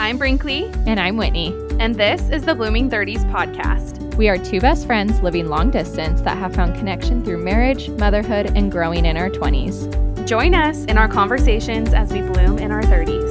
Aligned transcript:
I'm 0.00 0.16
Brinkley, 0.16 0.64
And 0.86 0.98
I'm 0.98 1.18
Whitney. 1.18 1.54
and 1.78 1.94
this 1.94 2.22
is 2.30 2.46
the 2.46 2.54
Blooming 2.54 2.88
30s 2.88 3.22
podcast. 3.30 4.14
We 4.14 4.30
are 4.30 4.38
two 4.38 4.58
best 4.58 4.86
friends 4.86 5.20
living 5.20 5.48
long 5.48 5.70
distance 5.70 6.22
that 6.22 6.38
have 6.38 6.54
found 6.54 6.74
connection 6.74 7.22
through 7.22 7.44
marriage, 7.44 7.90
motherhood, 7.90 8.56
and 8.56 8.72
growing 8.72 9.04
in 9.04 9.18
our 9.18 9.28
20s. 9.28 10.26
Join 10.26 10.54
us 10.54 10.84
in 10.86 10.96
our 10.96 11.06
conversations 11.06 11.92
as 11.92 12.10
we 12.14 12.22
bloom 12.22 12.58
in 12.58 12.70
our 12.70 12.80
30s. 12.82 13.30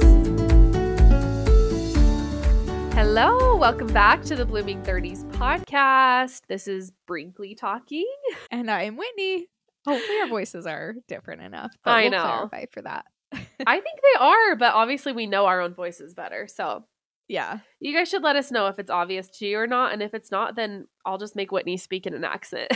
Hello, 2.94 3.56
welcome 3.56 3.88
back 3.88 4.22
to 4.22 4.36
the 4.36 4.46
Blooming 4.46 4.80
30s 4.84 5.24
podcast. 5.32 6.42
This 6.46 6.68
is 6.68 6.92
Brinkley 7.08 7.56
talking. 7.56 8.06
And 8.52 8.70
I'm 8.70 8.96
Whitney. 8.96 9.48
Hopefully, 9.86 10.20
our 10.20 10.28
voices 10.28 10.66
are 10.66 10.94
different 11.08 11.42
enough. 11.42 11.72
But 11.82 11.90
I 11.90 12.02
we'll 12.02 12.10
know. 12.12 12.22
clarify 12.22 12.66
for 12.70 12.82
that. 12.82 13.06
I 13.32 13.80
think 13.80 13.98
they 14.02 14.18
are, 14.20 14.56
but 14.56 14.74
obviously 14.74 15.12
we 15.12 15.26
know 15.26 15.46
our 15.46 15.60
own 15.60 15.74
voices 15.74 16.14
better. 16.14 16.46
So 16.48 16.84
Yeah. 17.28 17.58
you 17.78 17.94
guys 17.96 18.08
should 18.08 18.22
let 18.22 18.36
us 18.36 18.50
know 18.50 18.66
if 18.66 18.78
it's 18.78 18.90
obvious 18.90 19.28
to 19.38 19.46
you 19.46 19.58
or 19.58 19.66
not. 19.66 19.92
And 19.92 20.02
if 20.02 20.14
it's 20.14 20.30
not, 20.30 20.56
then 20.56 20.88
I'll 21.06 21.18
just 21.18 21.36
make 21.36 21.52
Whitney 21.52 21.76
speak 21.76 22.06
in 22.06 22.14
an 22.14 22.24
accent. 22.24 22.70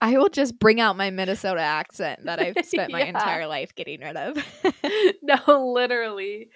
I 0.00 0.18
will 0.18 0.28
just 0.28 0.58
bring 0.58 0.80
out 0.80 0.96
my 0.98 1.10
Minnesota 1.10 1.60
accent 1.62 2.24
that 2.24 2.38
I've 2.38 2.56
spent 2.66 2.92
my 2.92 3.00
Yeah. 3.00 3.06
entire 3.06 3.46
life 3.46 3.74
getting 3.74 4.00
rid 4.00 4.16
of. 4.16 4.36
no, 5.22 5.72
literally. 5.72 6.50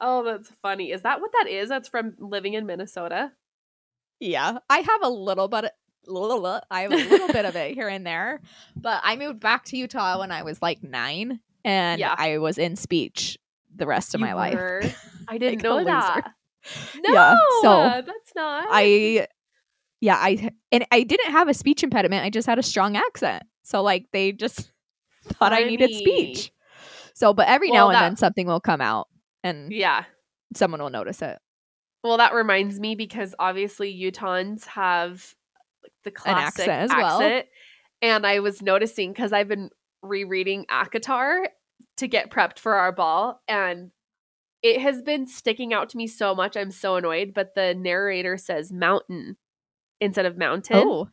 Oh, 0.00 0.24
that's 0.24 0.50
funny. 0.62 0.90
Is 0.90 1.02
that 1.02 1.20
what 1.20 1.30
that 1.32 1.48
is? 1.48 1.68
That's 1.68 1.88
from 1.88 2.14
living 2.18 2.54
in 2.54 2.66
Minnesota? 2.66 3.32
yeah. 4.20 4.58
I 4.68 4.78
have 4.78 5.02
a 5.02 5.08
little 5.08 5.46
bit. 5.48 5.66
I 6.10 6.80
have 6.82 6.92
a 6.92 6.96
little 6.96 7.28
bit 7.28 7.44
of 7.44 7.54
it 7.54 7.74
here 7.74 7.88
and 7.88 8.06
there, 8.06 8.40
but 8.74 9.02
I 9.04 9.16
moved 9.16 9.40
back 9.40 9.64
to 9.66 9.76
Utah 9.76 10.18
when 10.20 10.32
I 10.32 10.42
was 10.42 10.62
like 10.62 10.82
nine, 10.82 11.40
and 11.68 12.00
Yeah. 12.00 12.14
I 12.16 12.38
was 12.38 12.58
in 12.58 12.76
speech 12.76 13.38
the 13.76 13.86
rest 13.86 14.14
of 14.14 14.20
You 14.20 14.26
my 14.26 14.32
life. 14.34 14.96
I 15.28 15.38
didn't 15.38 15.58
Like 15.58 15.62
know 15.62 15.84
that. 15.84 16.32
No, 17.06 17.12
Yeah, 17.14 17.36
so 17.62 18.02
that's 18.06 18.34
not. 18.34 18.66
I 18.70 19.26
yeah, 20.00 20.16
I 20.16 20.50
and 20.72 20.86
I 20.90 21.02
didn't 21.02 21.30
have 21.32 21.48
a 21.48 21.54
speech 21.54 21.82
impediment. 21.82 22.24
I 22.24 22.30
just 22.30 22.46
had 22.46 22.58
a 22.58 22.62
strong 22.62 22.96
accent. 22.96 23.42
So 23.62 23.82
like 23.82 24.06
they 24.12 24.32
just 24.32 24.70
thought 25.24 25.52
I 25.52 25.64
needed 25.64 25.94
speech. 25.94 26.50
So 27.14 27.34
but 27.34 27.48
every 27.48 27.70
Well, 27.70 27.88
now 27.88 27.88
and 27.90 27.94
that- 27.96 28.08
then 28.08 28.16
something 28.16 28.46
will 28.46 28.60
come 28.60 28.80
out 28.80 29.08
and 29.44 29.70
Yeah. 29.72 30.04
someone 30.56 30.80
will 30.80 30.90
notice 30.90 31.20
it. 31.22 31.38
Well, 32.04 32.16
that 32.18 32.32
reminds 32.32 32.78
me 32.80 32.94
because 32.94 33.34
obviously 33.38 33.92
Utahns 33.92 34.64
have 34.66 35.34
like, 35.82 35.92
the 36.04 36.10
classic 36.12 36.46
accent 36.68 36.70
as 36.70 36.90
well. 36.96 37.20
accent. 37.20 37.46
And 38.02 38.24
I 38.26 38.38
was 38.38 38.62
noticing 38.62 39.12
because 39.12 39.32
I've 39.32 39.48
been 39.48 39.70
rereading 40.02 40.64
ACOTAR 40.70 41.46
to 41.98 42.08
get 42.08 42.30
prepped 42.30 42.58
for 42.58 42.74
our 42.74 42.92
ball, 42.92 43.40
and 43.46 43.90
it 44.62 44.80
has 44.80 45.02
been 45.02 45.26
sticking 45.26 45.72
out 45.72 45.90
to 45.90 45.96
me 45.96 46.06
so 46.06 46.34
much. 46.34 46.56
I'm 46.56 46.70
so 46.70 46.96
annoyed. 46.96 47.32
But 47.34 47.54
the 47.54 47.74
narrator 47.74 48.36
says 48.36 48.72
mountain 48.72 49.36
instead 50.00 50.26
of 50.26 50.36
mountain. 50.36 50.78
Oh, 50.78 51.08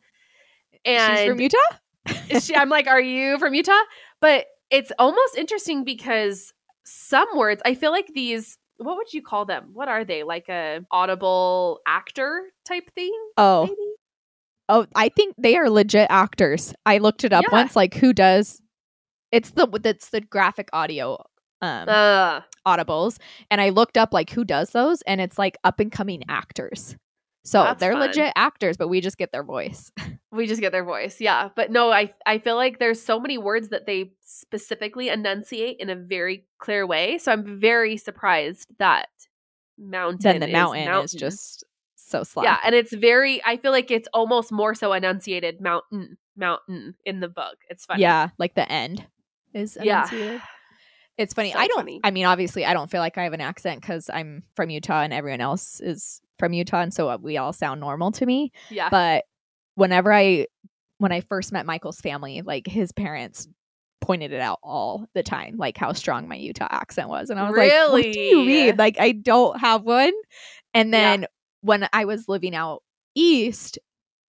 and 0.84 1.18
she's 1.18 1.28
from 1.28 1.40
Utah? 1.40 2.40
she, 2.40 2.54
I'm 2.56 2.68
like, 2.68 2.86
are 2.86 3.00
you 3.00 3.38
from 3.38 3.54
Utah? 3.54 3.72
But 4.20 4.46
it's 4.70 4.92
almost 4.98 5.36
interesting 5.36 5.84
because 5.84 6.52
some 6.84 7.28
words, 7.36 7.62
I 7.64 7.74
feel 7.74 7.90
like 7.90 8.08
these, 8.14 8.58
what 8.78 8.96
would 8.96 9.12
you 9.12 9.22
call 9.22 9.44
them? 9.44 9.70
What 9.72 9.88
are 9.88 10.04
they? 10.04 10.22
Like 10.22 10.48
a 10.48 10.80
audible 10.90 11.80
actor 11.86 12.44
type 12.64 12.90
thing? 12.94 13.12
Oh. 13.36 13.64
Maybe? 13.66 13.76
Oh, 14.68 14.86
I 14.96 15.08
think 15.10 15.34
they 15.38 15.56
are 15.56 15.70
legit 15.70 16.08
actors. 16.10 16.74
I 16.84 16.98
looked 16.98 17.22
it 17.22 17.32
up 17.32 17.44
Yeah. 17.44 17.52
once 17.52 17.76
like 17.76 17.94
who 17.94 18.12
does 18.12 18.60
it's 19.32 19.50
the 19.50 19.68
it's 19.84 20.10
the 20.10 20.20
graphic 20.20 20.68
audio 20.72 21.18
um 21.62 21.88
Uh, 21.88 22.40
audibles 22.66 23.18
and 23.50 23.60
I 23.60 23.70
looked 23.70 23.96
up 23.96 24.12
like 24.12 24.30
who 24.30 24.44
does 24.44 24.70
those 24.70 25.02
and 25.02 25.20
it's 25.20 25.38
like 25.38 25.56
up 25.64 25.80
and 25.80 25.90
coming 25.90 26.22
actors. 26.28 26.96
So 27.44 27.62
That's 27.62 27.78
they're 27.78 27.92
fun. 27.92 28.08
legit 28.08 28.32
actors, 28.34 28.76
but 28.76 28.88
we 28.88 29.00
just 29.00 29.18
get 29.18 29.30
their 29.30 29.44
voice. 29.44 29.92
we 30.32 30.48
just 30.48 30.60
get 30.60 30.72
their 30.72 30.84
voice. 30.84 31.20
Yeah. 31.20 31.50
But 31.54 31.70
no, 31.70 31.92
I, 31.92 32.12
I 32.26 32.38
feel 32.38 32.56
like 32.56 32.80
there's 32.80 33.00
so 33.00 33.20
many 33.20 33.38
words 33.38 33.68
that 33.68 33.86
they 33.86 34.10
specifically 34.24 35.10
enunciate 35.10 35.76
in 35.78 35.88
a 35.88 35.94
very 35.94 36.44
clear 36.58 36.84
way. 36.84 37.18
So 37.18 37.30
I'm 37.30 37.60
very 37.60 37.96
surprised 37.98 38.66
that 38.80 39.06
mountain 39.78 40.18
then 40.22 40.40
the 40.40 40.48
is 40.48 40.52
mountain, 40.52 40.88
is 41.04 41.12
just 41.12 41.62
so 41.94 42.24
slow. 42.24 42.42
Yeah, 42.42 42.58
and 42.64 42.74
it's 42.74 42.92
very. 42.92 43.40
I 43.44 43.58
feel 43.58 43.70
like 43.70 43.92
it's 43.92 44.08
almost 44.12 44.50
more 44.50 44.74
so 44.74 44.92
enunciated 44.92 45.60
mountain, 45.60 46.18
mountain 46.36 46.96
in 47.04 47.20
the 47.20 47.28
book. 47.28 47.58
It's 47.68 47.84
funny. 47.84 48.02
Yeah, 48.02 48.30
like 48.38 48.54
the 48.56 48.70
end 48.70 49.06
is 49.56 49.76
Yeah. 49.80 50.06
It's 51.18 51.32
funny. 51.32 51.52
So 51.52 51.58
I 51.58 51.66
don't. 51.66 51.76
funny. 51.78 52.00
I 52.04 52.10
mean, 52.10 52.26
obviously, 52.26 52.64
I 52.66 52.74
don't 52.74 52.90
feel 52.90 53.00
like 53.00 53.16
I 53.16 53.24
have 53.24 53.32
an 53.32 53.40
accent 53.40 53.80
because 53.80 54.10
I'm 54.12 54.42
from 54.54 54.68
Utah 54.68 55.00
and 55.00 55.14
everyone 55.14 55.40
else 55.40 55.80
is 55.80 56.20
from 56.38 56.52
Utah, 56.52 56.82
and 56.82 56.92
so 56.92 57.08
uh, 57.08 57.16
we 57.20 57.38
all 57.38 57.52
sound 57.54 57.80
normal 57.80 58.12
to 58.12 58.26
me. 58.26 58.52
yeah. 58.70 58.90
But 58.90 59.24
whenever 59.76 60.12
I, 60.12 60.46
when 60.98 61.12
I 61.12 61.22
first 61.22 61.52
met 61.52 61.64
Michael's 61.64 62.00
family, 62.00 62.42
like 62.42 62.66
his 62.66 62.92
parents 62.92 63.48
pointed 64.02 64.32
it 64.32 64.40
out 64.40 64.58
all 64.62 65.06
the 65.14 65.22
time, 65.22 65.56
like 65.56 65.78
how 65.78 65.94
strong 65.94 66.28
my 66.28 66.36
Utah 66.36 66.68
accent 66.70 67.08
was, 67.08 67.30
and 67.30 67.40
I 67.40 67.48
was 67.48 67.56
like, 67.56 67.72
"What 67.92 68.12
do 68.12 68.20
you 68.20 68.44
mean? 68.44 68.76
Like 68.76 69.00
I 69.00 69.12
don't 69.12 69.58
have 69.58 69.82
one." 69.84 70.12
And 70.74 70.90
Yeah. 70.92 70.98
then 71.00 71.26
when 71.62 71.88
I 71.94 72.04
was 72.04 72.28
living 72.28 72.54
out 72.54 72.82
east, 73.14 73.78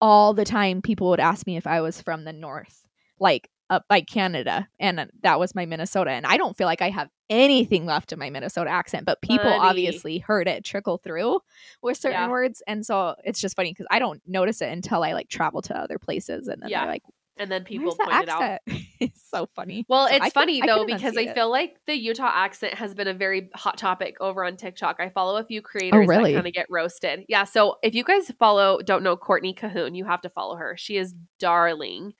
all 0.01 0.35
the 0.35 0.45
time 0.45 0.83
people 0.83 1.11
would 1.11 1.19
ask 1.21 1.47
me 1.49 1.57
if 1.57 1.67
I 1.67 1.81
was 1.81 2.01
from 2.01 2.23
the 2.25 2.33
north, 2.33 2.85
like 3.19 3.51
up 3.71 3.85
by 3.89 4.01
Canada, 4.01 4.69
and 4.79 5.01
uh, 5.01 5.07
that 5.23 5.39
was 5.39 5.55
my 5.55 5.67
Minnesota. 5.67 6.11
And 6.11 6.25
I 6.27 6.37
don't 6.37 6.57
feel 6.57 6.67
like 6.67 6.83
I 6.83 6.91
have 6.91 7.09
anything 7.29 7.85
left 7.87 8.13
of 8.13 8.19
my 8.19 8.31
Minnesota 8.31 8.71
accent, 8.71 9.05
but 9.07 9.21
people 9.21 9.45
Funny. 9.51 9.59
obviously 9.59 10.19
heard 10.19 10.47
it 10.47 10.65
trickle 10.65 10.99
through 10.99 11.41
with 11.83 11.97
certain 11.97 12.21
Yeah. 12.21 12.29
words, 12.31 12.63
and 12.67 12.87
so 12.87 13.15
it's 13.25 13.41
just 13.41 13.57
funny 13.57 13.73
because 13.73 13.87
I 13.91 13.99
don't 13.99 14.21
notice 14.27 14.61
it 14.63 14.71
until 14.73 15.03
I 15.03 15.13
like 15.13 15.29
travel 15.29 15.63
to 15.63 15.77
other 15.77 15.99
places, 15.99 16.49
and 16.49 16.63
then 16.63 16.69
Yeah. 16.71 16.83
they're 16.83 16.93
like, 16.93 17.03
and 17.39 17.51
then 17.53 17.65
people 17.65 17.87
"Where's 17.89 17.97
the 17.99 18.05
point 18.05 18.23
it 18.23 18.29
out. 18.31 18.43
accent?" 18.43 18.63
it's 19.01 19.29
so 19.31 19.47
funny. 19.55 19.85
Well, 19.89 20.09
So 20.09 20.15
it's 20.15 20.25
I 20.27 20.31
funny 20.31 20.63
I 20.63 20.67
can 20.67 20.79
though 20.79 20.87
because 20.87 21.17
I 21.19 21.23
it. 21.23 21.35
feel 21.35 21.51
like 21.51 21.77
the 21.87 21.95
Utah 21.95 22.31
accent 22.33 22.75
has 22.75 22.95
been 22.95 23.09
a 23.09 23.13
very 23.15 23.51
hot 23.55 23.77
topic 23.77 24.17
over 24.21 24.43
on 24.45 24.57
TikTok. 24.57 25.01
I 25.01 25.11
follow 25.11 25.37
a 25.37 25.45
few 25.45 25.61
creators 25.61 26.07
really? 26.09 26.33
that 26.33 26.39
kind 26.39 26.47
of 26.47 26.53
get 26.55 26.67
roasted. 26.71 27.25
Yeah, 27.29 27.45
so 27.45 27.77
if 27.83 27.95
you 27.95 28.05
guys 28.05 28.31
follow, 28.39 28.81
don't 28.81 29.03
know 29.03 29.17
Courtney 29.19 29.53
Cahoon, 29.53 29.95
you 29.97 30.05
have 30.07 30.23
to 30.23 30.31
follow 30.31 30.57
her. 30.57 30.77
She 30.79 30.97
is 30.97 31.15
darling, 31.39 32.15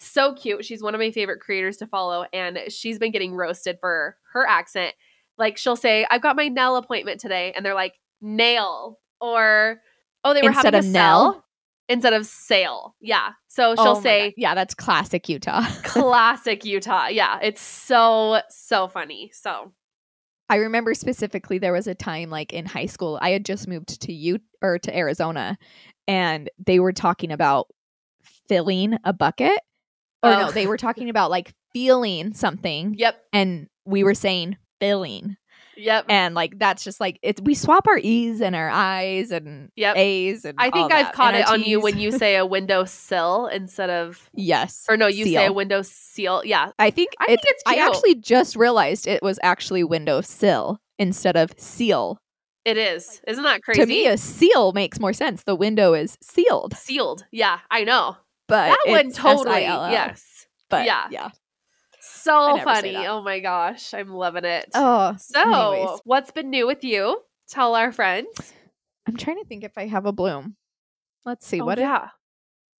so 0.00 0.34
cute. 0.34 0.64
She's 0.64 0.82
one 0.82 0.94
of 0.94 1.00
my 1.00 1.10
favorite 1.10 1.40
creators 1.40 1.76
to 1.78 1.86
follow, 1.86 2.26
and 2.32 2.58
she's 2.68 2.98
been 2.98 3.12
getting 3.12 3.34
roasted 3.34 3.78
for 3.80 4.16
her 4.32 4.46
accent. 4.46 4.94
Like 5.38 5.56
she'll 5.56 5.76
say, 5.76 6.06
"I've 6.10 6.22
got 6.22 6.36
my 6.36 6.48
nail 6.48 6.76
appointment 6.76 7.20
today," 7.20 7.52
and 7.54 7.64
they're 7.64 7.74
like 7.74 7.94
nail 8.20 8.98
or 9.20 9.80
oh, 10.24 10.34
they 10.34 10.42
were 10.42 10.48
Instead 10.48 10.74
having 10.74 10.78
of 10.80 10.84
a 10.86 10.88
Nell? 10.88 11.32
sale 11.32 11.44
instead 11.88 12.12
of 12.12 12.26
sale. 12.26 12.94
Yeah, 13.00 13.30
so 13.48 13.74
Oh 13.76 13.82
she'll 13.84 13.94
my 13.96 14.00
say 14.02 14.24
God. 14.30 14.34
"Yeah, 14.36 14.54
that's 14.54 14.74
classic 14.74 15.28
Utah." 15.28 15.62
classic 15.84 16.64
Utah. 16.64 17.06
Yeah, 17.08 17.38
it's 17.42 17.60
so 17.62 18.40
so 18.48 18.88
funny. 18.88 19.30
So 19.34 19.72
I 20.48 20.56
remember 20.56 20.94
specifically 20.94 21.58
there 21.58 21.72
was 21.72 21.86
a 21.86 21.94
time 21.94 22.28
like 22.28 22.52
in 22.52 22.66
high 22.66 22.86
school 22.86 23.18
I 23.22 23.30
had 23.30 23.44
just 23.44 23.68
moved 23.68 24.00
to 24.02 24.34
Ut 24.34 24.40
or 24.62 24.78
to 24.80 24.96
Arizona 24.96 25.56
and 26.08 26.50
they 26.58 26.80
were 26.80 26.92
talking 26.92 27.30
about 27.30 27.68
filling 28.48 28.98
a 29.04 29.12
bucket 29.12 29.60
or 30.22 30.30
Oh. 30.32 30.38
no 30.46 30.50
they 30.50 30.66
were 30.66 30.76
talking 30.76 31.08
about 31.10 31.30
like 31.30 31.52
feeling 31.72 32.32
something 32.34 32.94
yep, 32.98 33.22
and 33.32 33.68
we 33.84 34.02
were 34.04 34.14
saying 34.14 34.56
filling 34.80 35.36
yep. 35.76 36.04
and 36.08 36.34
like 36.34 36.58
that's 36.58 36.82
just 36.84 37.00
like 37.00 37.18
it's 37.22 37.40
we 37.42 37.54
swap 37.54 37.86
our 37.86 37.98
e's 37.98 38.40
and 38.40 38.54
our 38.56 38.68
i's 38.70 39.30
and 39.30 39.70
Yep. 39.76 39.96
a's 39.96 40.44
and 40.44 40.56
I 40.58 40.70
think 40.70 40.92
I've 40.92 41.06
that, 41.06 41.14
caught 41.14 41.34
and 41.34 41.42
it 41.42 41.48
on 41.48 41.62
you 41.62 41.80
when 41.80 41.98
you 41.98 42.10
say 42.12 42.36
a 42.36 42.44
window 42.56 42.84
sill 42.84 43.46
instead 43.46 43.88
of 43.90 44.28
yes 44.34 44.84
or 44.88 44.96
no, 44.96 45.06
you 45.06 45.24
say 45.26 45.46
a 45.46 45.52
window 45.52 45.82
seal. 45.82 46.42
Yeah, 46.44 46.72
I 46.78 46.90
think 46.90 47.10
I 47.20 47.26
think 47.26 47.40
it's 47.44 47.62
I 47.66 47.76
actually 47.76 48.16
just 48.16 48.56
realized 48.56 49.06
it 49.06 49.22
was 49.22 49.38
actually 49.42 49.84
window 49.84 50.20
sill 50.20 50.80
instead 50.98 51.36
of 51.36 51.52
seal 51.56 52.18
it 52.66 52.76
is. 52.76 53.22
Isn't 53.26 53.44
that 53.44 53.62
crazy? 53.62 53.80
to 53.80 53.86
me 53.86 54.06
a 54.06 54.18
seal 54.18 54.72
makes 54.72 55.00
more 55.00 55.14
sense 55.14 55.44
the 55.44 55.54
window 55.54 55.94
is 55.94 56.18
sealed 56.22 56.74
Sealed. 56.76 57.24
Yeah, 57.32 57.60
I 57.70 57.84
know. 57.84 58.16
But 58.50 58.68
that 58.68 58.78
one 58.86 59.12
totally. 59.12 59.62
Yes. 59.62 60.46
but 60.68 60.84
yeah. 60.84 61.06
yeah 61.10 61.30
So 62.00 62.58
funny. 62.58 62.96
Oh 63.06 63.22
my 63.22 63.40
gosh, 63.40 63.94
I'm 63.94 64.12
loving 64.12 64.44
it. 64.44 64.68
oh 64.74 65.16
so, 65.18 65.40
anyways, 65.40 66.00
what's 66.04 66.30
been 66.30 66.50
new 66.50 66.66
with 66.66 66.84
you? 66.84 67.20
Tell 67.48 67.74
our 67.74 67.90
friends. 67.92 68.52
i'm 69.06 69.16
trying 69.16 69.38
to 69.38 69.44
think 69.44 69.64
if 69.64 69.72
i 69.76 69.86
have 69.86 70.06
a 70.06 70.12
bloom 70.12 70.54
let's 71.24 71.46
see 71.46 71.60
Oh, 71.60 71.64
what 71.64 71.78
yeah. 71.78 72.08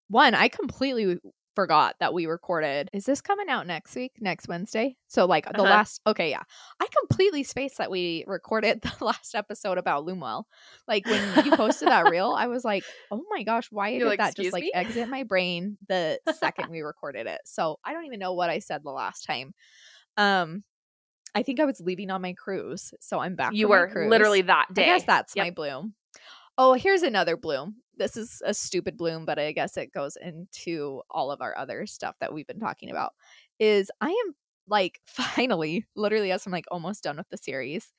one 0.08 0.34
i 0.34 0.48
completely 0.48 1.18
forgot 1.54 1.96
that 2.00 2.14
we 2.14 2.26
recorded 2.26 2.88
is 2.92 3.04
this 3.04 3.20
coming 3.20 3.48
out 3.48 3.66
next 3.66 3.94
week 3.96 4.12
next 4.20 4.48
wednesday 4.48 4.96
so 5.08 5.26
like 5.26 5.44
the 5.46 5.62
Uh-huh. 5.62 5.62
last 5.64 6.00
okay 6.06 6.30
yeah 6.30 6.42
i 6.80 6.86
completely 7.00 7.42
spaced 7.42 7.78
that 7.78 7.90
we 7.90 8.24
recorded 8.26 8.80
the 8.98 9.04
last 9.04 9.34
episode 9.34 9.78
about 9.78 10.04
loomwell 10.04 10.46
like 10.86 11.04
when 11.06 11.34
you 11.44 11.52
posted 11.52 11.88
that 11.88 12.06
reel 12.10 12.34
i 12.36 12.46
was 12.46 12.64
like 12.64 12.84
oh 13.10 13.22
my 13.30 13.42
gosh 13.42 13.66
why 13.70 13.88
You're 13.88 14.00
did 14.00 14.06
like, 14.06 14.18
that 14.18 14.36
just 14.36 14.38
"Excuse 14.38 14.52
like 14.52 14.62
me?" 14.64 14.72
exit 14.74 15.08
my 15.08 15.24
brain 15.24 15.76
the 15.88 16.20
second 16.38 16.70
we 16.70 16.80
recorded 16.82 17.26
it 17.26 17.40
so 17.44 17.78
i 17.84 17.92
don't 17.92 18.04
even 18.06 18.20
know 18.20 18.32
what 18.34 18.50
i 18.50 18.58
said 18.60 18.82
the 18.84 18.90
last 18.90 19.24
time 19.24 19.52
um 20.16 20.62
I 21.32 21.44
think 21.44 21.60
I 21.60 21.64
was 21.64 21.80
leaving 21.80 22.10
on 22.10 22.22
my 22.22 22.32
cruise, 22.32 22.92
so 23.00 23.20
I'm 23.20 23.36
back. 23.36 23.54
You 23.54 23.68
were 23.68 23.86
cruise. 23.86 24.10
literally 24.10 24.42
that 24.42 24.66
day. 24.74 24.82
I 24.82 24.96
guess 24.98 25.04
that's 25.06 25.36
Yep. 25.36 25.44
my 25.46 25.50
bloom. 25.52 25.94
Oh, 26.62 26.74
here's 26.74 27.02
another 27.02 27.36
bloom. 27.36 27.76
This 27.96 28.16
is 28.16 28.42
a 28.44 28.52
stupid 28.54 28.96
bloom, 28.96 29.24
but 29.24 29.38
I 29.38 29.52
guess 29.52 29.76
it 29.76 29.92
goes 29.92 30.16
into 30.16 31.02
all 31.10 31.30
of 31.30 31.40
our 31.40 31.56
other 31.56 31.86
stuff 31.86 32.16
that 32.20 32.32
we've 32.34 32.46
been 32.46 32.60
talking 32.60 32.90
about. 32.90 33.14
Is 33.58 33.90
I 34.00 34.10
am 34.10 34.34
like 34.66 35.00
finally, 35.06 35.86
literally, 35.96 36.32
as 36.32 36.46
I'm 36.46 36.52
like 36.52 36.66
almost 36.70 37.02
done 37.04 37.16
with 37.16 37.28
the 37.30 37.38
series. 37.38 37.92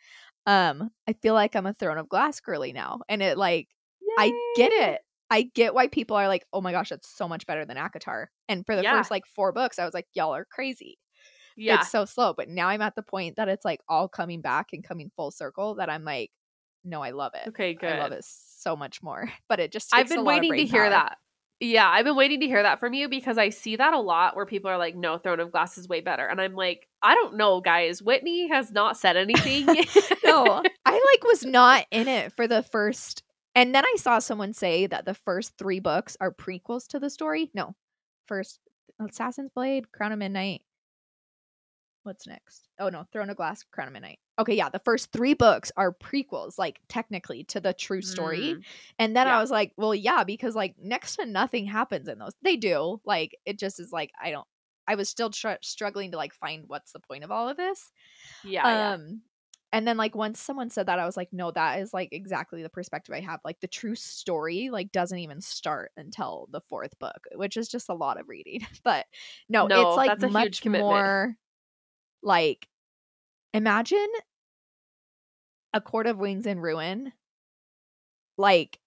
Um, 0.47 0.91
I 1.07 1.13
feel 1.13 1.35
like 1.35 1.55
I'm 1.55 1.67
a 1.67 1.73
Throne 1.73 1.99
of 1.99 2.09
Glass 2.09 2.39
girly 2.41 2.73
now, 2.73 3.01
and 3.09 3.21
it 3.23 3.37
like 3.37 3.69
I 4.17 4.35
get 4.55 4.71
it. 4.73 5.03
I 5.31 5.43
get 5.43 5.73
why 5.75 5.87
people 5.89 6.17
are 6.17 6.27
like, 6.29 6.45
"Oh 6.53 6.61
my 6.61 6.71
gosh, 6.73 6.91
it's 6.91 7.09
so 7.09 7.27
much 7.29 7.47
better 7.47 7.65
than 7.65 7.77
ACOTAR." 7.77 8.27
And 8.49 8.65
for 8.65 8.75
the 8.77 8.83
Yeah. 8.83 8.85
first 8.85 9.11
like 9.11 9.25
four 9.27 9.53
books, 9.53 9.79
I 9.79 9.85
was 9.85 9.93
like, 9.95 10.07
"Y'all 10.15 10.35
are 10.35 10.45
crazy." 10.45 10.99
Yeah. 11.55 11.67
It's 11.67 11.89
so 11.89 12.05
slow, 12.05 12.33
but 12.33 12.49
now 12.49 12.67
I'm 12.69 12.81
at 12.81 12.95
the 12.95 13.03
point 13.03 13.35
that 13.37 13.49
it's 13.49 13.65
like 13.65 13.81
all 13.87 14.07
coming 14.09 14.41
back 14.41 14.73
and 14.73 14.83
coming 14.83 15.11
full 15.15 15.31
circle 15.31 15.75
that 15.75 15.89
I'm 15.89 16.03
like, 16.03 16.31
"No, 16.83 17.01
I 17.03 17.11
love 17.11 17.33
it. 17.35 17.49
okay, 17.49 17.73
good. 17.73 17.89
I 17.89 17.93
love 17.93 18.11
it 18.11 18.23
so 18.61 18.75
much 18.75 19.01
more." 19.01 19.31
But 19.49 19.59
it 19.59 19.71
just 19.71 19.93
I've 19.93 20.07
been 20.07 20.25
waiting 20.25 20.53
to 20.53 20.65
hear 20.65 20.83
power. 20.83 20.89
that. 20.91 21.17
Yeah, 21.59 21.87
I've 21.87 22.05
been 22.05 22.15
waiting 22.15 22.39
to 22.39 22.47
hear 22.47 22.63
that 22.63 22.79
from 22.79 22.93
you 22.93 23.07
because 23.07 23.37
I 23.37 23.49
see 23.49 23.75
that 23.75 23.93
a 23.93 23.99
lot 23.99 24.35
where 24.35 24.47
people 24.47 24.71
are 24.71 24.79
like, 24.79 24.95
no, 24.95 25.19
Throne 25.19 25.39
of 25.39 25.51
Glass 25.51 25.77
is 25.77 25.87
way 25.87 26.01
better. 26.01 26.25
And 26.25 26.41
I'm 26.41 26.55
like, 26.55 26.87
I 27.03 27.13
don't 27.13 27.37
know, 27.37 27.61
guys. 27.61 28.01
Whitney 28.01 28.47
has 28.47 28.71
not 28.71 28.97
said 28.97 29.15
anything. 29.15 29.67
no, 30.25 30.63
I 30.85 30.91
like 30.91 31.23
was 31.23 31.45
not 31.45 31.85
in 31.91 32.07
it 32.07 32.33
for 32.35 32.47
the 32.47 32.63
first. 32.63 33.21
And 33.53 33.75
then 33.75 33.85
I 33.85 33.95
saw 33.97 34.17
someone 34.17 34.53
say 34.53 34.87
that 34.87 35.05
the 35.05 35.13
first 35.13 35.55
three 35.59 35.79
books 35.79 36.17
are 36.19 36.33
prequels 36.33 36.87
to 36.87 36.99
the 36.99 37.11
story. 37.11 37.51
No, 37.53 37.75
first 38.25 38.59
Assassin's 38.99 39.51
Blade, 39.53 39.91
Crown 39.91 40.13
of 40.13 40.19
Midnight. 40.19 40.61
What's 42.03 42.25
next? 42.25 42.67
Oh 42.79 42.89
no, 42.89 43.05
Throne 43.13 43.29
of 43.29 43.37
Glass, 43.37 43.63
Crown 43.71 43.87
of 43.87 43.93
Midnight. 43.93 44.19
Okay, 44.39 44.55
yeah, 44.55 44.69
the 44.69 44.79
first 44.79 45.11
three 45.11 45.35
books 45.35 45.71
are 45.77 45.93
prequels, 45.93 46.57
like 46.57 46.79
technically 46.89 47.43
to 47.45 47.59
the 47.59 47.73
true 47.73 48.01
story. 48.01 48.55
Mm. 48.55 48.63
And 48.97 49.15
then 49.15 49.27
Yeah. 49.27 49.37
I 49.37 49.41
was 49.41 49.51
like, 49.51 49.71
well, 49.77 49.93
yeah, 49.93 50.23
because 50.23 50.55
like 50.55 50.75
next 50.81 51.17
to 51.17 51.25
nothing 51.27 51.65
happens 51.65 52.07
in 52.07 52.17
those. 52.17 52.33
They 52.41 52.55
do. 52.57 52.99
Like 53.05 53.37
it 53.45 53.59
just 53.59 53.79
is 53.79 53.91
like 53.91 54.11
I 54.21 54.31
don't. 54.31 54.47
I 54.87 54.95
was 54.95 55.09
still 55.09 55.29
tr- 55.29 55.61
struggling 55.61 56.11
to 56.11 56.17
like 56.17 56.33
find 56.33 56.63
what's 56.67 56.91
the 56.91 56.99
point 56.99 57.23
of 57.23 57.29
all 57.31 57.47
of 57.49 57.55
this. 57.57 57.91
Yeah. 58.43 58.67
yeah. 58.67 58.93
Um, 58.93 59.21
and 59.73 59.87
then 59.87 59.95
like 59.95 60.15
once 60.15 60.37
someone 60.41 60.69
said 60.69 60.87
that, 60.87 60.99
I 60.99 61.05
was 61.05 61.15
like, 61.15 61.29
no, 61.31 61.49
that 61.51 61.79
is 61.79 61.93
like 61.93 62.09
exactly 62.11 62.61
the 62.61 62.67
perspective 62.69 63.15
I 63.15 63.21
have. 63.21 63.39
Like 63.45 63.61
the 63.61 63.67
true 63.69 63.95
story 63.95 64.69
like 64.69 64.91
doesn't 64.91 65.19
even 65.19 65.39
start 65.39 65.91
until 65.95 66.49
the 66.51 66.59
fourth 66.67 66.97
book, 66.99 67.21
which 67.35 67.55
is 67.55 67.69
just 67.69 67.87
a 67.89 67.93
lot 67.93 68.19
of 68.19 68.27
reading. 68.27 68.65
But 68.83 69.05
no, 69.47 69.67
No, 69.67 69.89
it's 69.89 69.97
like 69.97 70.09
that's 70.09 70.23
a 70.23 70.27
huge 70.27 70.33
much 70.33 70.61
commitment. 70.61 70.89
more 70.91 71.37
like 72.23 72.67
imagine 73.53 74.07
a 75.73 75.81
court 75.81 76.07
of 76.07 76.17
wings 76.17 76.45
and 76.45 76.61
ruin 76.61 77.13
like 78.37 78.79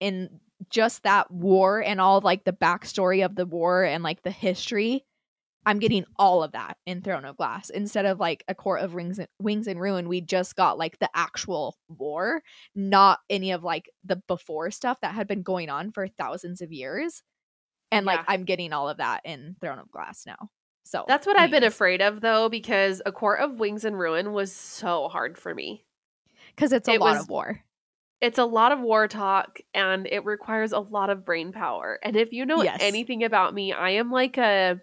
in 0.00 0.40
just 0.70 1.02
that 1.02 1.30
war 1.30 1.82
and 1.82 2.00
all 2.00 2.20
like 2.20 2.44
the 2.44 2.52
backstory 2.52 3.24
of 3.24 3.34
the 3.34 3.46
war 3.46 3.84
and 3.84 4.02
like 4.02 4.22
the 4.22 4.30
history 4.30 5.04
i'm 5.66 5.78
getting 5.78 6.04
all 6.16 6.42
of 6.42 6.52
that 6.52 6.76
in 6.86 7.02
throne 7.02 7.24
of 7.24 7.36
glass. 7.36 7.70
Instead 7.70 8.04
of 8.04 8.18
like 8.18 8.44
a 8.48 8.54
court 8.54 8.80
of 8.80 8.94
rings 8.94 9.18
and 9.18 9.28
wings 9.40 9.66
and 9.66 9.80
ruin 9.80 10.08
we 10.08 10.20
just 10.20 10.56
got 10.56 10.78
like 10.78 10.98
the 10.98 11.10
actual 11.14 11.76
war 11.88 12.42
not 12.74 13.20
any 13.30 13.52
of 13.52 13.62
like 13.62 13.90
the 14.04 14.16
before 14.28 14.70
stuff 14.70 14.98
that 15.02 15.14
had 15.14 15.28
been 15.28 15.42
going 15.42 15.68
on 15.68 15.92
for 15.92 16.08
thousands 16.08 16.60
of 16.60 16.72
years. 16.72 17.22
And 17.92 18.06
like 18.06 18.20
i'm 18.26 18.44
getting 18.44 18.72
all 18.72 18.88
of 18.88 18.98
that 18.98 19.20
in 19.24 19.56
throne 19.60 19.78
of 19.78 19.90
glass 19.90 20.24
now 20.26 20.48
so 20.84 21.04
That's 21.08 21.26
what 21.26 21.38
I've 21.38 21.50
been 21.50 21.64
afraid 21.64 22.02
of 22.02 22.20
though, 22.20 22.48
because 22.48 23.00
A 23.06 23.12
Court 23.12 23.40
of 23.40 23.58
Wings 23.58 23.84
and 23.84 23.98
Ruin 23.98 24.32
was 24.32 24.52
so 24.52 25.08
hard 25.08 25.38
for 25.38 25.54
me. 25.54 25.84
because 26.54 26.72
it's 26.72 26.88
a 26.88 26.92
It 26.92 27.00
lot 27.00 27.14
was- 27.14 27.22
of 27.22 27.28
war 27.30 27.60
It's 28.20 28.38
a 28.38 28.44
lot 28.44 28.70
of 28.72 28.78
war 28.80 29.08
talk 29.08 29.58
and 29.74 30.06
it 30.06 30.24
requires 30.24 30.70
a 30.72 30.78
lot 30.78 31.10
of 31.10 31.24
brain 31.24 31.50
power. 31.52 31.98
And 32.04 32.14
if 32.14 32.32
you 32.32 32.46
know 32.46 32.62
Yes. 32.62 32.78
anything 32.80 33.24
about 33.24 33.52
me, 33.54 33.72
I 33.72 33.90
am 33.90 34.10
like 34.12 34.38
a 34.38 34.80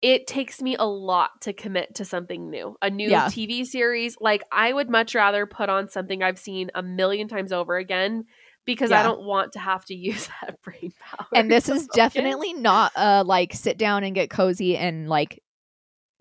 it 0.00 0.26
takes 0.28 0.62
me 0.62 0.76
a 0.76 0.84
lot 0.84 1.40
to 1.42 1.52
commit 1.52 1.96
to 1.96 2.04
something 2.04 2.50
new. 2.50 2.76
A 2.80 2.88
new 2.90 3.10
Yeah. 3.10 3.26
TV 3.26 3.64
series, 3.66 4.16
like 4.20 4.44
I 4.52 4.72
would 4.72 4.88
much 4.88 5.14
rather 5.14 5.44
put 5.44 5.68
on 5.68 5.88
something 5.88 6.22
I've 6.22 6.38
seen 6.38 6.70
a 6.74 6.82
million 6.82 7.26
times 7.28 7.52
over 7.52 7.76
again 7.76 8.24
because 8.68 8.92
I 8.92 9.02
don't 9.02 9.22
want 9.24 9.52
to 9.54 9.58
have 9.58 9.84
to 9.86 9.94
use 10.08 10.28
that 10.40 10.62
brain 10.62 10.92
power. 11.00 11.26
and 11.34 11.50
this 11.50 11.68
is 11.68 11.82
focus. 11.82 11.88
definitely 11.96 12.52
not 12.52 12.92
a 12.94 13.24
like 13.24 13.52
sit 13.54 13.76
down 13.78 14.04
and 14.04 14.14
get 14.14 14.30
cozy 14.30 14.76
and 14.76 15.08
like 15.08 15.42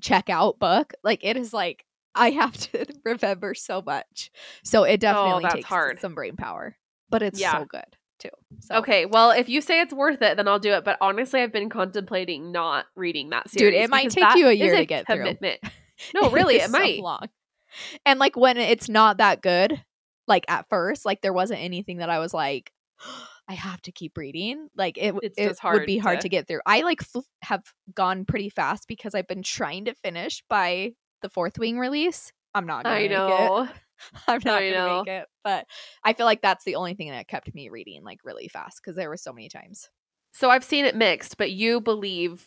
check 0.01 0.29
out 0.29 0.57
book 0.59 0.93
like 1.03 1.23
it 1.23 1.37
is 1.37 1.51
like 1.53 1.83
i 2.15 2.29
have 2.31 2.55
to 2.71 2.85
remember 3.03 3.53
so 3.53 3.81
much 3.85 4.31
so 4.63 4.83
it 4.83 4.93
oh, 4.93 4.97
definitely 4.97 5.45
Oh, 5.45 5.49
takes 5.49 5.65
hard. 5.67 5.99
some 5.99 6.15
brain 6.15 6.35
power 6.35 6.75
but 7.09 7.21
it's 7.23 7.39
Yeah. 7.39 7.59
so 7.59 7.65
good 7.65 7.83
too 8.19 8.29
so 8.59 8.75
Okay, 8.77 9.05
well, 9.05 9.29
if 9.31 9.47
you 9.49 9.61
say 9.61 9.79
it's 9.81 9.93
worth 9.93 10.21
it, 10.23 10.37
then 10.37 10.47
I'll 10.47 10.57
do 10.57 10.71
it. 10.73 10.83
But 10.83 10.97
honestly, 11.01 11.39
I've 11.41 11.51
been 11.51 11.69
contemplating 11.69 12.51
not 12.51 12.85
reading 12.95 13.29
that 13.29 13.43
Dude, 13.51 13.59
series. 13.59 13.83
it 13.83 13.89
might 13.91 14.09
take 14.09 14.35
you 14.35 14.47
a 14.47 14.51
year 14.53 14.75
to 14.77 14.85
get 14.85 15.05
through. 15.05 15.17
commitment. 15.17 15.59
No, 16.15 16.29
really, 16.31 16.55
it 16.55 16.63
so 16.65 16.71
might. 16.71 16.99
long. 16.99 17.27
and 18.05 18.19
like 18.19 18.35
when 18.35 18.57
it's 18.57 18.87
not 18.89 19.17
that 19.17 19.41
good 19.41 19.83
like 20.27 20.45
at 20.47 20.67
first 20.69 21.05
like 21.05 21.21
there 21.21 21.33
wasn't 21.33 21.59
anything 21.59 21.97
that 21.97 22.09
i 22.09 22.19
was 22.19 22.33
like 22.33 22.71
I 23.47 23.53
have 23.53 23.81
to 23.83 23.91
keep 23.91 24.17
reading. 24.17 24.67
Like 24.75 24.97
it, 24.97 25.15
It's 25.23 25.37
it 25.37 25.57
would 25.63 25.85
be 25.85 25.97
hard 25.97 26.19
to- 26.19 26.23
to 26.23 26.29
get 26.29 26.47
through. 26.47 26.59
I 26.65 26.81
like 26.81 27.01
f- 27.01 27.23
have 27.43 27.63
gone 27.93 28.25
pretty 28.25 28.49
fast 28.49 28.87
because 28.87 29.15
I've 29.15 29.27
been 29.27 29.43
trying 29.43 29.85
to 29.85 29.93
finish 29.93 30.43
by 30.49 30.93
the 31.21 31.29
fourth 31.29 31.57
wing 31.57 31.79
release. 31.79 32.33
I'm 32.53 32.65
not. 32.65 32.83
Gonna 32.83 32.95
I 32.95 32.99
make 33.03 33.11
it. 33.11 33.13
know. 33.13 33.69
I'm 34.27 34.41
not 34.43 34.61
I 34.61 34.69
gonna 34.69 34.71
know. 34.71 35.03
make 35.05 35.13
it, 35.13 35.27
but 35.43 35.65
I 36.03 36.13
feel 36.13 36.25
like 36.25 36.41
that's 36.41 36.65
the 36.65 36.75
only 36.75 36.93
thing 36.93 37.09
that 37.09 37.27
kept 37.27 37.53
me 37.53 37.69
reading 37.69 38.03
like 38.03 38.19
really 38.23 38.47
fast 38.47 38.81
because 38.83 38.95
there 38.95 39.09
were 39.09 39.17
so 39.17 39.31
many 39.31 39.49
times. 39.49 39.89
So 40.33 40.49
I've 40.49 40.63
seen 40.63 40.85
it 40.85 40.95
mixed, 40.95 41.37
but 41.37 41.51
you 41.51 41.79
believe 41.81 42.45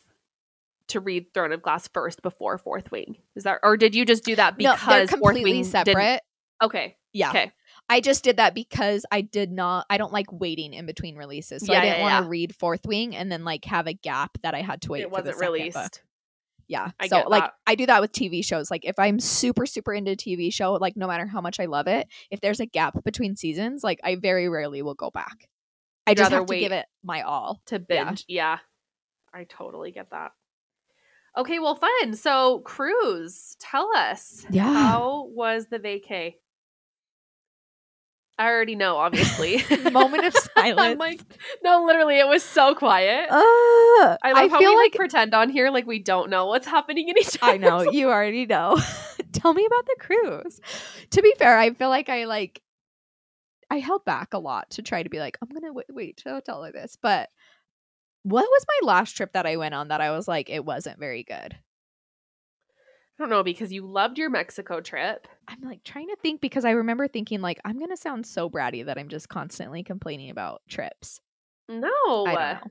to 0.88 1.00
read 1.00 1.32
Throne 1.32 1.52
of 1.52 1.62
Glass 1.62 1.88
first 1.88 2.22
before 2.22 2.58
Fourth 2.58 2.90
Wing. 2.90 3.16
Is 3.36 3.44
that 3.44 3.60
or 3.62 3.76
did 3.76 3.94
you 3.94 4.04
just 4.04 4.24
do 4.24 4.36
that 4.36 4.58
because 4.58 4.86
no, 4.86 4.96
they're 4.96 5.06
Fourth 5.18 5.42
Wing 5.42 5.64
separate. 5.64 5.94
Didn't... 5.96 6.20
Okay. 6.62 6.96
Yeah. 7.12 7.30
Okay. 7.30 7.52
I 7.90 8.00
just 8.00 8.22
did 8.22 8.36
that 8.36 8.54
because 8.54 9.04
I 9.10 9.20
did 9.20 9.50
not. 9.50 9.84
I 9.90 9.98
don't 9.98 10.12
like 10.12 10.26
waiting 10.30 10.72
in 10.74 10.86
between 10.86 11.16
releases, 11.16 11.66
so 11.66 11.72
Yeah, 11.72 11.80
I 11.80 11.82
didn't 11.82 11.96
yeah, 11.98 12.02
want 12.02 12.12
to 12.22 12.24
yeah. 12.26 12.30
read 12.30 12.54
Fourth 12.54 12.86
Wing 12.86 13.16
and 13.16 13.30
then 13.30 13.44
like 13.44 13.64
have 13.64 13.88
a 13.88 13.92
gap 13.92 14.38
that 14.42 14.54
I 14.54 14.62
had 14.62 14.80
to 14.82 14.92
wait. 14.92 15.02
it 15.02 15.10
wasn't 15.10 15.38
released. 15.38 16.02
Yeah. 16.68 16.92
I 17.00 17.08
so 17.08 17.24
like. 17.26 17.50
I 17.66 17.74
do 17.74 17.86
that 17.86 18.00
with 18.00 18.12
TV 18.12 18.44
shows. 18.44 18.70
Like 18.70 18.84
if 18.84 18.96
I'm 18.98 19.18
super 19.18 19.66
super 19.66 19.92
into 19.92 20.12
a 20.12 20.16
TV 20.16 20.54
show, 20.54 20.74
like 20.74 20.96
no 20.96 21.08
matter 21.08 21.26
how 21.26 21.40
much 21.40 21.58
I 21.58 21.66
love 21.66 21.88
it, 21.88 22.06
if 22.30 22.40
there's 22.40 22.60
a 22.60 22.66
gap 22.66 23.02
between 23.02 23.34
seasons, 23.34 23.82
like 23.82 23.98
I 24.04 24.14
very 24.14 24.48
rarely 24.48 24.82
will 24.82 24.94
go 24.94 25.10
back. 25.10 25.48
I 26.06 26.12
You'd 26.12 26.18
just 26.18 26.30
rather 26.30 26.42
have 26.42 26.46
to 26.46 26.58
give 26.58 26.72
it 26.72 26.86
my 27.02 27.22
all. 27.22 27.60
to 27.66 27.80
binge. 27.80 28.24
Yeah. 28.28 28.58
I 29.34 29.44
totally 29.44 29.90
get 29.90 30.10
that. 30.10 30.30
Okay, 31.36 31.60
well, 31.60 31.76
fun. 31.76 32.14
So, 32.14 32.58
cruise, 32.60 33.56
tell 33.60 33.90
us. 33.96 34.44
Yeah. 34.50 34.72
How 34.72 35.28
was 35.32 35.66
the 35.66 35.78
vacay? 35.78 36.34
I 38.40 38.46
already 38.48 38.74
know, 38.74 38.96
obviously. 38.96 39.62
Moment 39.92 40.24
of 40.24 40.34
silence. 40.34 40.80
I'm 40.80 40.96
like, 40.96 41.20
no, 41.62 41.84
literally, 41.84 42.18
it 42.18 42.26
was 42.26 42.42
so 42.42 42.74
quiet. 42.74 43.28
Uh, 43.30 43.36
I 43.36 44.16
I 44.22 44.48
how 44.48 44.58
feel 44.58 44.70
we 44.70 44.76
like 44.76 44.92
like 44.92 44.94
pretend 44.94 45.34
on 45.34 45.50
here 45.50 45.68
like 45.68 45.86
we 45.86 45.98
don't 45.98 46.30
know 46.30 46.46
what's 46.46 46.66
happening 46.66 47.10
in 47.10 47.18
each 47.18 47.36
I 47.42 47.58
know 47.58 47.82
you 47.82 48.08
already 48.08 48.46
know. 48.46 48.80
Tell 49.32 49.52
me 49.52 49.66
about 49.66 49.84
the 49.84 49.96
cruise. 50.00 50.58
To 51.10 51.20
be 51.20 51.34
fair, 51.38 51.58
I 51.58 51.74
feel 51.74 51.90
like 51.90 52.08
I 52.08 52.24
like 52.24 52.62
I 53.70 53.78
held 53.78 54.06
back 54.06 54.32
a 54.32 54.38
lot 54.38 54.70
to 54.70 54.82
try 54.82 55.02
to 55.02 55.10
be 55.10 55.18
like 55.18 55.36
I'm 55.42 55.48
gonna 55.48 55.74
wait, 55.74 55.86
wait 55.90 56.16
to 56.18 56.40
tell 56.40 56.62
her 56.64 56.72
this. 56.72 56.96
But 57.00 57.28
what 58.22 58.44
was 58.48 58.66
my 58.66 58.86
last 58.90 59.18
trip 59.18 59.34
that 59.34 59.44
I 59.44 59.56
went 59.56 59.74
on 59.74 59.88
that 59.88 60.00
I 60.00 60.12
was 60.12 60.26
like 60.26 60.48
it 60.48 60.64
wasn't 60.64 60.98
very 60.98 61.24
good? 61.24 61.56
I 63.20 63.22
don't 63.22 63.28
know 63.30 63.42
because 63.42 63.70
you 63.70 63.84
loved 63.86 64.16
your 64.16 64.30
Mexico 64.30 64.80
trip. 64.80 65.28
I'm 65.46 65.60
like 65.60 65.84
trying 65.84 66.08
to 66.08 66.16
think 66.22 66.40
because 66.40 66.64
I 66.64 66.70
remember 66.70 67.06
thinking 67.06 67.42
like 67.42 67.60
I'm 67.66 67.78
gonna 67.78 67.98
sound 67.98 68.24
so 68.24 68.48
bratty 68.48 68.86
that 68.86 68.96
I'm 68.96 69.10
just 69.10 69.28
constantly 69.28 69.82
complaining 69.82 70.30
about 70.30 70.62
trips. 70.70 71.20
No. 71.68 71.90
I 72.26 72.34
don't 72.34 72.34
know. 72.64 72.70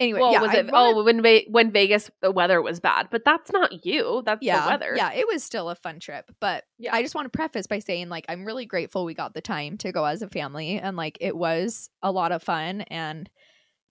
Anyway, 0.00 0.18
Well, 0.20 0.32
yeah, 0.32 0.40
was 0.40 0.50
I 0.50 0.54
it? 0.56 0.72
wanna- 0.72 0.98
Oh, 0.98 1.04
when 1.04 1.22
Ve- 1.22 1.46
when 1.48 1.70
Vegas 1.70 2.10
the 2.22 2.32
weather 2.32 2.60
was 2.60 2.80
bad, 2.80 3.06
but 3.12 3.24
that's 3.24 3.52
not 3.52 3.86
you. 3.86 4.22
That's 4.26 4.42
yeah, 4.42 4.62
the 4.64 4.70
weather. 4.70 4.94
yeah, 4.96 5.12
it 5.12 5.28
was 5.28 5.44
still 5.44 5.70
a 5.70 5.76
fun 5.76 6.00
trip, 6.00 6.28
but 6.40 6.64
Yeah. 6.80 6.92
I 6.92 7.02
just 7.02 7.14
want 7.14 7.26
to 7.26 7.36
preface 7.36 7.68
by 7.68 7.78
saying 7.78 8.08
like 8.08 8.24
I'm 8.28 8.44
really 8.44 8.66
grateful 8.66 9.04
we 9.04 9.14
got 9.14 9.32
the 9.32 9.40
time 9.40 9.78
to 9.78 9.92
go 9.92 10.04
as 10.04 10.22
a 10.22 10.28
family 10.28 10.76
and 10.80 10.96
like 10.96 11.18
it 11.20 11.36
was 11.36 11.88
a 12.02 12.10
lot 12.10 12.32
of 12.32 12.42
fun 12.42 12.80
and 12.80 13.30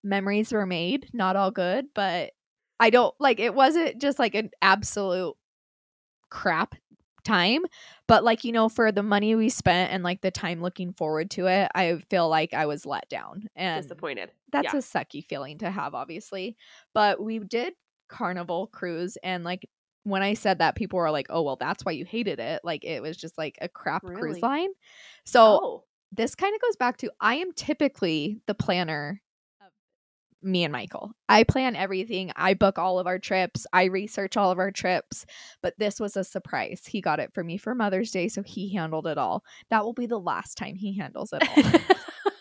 memories 0.03 0.51
were 0.51 0.65
made, 0.65 1.11
not 1.13 1.35
all 1.35 1.51
good, 1.51 1.85
but 1.93 2.31
I 2.79 2.89
don't 2.89 3.13
like 3.19 3.39
it 3.39 3.53
wasn't 3.53 4.01
just 4.01 4.17
like 4.17 4.33
an 4.33 4.49
absolute 4.63 5.35
crap 6.29 6.75
time, 7.23 7.63
but 8.07 8.23
like 8.23 8.43
you 8.43 8.51
know 8.51 8.69
for 8.69 8.91
the 8.91 9.03
money 9.03 9.35
we 9.35 9.49
spent 9.49 9.91
and 9.91 10.03
like 10.03 10.21
the 10.21 10.31
time 10.31 10.61
looking 10.61 10.93
forward 10.93 11.29
to 11.31 11.47
it, 11.47 11.69
I 11.75 11.97
feel 12.09 12.29
like 12.29 12.53
I 12.53 12.65
was 12.65 12.85
let 12.85 13.07
down 13.09 13.47
and 13.55 13.95
disappointed. 13.97 14.31
that's 14.51 14.73
Yeah. 14.73 14.73
a 14.73 14.77
sucky 14.77 15.23
feeling 15.23 15.57
to 15.59 15.69
have 15.69 15.93
obviously 15.95 16.57
but 16.93 17.21
we 17.23 17.39
did 17.39 17.73
carnival 18.07 18.67
cruise 18.67 19.17
and 19.23 19.43
like 19.43 19.67
when 20.03 20.23
I 20.23 20.33
said 20.33 20.59
that, 20.59 20.75
people 20.77 20.97
were 20.97 21.11
like, 21.11 21.27
"Oh, 21.29 21.41
well, 21.43 21.57
that's 21.57 21.83
why 21.85 21.91
you 21.91 22.05
hated 22.05 22.39
it." 22.39 22.61
Like 22.63 22.85
it 22.85 23.01
was 23.01 23.17
just 23.17 23.37
like 23.37 23.57
a 23.61 23.67
crap 23.67 24.01
Really? 24.01 24.11
cruise 24.13 24.41
line. 24.41 24.69
So 25.25 25.61
oh, 25.61 25.85
this 26.11 26.35
kind 26.35 26.55
of 26.55 26.61
goes 26.61 26.77
back 26.77 26.97
to 26.97 27.11
I 27.19 27.35
am 27.35 27.51
typically 27.53 28.41
the 28.47 28.55
planner 28.55 29.21
me 30.41 30.63
and 30.63 30.71
Michael. 30.71 31.11
I 31.27 31.43
plan 31.43 31.75
everything. 31.75 32.31
I 32.35 32.53
book 32.53 32.79
all 32.79 32.99
of 32.99 33.07
our 33.07 33.19
trips. 33.19 33.65
I 33.73 33.85
research 33.85 34.37
all 34.37 34.51
of 34.51 34.59
our 34.59 34.71
trips. 34.71 35.25
But 35.61 35.73
this 35.77 35.99
was 35.99 36.15
a 36.15 36.23
surprise. 36.23 36.83
He 36.85 37.01
got 37.01 37.19
it 37.19 37.33
for 37.33 37.43
me 37.43 37.57
for 37.57 37.75
Mother's 37.75 38.11
Day, 38.11 38.27
so 38.27 38.41
he 38.43 38.73
handled 38.73 39.07
it 39.07 39.17
all. 39.17 39.43
That 39.69 39.83
will 39.83 39.93
be 39.93 40.05
the 40.05 40.19
last 40.19 40.57
time 40.57 40.75
he 40.75 40.97
handles 40.97 41.33
it 41.33 41.43
all. 41.47 41.95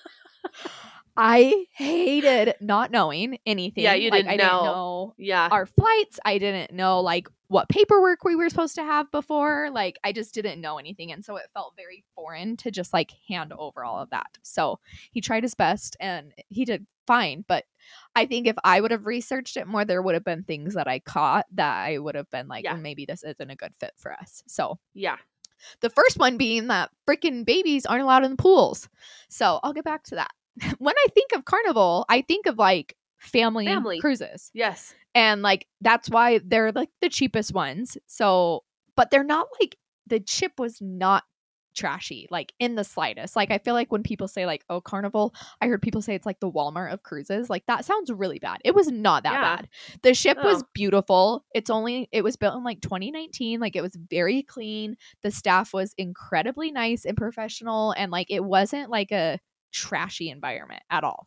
I 1.21 1.67
hated 1.73 2.55
not 2.61 2.93
knowing 2.93 3.39
anything. 3.45 3.83
Yeah, 3.83 3.95
you 3.95 4.09
like, 4.11 4.21
didn't 4.25 4.31
I 4.31 4.37
know. 4.37 4.43
didn't 4.53 4.65
know 4.65 5.15
yeah. 5.19 5.49
our 5.51 5.67
flights. 5.67 6.21
I 6.25 6.39
didn't 6.39 6.73
know 6.73 7.01
like 7.01 7.27
what 7.49 7.69
paperwork 7.69 8.23
we 8.23 8.37
were 8.37 8.49
supposed 8.49 8.77
to 8.77 8.85
have 8.85 9.11
before. 9.11 9.69
Like 9.73 9.99
I 10.05 10.13
just 10.13 10.33
didn't 10.33 10.61
know 10.61 10.79
anything. 10.79 11.11
And 11.11 11.25
so 11.25 11.35
it 11.37 11.47
felt 11.55 11.75
very 11.77 12.05
foreign 12.15 12.57
to 12.59 12.71
just 12.71 12.93
like 12.93 13.11
hand 13.29 13.53
over 13.53 13.83
all 13.85 13.99
of 13.99 14.11
that. 14.11 14.39
So 14.43 14.79
he 15.11 15.21
tried 15.21 15.43
his 15.43 15.57
best 15.57 15.97
and 15.99 16.33
he 16.51 16.65
did 16.65 16.87
fine. 17.09 17.45
But 17.49 17.65
I 18.15 18.27
think 18.27 18.47
if 18.47 18.57
I 18.63 18.81
would 18.81 18.93
have 18.93 19.05
researched 19.07 19.57
it 19.57 19.67
more, 19.67 19.85
there 19.85 20.03
would 20.03 20.15
have 20.15 20.25
been 20.25 20.45
things 20.45 20.75
that 20.75 20.87
I 20.87 21.01
caught 21.01 21.47
that 21.55 21.79
I 21.79 21.99
would 21.99 22.15
have 22.15 22.31
been 22.31 22.47
like, 22.47 22.63
Yeah. 22.63 22.77
"Mm, 22.77 22.83
maybe 22.83 23.07
this 23.07 23.25
isn't 23.25 23.51
a 23.51 23.57
good 23.57 23.75
fit 23.81 23.95
for 23.97 24.13
us. 24.13 24.45
So 24.47 24.79
Yeah. 24.95 25.17
the 25.81 25.91
first 25.91 26.17
one 26.19 26.37
being 26.37 26.69
that 26.69 26.91
freaking 27.09 27.45
babies 27.45 27.87
aren't 27.87 28.03
allowed 28.05 28.25
in 28.25 28.31
the 28.33 28.37
pools. 28.37 28.89
So 29.29 29.59
I'll 29.65 29.73
get 29.73 29.85
back 29.85 30.05
to 30.05 30.15
that. 30.15 30.31
When 30.79 30.95
I 30.97 31.07
think 31.15 31.33
of 31.35 31.45
carnival, 31.45 32.05
I 32.09 32.23
think 32.23 32.47
of 32.47 32.59
like 32.59 32.97
family, 33.19 33.67
Family. 33.67 34.00
cruises. 34.00 34.50
Yes. 34.55 34.95
and 35.15 35.43
like 35.43 35.67
that's 35.81 36.09
why 36.11 36.41
they're 36.45 36.73
like 36.73 36.91
the 37.00 37.09
cheapest 37.09 37.53
ones. 37.55 37.97
So 38.07 38.65
but 38.97 39.11
they're 39.11 39.25
not 39.25 39.47
like 39.61 39.77
the 40.07 40.21
chip 40.21 40.53
was 40.59 40.79
not 40.81 41.25
trashy 41.75 42.27
like 42.31 42.53
in 42.59 42.75
the 42.75 42.83
slightest. 42.83 43.37
Like 43.37 43.53
i 43.53 43.59
feel 43.59 43.75
like 43.75 43.93
when 43.93 44.03
people 44.03 44.27
say 44.27 44.47
like 44.47 44.65
oh 44.69 44.81
carnival 44.81 45.33
i 45.61 45.67
heard 45.69 45.81
people 45.81 46.03
say 46.03 46.15
it's 46.17 46.27
like 46.27 46.41
the 46.41 46.50
walmart 46.50 46.93
of 46.93 47.03
cruises. 47.05 47.49
Like 47.49 47.65
that 47.67 47.85
sounds 47.85 48.11
really 48.11 48.38
bad. 48.41 48.59
It 48.65 48.75
was 48.75 48.88
not 48.91 49.23
that 49.23 49.33
Yeah. 49.35 49.57
bad. 49.57 49.69
The 50.03 50.15
ship 50.15 50.38
was 50.43 50.62
Oh. 50.62 50.67
beautiful. 50.75 51.45
It's 51.55 51.71
only 51.71 52.09
it 52.11 52.25
was 52.25 52.37
built 52.37 52.57
in 52.57 52.65
like 52.65 52.81
2019 52.81 53.61
like 53.61 53.77
it 53.77 53.83
was 53.83 53.97
very 54.11 54.43
clean. 54.43 54.97
The 55.23 55.31
staff 55.31 55.73
was 55.73 55.95
incredibly 55.99 56.73
nice 56.73 57.05
and 57.05 57.17
professional. 57.17 57.93
And 57.93 58.11
like 58.11 58.29
it 58.31 58.43
wasn't 58.45 58.91
like 58.91 59.12
a 59.12 59.38
trashy 59.73 60.31
environment 60.31 60.83
at 60.91 61.05
all. 61.05 61.27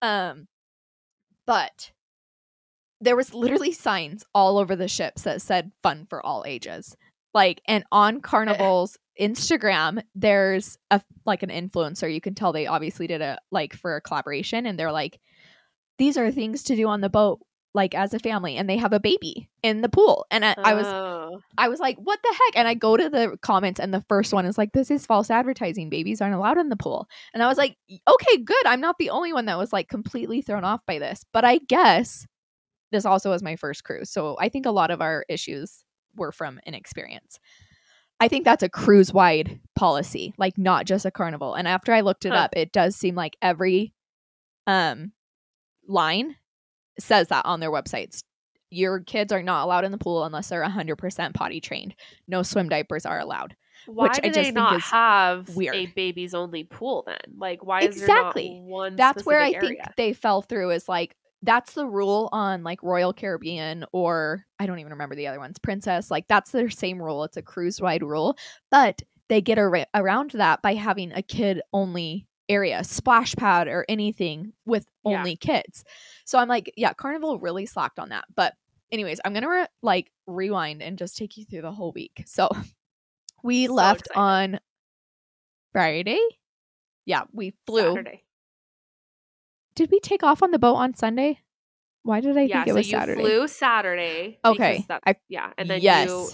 Um 0.00 0.46
but 1.46 1.92
there 3.00 3.16
was 3.16 3.34
literally 3.34 3.72
signs 3.72 4.24
all 4.34 4.58
over 4.58 4.76
the 4.76 4.86
ships 4.88 5.22
that 5.22 5.42
said 5.42 5.72
fun 5.82 6.06
for 6.08 6.24
all 6.24 6.44
ages. 6.46 6.96
Like 7.34 7.62
and 7.66 7.84
on 7.90 8.20
carnival's 8.20 8.98
instagram 9.20 10.02
there's 10.14 10.78
a 10.90 11.00
like 11.26 11.42
an 11.42 11.50
influencer 11.50 12.12
you 12.12 12.20
can 12.20 12.34
tell 12.34 12.52
they 12.52 12.66
obviously 12.66 13.06
did 13.06 13.20
a 13.20 13.38
like 13.50 13.74
for 13.74 13.96
a 13.96 14.00
collaboration 14.00 14.64
and 14.64 14.78
they're 14.78 14.92
like 14.92 15.20
these 15.98 16.16
are 16.16 16.30
things 16.30 16.62
to 16.62 16.76
do 16.76 16.88
on 16.88 17.02
the 17.02 17.10
boat 17.10 17.40
like 17.74 17.94
as 17.94 18.12
a 18.14 18.18
family 18.18 18.56
and 18.56 18.68
they 18.68 18.76
have 18.76 18.92
a 18.92 19.00
baby 19.00 19.48
in 19.62 19.80
the 19.80 19.88
pool 19.88 20.26
and 20.30 20.44
I, 20.44 20.54
I 20.62 20.74
was 20.74 20.86
Oh. 20.86 21.40
I 21.58 21.68
was 21.68 21.80
like, 21.80 21.96
what 21.98 22.18
the 22.22 22.28
heck? 22.32 22.56
And 22.58 22.66
I 22.68 22.74
go 22.74 22.96
to 22.96 23.08
the 23.10 23.36
comments, 23.42 23.78
and 23.78 23.92
the 23.92 24.04
first 24.08 24.32
one 24.32 24.46
is 24.46 24.56
like, 24.56 24.72
this 24.72 24.90
is 24.90 25.04
false 25.04 25.30
advertising. 25.30 25.90
Babies 25.90 26.20
aren't 26.22 26.34
allowed 26.34 26.56
in 26.56 26.70
the 26.70 26.76
pool. 26.76 27.08
And 27.34 27.42
I 27.42 27.46
was 27.46 27.58
like, 27.58 27.76
okay, 27.90 28.36
good. 28.38 28.64
I'm 28.66 28.80
not 28.80 28.96
the 28.98 29.10
only 29.10 29.32
one 29.34 29.44
that 29.46 29.58
was 29.58 29.72
like 29.72 29.88
completely 29.88 30.40
thrown 30.40 30.64
off 30.64 30.80
by 30.86 30.98
this. 30.98 31.24
But 31.32 31.44
I 31.44 31.58
guess 31.58 32.26
this 32.90 33.04
also 33.04 33.30
was 33.30 33.42
my 33.42 33.56
first 33.56 33.84
cruise. 33.84 34.08
So 34.10 34.36
I 34.40 34.48
think 34.48 34.64
a 34.66 34.70
lot 34.70 34.90
of 34.90 35.02
our 35.02 35.24
issues 35.28 35.84
were 36.16 36.32
from 36.32 36.58
inexperience. 36.66 37.38
I 38.20 38.28
think 38.28 38.44
that's 38.44 38.62
a 38.62 38.68
cruise 38.68 39.12
wide 39.12 39.60
policy, 39.74 40.32
like 40.38 40.56
not 40.56 40.86
just 40.86 41.04
a 41.04 41.10
carnival. 41.10 41.54
And 41.54 41.68
after 41.68 41.92
I 41.92 42.00
looked 42.02 42.24
it 42.24 42.32
Huh. 42.32 42.38
up, 42.38 42.50
it 42.56 42.72
does 42.72 42.96
seem 42.96 43.14
like 43.14 43.36
every 43.42 43.92
um 44.66 45.12
line 45.88 46.36
says 46.98 47.28
that 47.28 47.44
on 47.46 47.60
their 47.60 47.70
websites. 47.70 48.22
Your 48.70 49.00
kids 49.00 49.32
are 49.32 49.42
not 49.42 49.64
allowed 49.64 49.84
in 49.84 49.92
the 49.92 49.98
pool 49.98 50.24
unless 50.24 50.48
they're 50.48 50.64
100% 50.64 51.34
potty 51.34 51.60
trained. 51.60 51.94
No 52.26 52.42
swim 52.42 52.68
diapers 52.70 53.04
are 53.04 53.18
allowed. 53.20 53.54
Why 53.86 54.04
Which 54.08 54.18
I 54.18 54.20
do 54.20 54.28
just 54.28 54.34
they 54.36 54.42
think 54.44 54.54
not 54.54 54.80
have 54.80 55.48
a 55.48 55.52
weird. 55.52 55.94
babies 55.94 56.34
only 56.34 56.64
pool 56.64 57.02
then? 57.06 57.18
Like, 57.36 57.64
why 57.64 57.80
is 57.82 58.00
Exactly. 58.00 58.48
there 58.48 58.54
not 58.60 58.62
one? 58.68 58.96
That's 58.96 59.26
where 59.26 59.40
I 59.40 59.50
specific 59.50 59.78
think 59.84 59.96
they 59.96 60.12
fell 60.12 60.40
through 60.40 60.70
is 60.70 60.88
like 60.88 61.16
that's 61.42 61.72
the 61.74 61.86
rule 61.86 62.28
on 62.30 62.62
like 62.62 62.82
Royal 62.84 63.12
Caribbean 63.12 63.84
or 63.92 64.46
I 64.60 64.66
don't 64.66 64.78
even 64.78 64.92
remember 64.92 65.16
the 65.16 65.26
other 65.26 65.40
ones, 65.40 65.58
Princess. 65.58 66.10
Like 66.10 66.28
that's 66.28 66.52
their 66.52 66.70
same 66.70 67.02
rule. 67.02 67.24
It's 67.24 67.36
a 67.36 67.42
cruise 67.42 67.80
wide 67.80 68.04
rule, 68.04 68.36
but 68.70 69.02
they 69.28 69.40
get 69.40 69.58
ar- 69.58 69.86
around 69.94 70.30
that 70.32 70.62
by 70.62 70.74
having 70.74 71.10
a 71.12 71.20
kid 71.22 71.60
only 71.72 72.26
area, 72.52 72.84
splash 72.84 73.34
pad 73.36 73.66
or 73.68 73.84
anything 73.88 74.52
with 74.66 74.86
Yeah. 75.04 75.18
only 75.18 75.36
kids. 75.36 75.84
So 76.24 76.38
I'm 76.38 76.48
like, 76.48 76.72
yeah, 76.76 76.92
Carnival 76.92 77.38
really 77.38 77.66
slacked 77.66 77.98
on 77.98 78.10
that. 78.10 78.24
But 78.34 78.54
anyways, 78.90 79.20
I'm 79.24 79.32
gonna 79.34 79.48
re- 79.48 79.66
like 79.82 80.10
rewind 80.26 80.82
and 80.82 80.98
just 80.98 81.16
take 81.16 81.36
you 81.36 81.44
through 81.44 81.62
the 81.62 81.72
whole 81.72 81.92
week. 81.92 82.22
So 82.26 82.48
we 83.42 83.66
So 83.66 83.74
left 83.74 84.06
excited. 84.06 84.20
on 84.20 84.60
Friday. 85.72 86.20
Yeah, 87.06 87.22
we 87.32 87.54
flew. 87.66 87.90
Saturday. 87.90 88.24
Did 89.74 89.90
we 89.90 90.00
take 90.00 90.22
off 90.22 90.42
on 90.42 90.50
the 90.50 90.58
boat 90.58 90.74
on 90.74 90.94
Sunday? 90.94 91.40
Why 92.02 92.20
did 92.20 92.36
I 92.36 92.42
yeah, 92.42 92.56
think 92.64 92.66
it 92.66 92.70
so 92.70 92.74
was 92.76 92.86
you 92.90 92.98
Saturday? 92.98 93.20
flew 93.22 93.48
Saturday. 93.48 94.38
Okay, 94.44 94.84
I- 95.06 95.16
yeah, 95.28 95.52
and 95.56 95.70
then 95.70 95.80
yes. 95.80 96.08
you 96.08 96.28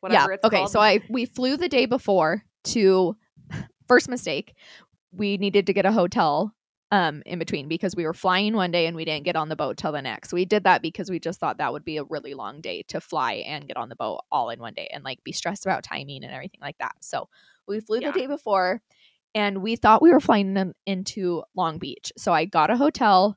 whatever 0.00 0.30
yeah. 0.30 0.34
it's 0.36 0.44
okay. 0.44 0.56
called. 0.58 0.70
So 0.70 0.80
I 0.80 1.00
we 1.08 1.24
flew 1.24 1.56
the 1.56 1.68
day 1.68 1.86
before 1.86 2.44
to 2.64 3.16
first 3.88 4.08
mistake. 4.08 4.54
We 5.12 5.36
needed 5.38 5.66
to 5.66 5.72
get 5.72 5.86
a 5.86 5.92
hotel 5.92 6.54
um 6.90 7.22
in 7.26 7.38
between 7.38 7.68
because 7.68 7.94
we 7.94 8.06
were 8.06 8.14
flying 8.14 8.54
one 8.56 8.70
day 8.70 8.86
and 8.86 8.96
we 8.96 9.04
didn't 9.04 9.24
get 9.26 9.36
on 9.36 9.50
the 9.50 9.56
boat 9.56 9.76
till 9.76 9.92
the 9.92 10.00
next. 10.00 10.32
We 10.32 10.44
did 10.46 10.64
that 10.64 10.80
because 10.80 11.10
we 11.10 11.18
just 11.20 11.38
thought 11.38 11.58
that 11.58 11.72
would 11.72 11.84
be 11.84 11.98
a 11.98 12.04
really 12.04 12.32
long 12.32 12.62
day 12.62 12.82
to 12.88 13.00
fly 13.00 13.34
and 13.46 13.66
get 13.68 13.76
on 13.76 13.90
the 13.90 13.96
boat 13.96 14.20
all 14.32 14.48
in 14.50 14.58
one 14.58 14.72
day 14.72 14.88
and 14.92 15.04
like 15.04 15.22
be 15.22 15.32
stressed 15.32 15.66
about 15.66 15.82
timing 15.82 16.24
and 16.24 16.32
everything 16.32 16.60
like 16.62 16.78
that. 16.78 16.94
So 17.00 17.28
we 17.66 17.80
flew 17.80 18.00
Yeah. 18.00 18.10
the 18.12 18.20
day 18.20 18.26
before 18.26 18.80
and 19.34 19.62
we 19.62 19.76
thought 19.76 20.00
we 20.00 20.10
were 20.10 20.20
flying 20.20 20.56
in, 20.56 20.74
into 20.86 21.42
Long 21.54 21.78
Beach. 21.78 22.10
So 22.16 22.32
I 22.32 22.46
got 22.46 22.70
a 22.70 22.76
hotel 22.76 23.36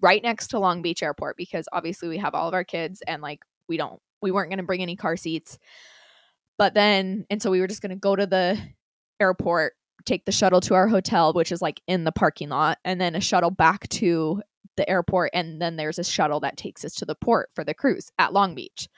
right 0.00 0.22
next 0.22 0.48
to 0.48 0.58
Long 0.58 0.80
Beach 0.80 1.02
Airport 1.02 1.36
because 1.36 1.68
obviously 1.72 2.08
we 2.08 2.16
have 2.16 2.34
all 2.34 2.48
of 2.48 2.54
our 2.54 2.64
kids 2.64 3.02
and 3.06 3.20
like 3.20 3.40
we 3.68 3.76
don't 3.76 4.00
we 4.22 4.30
weren't 4.30 4.48
going 4.50 4.58
to 4.58 4.64
bring 4.64 4.80
any 4.80 4.96
car 4.96 5.16
seats. 5.18 5.58
But 6.56 6.72
then 6.72 7.26
and 7.28 7.42
so 7.42 7.50
we 7.50 7.60
were 7.60 7.66
just 7.66 7.82
going 7.82 7.90
to 7.90 7.96
go 7.96 8.16
to 8.16 8.26
the 8.26 8.58
airport, 9.20 9.74
take 10.04 10.24
the 10.24 10.32
shuttle 10.32 10.60
to 10.60 10.74
our 10.74 10.88
hotel 10.88 11.32
which 11.32 11.52
is 11.52 11.60
like 11.60 11.80
in 11.86 12.04
the 12.04 12.12
parking 12.12 12.48
lot 12.48 12.78
and 12.84 13.00
then 13.00 13.14
a 13.14 13.20
shuttle 13.20 13.50
back 13.50 13.88
to 13.88 14.42
the 14.76 14.88
airport 14.88 15.30
and 15.34 15.60
then 15.60 15.76
there's 15.76 15.98
a 15.98 16.04
shuttle 16.04 16.40
that 16.40 16.56
takes 16.56 16.84
us 16.84 16.94
to 16.94 17.04
the 17.04 17.14
port 17.14 17.50
for 17.54 17.64
the 17.64 17.74
cruise 17.74 18.10
at 18.18 18.32
Long 18.32 18.54
Beach. 18.54 18.88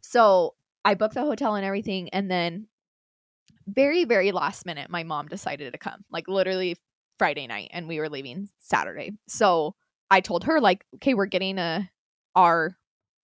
So 0.00 0.54
I 0.84 0.94
booked 0.94 1.14
the 1.14 1.22
hotel 1.22 1.54
and 1.54 1.64
everything 1.64 2.10
and 2.10 2.30
then 2.30 2.66
very 3.66 4.04
very 4.04 4.32
last 4.32 4.66
minute 4.66 4.90
my 4.90 5.04
mom 5.04 5.28
decided 5.28 5.72
to 5.72 5.78
come. 5.78 6.04
Like 6.10 6.28
literally 6.28 6.76
Friday 7.18 7.46
night 7.46 7.70
and 7.72 7.88
we 7.88 7.98
were 7.98 8.08
leaving 8.08 8.48
Saturday. 8.58 9.12
So 9.28 9.74
I 10.10 10.20
told 10.20 10.44
her 10.44 10.60
like, 10.60 10.84
okay, 10.96 11.14
we're 11.14 11.26
getting 11.26 11.58
a 11.58 11.88
our 12.34 12.76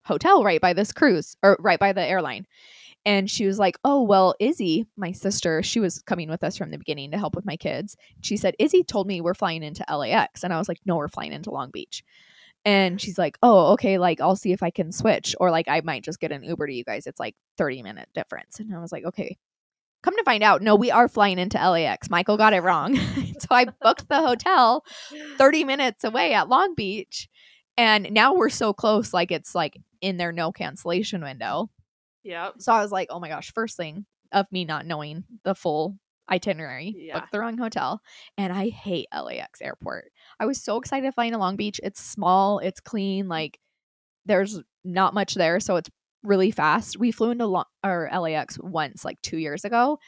hotel 0.05 0.43
right 0.43 0.61
by 0.61 0.73
this 0.73 0.93
cruise 0.93 1.35
or 1.43 1.57
right 1.59 1.79
by 1.79 1.93
the 1.93 2.05
airline. 2.05 2.47
And 3.07 3.31
she 3.31 3.45
was 3.45 3.57
like, 3.57 3.77
"Oh, 3.85 4.01
well, 4.03 4.35
Izzy, 4.37 4.85
my 4.97 5.13
sister, 5.13 5.63
she 5.63 5.79
was 5.79 6.01
coming 6.01 6.29
with 6.29 6.43
us 6.43 6.57
from 6.57 6.71
the 6.71 6.77
beginning 6.77 7.11
to 7.11 7.17
help 7.17 7.37
with 7.37 7.45
my 7.45 7.55
kids. 7.55 7.95
She 8.21 8.35
said, 8.35 8.53
"Izzy 8.59 8.83
told 8.83 9.07
me 9.07 9.21
we're 9.21 9.33
flying 9.33 9.63
into 9.63 9.85
LAX." 9.89 10.43
And 10.43 10.53
I 10.53 10.57
was 10.57 10.67
like, 10.67 10.81
"No, 10.85 10.97
we're 10.97 11.07
flying 11.07 11.31
into 11.31 11.49
Long 11.49 11.71
Beach." 11.71 12.03
And 12.65 12.99
she's 12.99 13.17
like, 13.17 13.37
"Oh, 13.41 13.71
okay, 13.73 13.97
like 13.97 14.19
I'll 14.19 14.35
see 14.35 14.51
if 14.51 14.61
I 14.61 14.71
can 14.71 14.91
switch 14.91 15.35
or 15.39 15.51
like 15.51 15.69
I 15.69 15.79
might 15.85 16.03
just 16.03 16.19
get 16.19 16.33
an 16.33 16.43
Uber 16.43 16.67
to 16.67 16.73
you 16.73 16.83
guys. 16.83 17.07
It's 17.07 17.19
like 17.19 17.35
30 17.57 17.81
minute 17.81 18.09
difference." 18.13 18.59
And 18.59 18.75
I 18.75 18.79
was 18.79 18.91
like, 18.91 19.05
"Okay." 19.05 19.37
Come 20.03 20.15
to 20.17 20.23
find 20.25 20.43
out, 20.43 20.61
no, 20.61 20.75
we 20.75 20.91
are 20.91 21.07
flying 21.07 21.39
into 21.39 21.57
LAX. 21.57 22.09
Michael 22.09 22.37
got 22.37 22.53
it 22.53 22.61
wrong. 22.61 22.95
so 23.39 23.47
I 23.51 23.65
booked 23.81 24.09
the 24.09 24.19
hotel 24.21 24.85
30 25.37 25.63
minutes 25.63 26.03
away 26.03 26.33
at 26.33 26.49
Long 26.49 26.75
Beach. 26.75 27.29
And 27.77 28.11
now 28.11 28.33
we're 28.35 28.49
so 28.49 28.73
close, 28.73 29.13
like 29.13 29.31
it's 29.31 29.55
like 29.55 29.77
in 30.01 30.17
their 30.17 30.31
no 30.31 30.51
cancellation 30.51 31.21
window. 31.21 31.69
Yep. 32.27 32.55
So 32.59 32.73
I 32.73 32.81
was 32.81 32.91
like, 32.91 33.07
oh 33.09 33.19
my 33.19 33.29
gosh, 33.29 33.51
first 33.53 33.77
thing 33.77 34.05
of 34.31 34.45
me 34.51 34.65
not 34.65 34.85
knowing 34.85 35.23
the 35.43 35.55
full 35.55 35.97
itinerary, 36.29 36.93
Yeah. 36.97 37.19
booked 37.19 37.31
the 37.31 37.39
wrong 37.39 37.57
hotel. 37.57 38.01
And 38.37 38.51
I 38.51 38.67
hate 38.69 39.07
LAX 39.13 39.61
airport. 39.61 40.11
I 40.39 40.45
was 40.45 40.61
so 40.61 40.77
excited 40.77 41.13
to 41.15 41.37
Long 41.37 41.55
Beach. 41.55 41.79
It's 41.81 42.01
small, 42.01 42.59
it's 42.59 42.81
clean, 42.81 43.27
like 43.29 43.59
there's 44.25 44.59
not 44.83 45.13
much 45.13 45.35
there. 45.35 45.59
So 45.61 45.77
it's 45.77 45.89
really 46.23 46.51
fast. 46.51 46.99
We 46.99 47.11
flew 47.13 47.31
into 47.31 47.45
Lo- 47.45 47.63
or 47.85 48.09
LAX 48.13 48.59
once, 48.59 49.05
like 49.05 49.21
two 49.21 49.37
years 49.37 49.63
ago, 49.63 49.99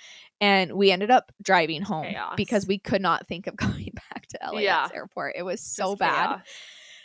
and 0.41 0.73
we 0.73 0.91
ended 0.91 1.09
up 1.11 1.31
driving 1.41 1.81
home 1.81 2.07
Chaos. 2.07 2.33
because 2.35 2.67
we 2.67 2.79
could 2.79 3.01
not 3.01 3.27
think 3.27 3.47
of 3.47 3.55
going 3.55 3.91
back 4.11 4.27
to 4.29 4.39
LAX 4.51 4.61
Yeah. 4.63 4.89
airport. 4.93 5.35
It 5.37 5.43
was 5.43 5.61
so 5.61 5.91
Just 5.91 5.99
bad 5.99 6.27
chaos. 6.27 6.41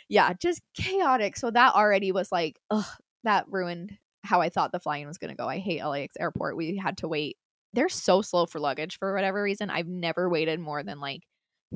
yeah, 0.09 0.33
just 0.33 0.61
chaotic. 0.75 1.37
So 1.37 1.51
that 1.51 1.73
already 1.75 2.11
was 2.11 2.33
like, 2.33 2.59
ugh, 2.69 2.83
that 3.23 3.45
ruined 3.47 3.97
how 4.25 4.41
I 4.41 4.49
thought 4.49 4.71
the 4.71 4.79
flying 4.79 5.07
was 5.07 5.17
going 5.17 5.29
to 5.29 5.35
go. 5.37 5.47
I 5.47 5.59
hate 5.59 5.83
LAX 5.83 6.15
airport. 6.19 6.57
We 6.57 6.75
had 6.77 6.97
to 6.97 7.07
wait. 7.07 7.37
They're 7.73 7.89
so 7.89 8.21
slow 8.21 8.45
for 8.45 8.59
luggage 8.59 8.97
for 8.97 9.13
whatever 9.13 9.41
reason. 9.43 9.69
I've 9.69 9.87
never 9.87 10.29
waited 10.29 10.59
more 10.59 10.83
than 10.83 10.99
like 10.99 11.21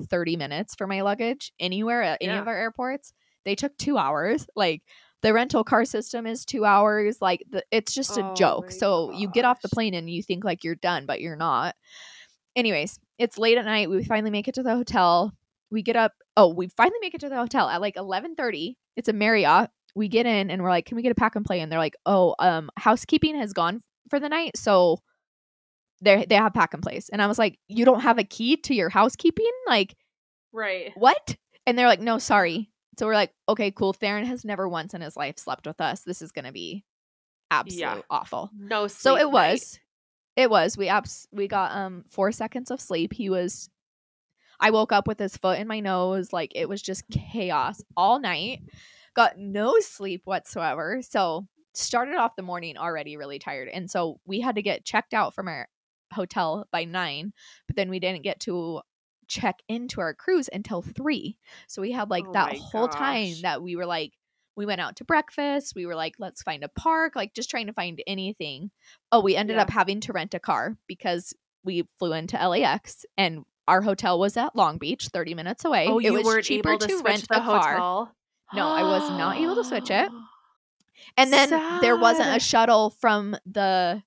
30 0.09 0.37
minutes 0.37 0.75
for 0.75 0.87
my 0.87 1.01
luggage 1.01 1.51
anywhere 1.59 2.01
at 2.03 2.19
any 2.21 2.33
Yeah. 2.33 2.41
of 2.41 2.47
our 2.47 2.55
airports. 2.57 3.13
They 3.45 3.55
took 3.55 3.75
2 3.77 3.97
hours. 3.97 4.47
Like 4.55 4.81
the 5.21 5.33
rental 5.33 5.63
car 5.63 5.83
system 5.85 6.25
is 6.25 6.45
2 6.45 6.63
hours. 6.65 7.17
Like 7.21 7.43
the, 7.49 7.63
it's 7.71 7.93
just 7.93 8.17
a 8.17 8.23
Oh 8.23 8.33
joke. 8.33 8.71
So 8.71 9.11
you 9.11 9.29
get 9.29 9.45
off 9.45 9.61
the 9.61 9.69
plane 9.69 9.93
and 9.93 10.09
you 10.09 10.23
think 10.23 10.43
like 10.43 10.63
you're 10.63 10.75
done, 10.75 11.05
but 11.05 11.19
you're 11.21 11.35
not. 11.35 11.75
Anyways, 12.55 12.99
it's 13.17 13.37
late 13.37 13.57
at 13.57 13.65
night. 13.65 13.89
We 13.89 14.03
finally 14.03 14.31
make 14.31 14.47
it 14.47 14.55
to 14.55 14.63
the 14.63 14.75
hotel. 14.75 15.33
We 15.71 15.83
get 15.83 15.95
up. 15.95 16.13
Oh, 16.35 16.53
we 16.53 16.67
finally 16.69 16.97
make 17.01 17.13
it 17.13 17.21
to 17.21 17.29
the 17.29 17.35
hotel 17.35 17.67
at 17.69 17.81
like 17.81 17.95
11:30. 17.95 18.75
It's 18.95 19.09
a 19.09 19.13
Marriott. 19.13 19.69
We 19.95 20.07
get 20.07 20.25
in 20.25 20.49
and 20.51 20.61
we're 20.63 20.69
like, 20.69 20.85
"Can 20.85 20.95
we 20.95 21.01
get 21.01 21.11
a 21.11 21.15
pack 21.15 21.35
and 21.35 21.45
play?" 21.45 21.59
And 21.61 21.71
they're 21.71 21.79
like, 21.79 21.95
"Oh, 22.05 22.35
um 22.39 22.69
housekeeping 22.77 23.35
has 23.37 23.53
gone 23.53 23.81
for 24.09 24.19
the 24.19 24.29
night, 24.29 24.55
so 24.57 24.99
they 26.01 26.25
they 26.25 26.35
have 26.35 26.53
pack 26.53 26.73
and 26.73 26.83
plays." 26.83 27.09
And 27.09 27.21
I 27.21 27.27
was 27.27 27.37
like, 27.39 27.59
"You 27.67 27.85
don't 27.85 28.01
have 28.01 28.17
a 28.17 28.23
key 28.23 28.57
to 28.57 28.73
your 28.75 28.89
housekeeping? 28.89 29.51
Like, 29.67 29.95
Right. 30.51 30.91
what?" 30.95 31.35
And 31.65 31.77
they're 31.77 31.87
like, 31.87 31.99
"No, 32.01 32.17
sorry." 32.17 32.71
So 32.97 33.05
we're 33.05 33.13
like, 33.13 33.33
"Okay, 33.47 33.71
cool. 33.71 33.93
Theron 33.93 34.25
has 34.25 34.43
never 34.45 34.67
once 34.67 34.93
in 34.93 35.01
his 35.01 35.15
life 35.17 35.37
slept 35.37 35.65
with 35.67 35.79
us. 35.81 36.03
This 36.03 36.21
is 36.21 36.31
going 36.31 36.45
to 36.45 36.51
be 36.51 36.83
absolute 37.51 37.79
Yeah. 37.81 38.01
awful." 38.09 38.49
No 38.55 38.87
So 38.87 39.15
it 39.15 39.23
night. 39.25 39.33
was. 39.33 39.79
It 40.35 40.49
was. 40.49 40.77
We 40.77 40.87
abs- 40.87 41.27
we 41.31 41.47
got 41.47 41.71
um 41.73 42.05
4 42.09 42.31
seconds 42.31 42.71
of 42.71 42.79
sleep. 42.81 43.13
He 43.13 43.29
was 43.29 43.69
I 44.61 44.71
woke 44.71 44.91
up 44.91 45.07
with 45.07 45.19
his 45.19 45.37
foot 45.37 45.57
in 45.59 45.67
my 45.67 45.79
nose 45.79 46.33
like 46.33 46.51
it 46.55 46.67
was 46.67 46.81
just 46.81 47.03
chaos 47.09 47.81
all 47.95 48.19
night. 48.19 48.59
Got 49.19 49.37
no 49.37 49.79
sleep 49.81 50.21
whatsoever. 50.23 51.01
So 51.01 51.47
started 51.73 52.15
off 52.15 52.37
the 52.37 52.41
morning 52.41 52.77
already 52.77 53.17
really 53.17 53.37
tired. 53.37 53.67
And 53.67 53.91
so 53.91 54.19
we 54.25 54.39
had 54.39 54.55
to 54.55 54.61
get 54.61 54.85
checked 54.85 55.13
out 55.13 55.35
from 55.35 55.49
our 55.49 55.67
hotel 56.13 56.65
by 56.71 56.85
9, 56.85 57.33
but 57.67 57.75
then 57.75 57.89
we 57.89 57.99
didn't 57.99 58.23
get 58.23 58.39
to 58.41 58.81
check 59.27 59.57
into 59.67 59.99
our 59.99 60.13
cruise 60.13 60.49
until 60.53 60.81
3. 60.81 61.37
So 61.67 61.81
we 61.81 61.91
had 61.91 62.09
like 62.09 62.25
Oh 62.27 62.33
that 62.33 62.57
whole 62.57 62.87
time 62.87 63.41
that 63.41 63.61
we 63.61 63.75
were 63.75 63.85
like 63.85 64.13
we 64.55 64.65
went 64.65 64.81
out 64.81 64.95
to 64.97 65.05
breakfast. 65.05 65.73
We 65.75 65.85
were 65.85 65.95
like, 65.95 66.15
let's 66.19 66.41
find 66.43 66.63
a 66.63 66.69
park, 66.69 67.15
like 67.15 67.33
just 67.33 67.49
trying 67.49 67.67
to 67.67 67.73
find 67.73 68.01
anything. 68.07 68.71
Oh, 69.11 69.21
we 69.21 69.35
ended 69.35 69.57
Yeah. 69.57 69.63
up 69.63 69.69
having 69.69 69.99
to 70.01 70.13
rent 70.13 70.33
a 70.33 70.39
car 70.39 70.77
because 70.87 71.33
we 71.63 71.87
flew 71.97 72.13
into 72.13 72.37
LAX 72.37 73.05
and 73.17 73.43
our 73.67 73.81
hotel 73.81 74.19
was 74.19 74.37
at 74.37 74.55
Long 74.55 74.77
Beach, 74.77 75.07
30 75.09 75.33
minutes 75.35 75.65
away. 75.65 75.87
Oh, 75.87 75.99
it 75.99 76.11
you 76.11 76.17
cheaper 76.41 76.69
able 76.71 76.79
to, 76.79 76.87
to 76.87 77.03
rent 77.03 77.27
the 77.29 77.37
a 77.37 77.41
car. 77.41 77.85
No, 78.53 78.69
I 78.69 78.83
was 78.83 79.09
not 79.09 79.37
able 79.37 79.55
to 79.55 79.63
switch 79.63 79.91
it. 79.91 80.11
And 81.17 81.31
then 81.31 81.49
there 81.81 81.95
wasn't 81.95 82.35
a 82.35 82.39
shuttle 82.39 82.89
from 82.89 83.37
the 83.45 84.03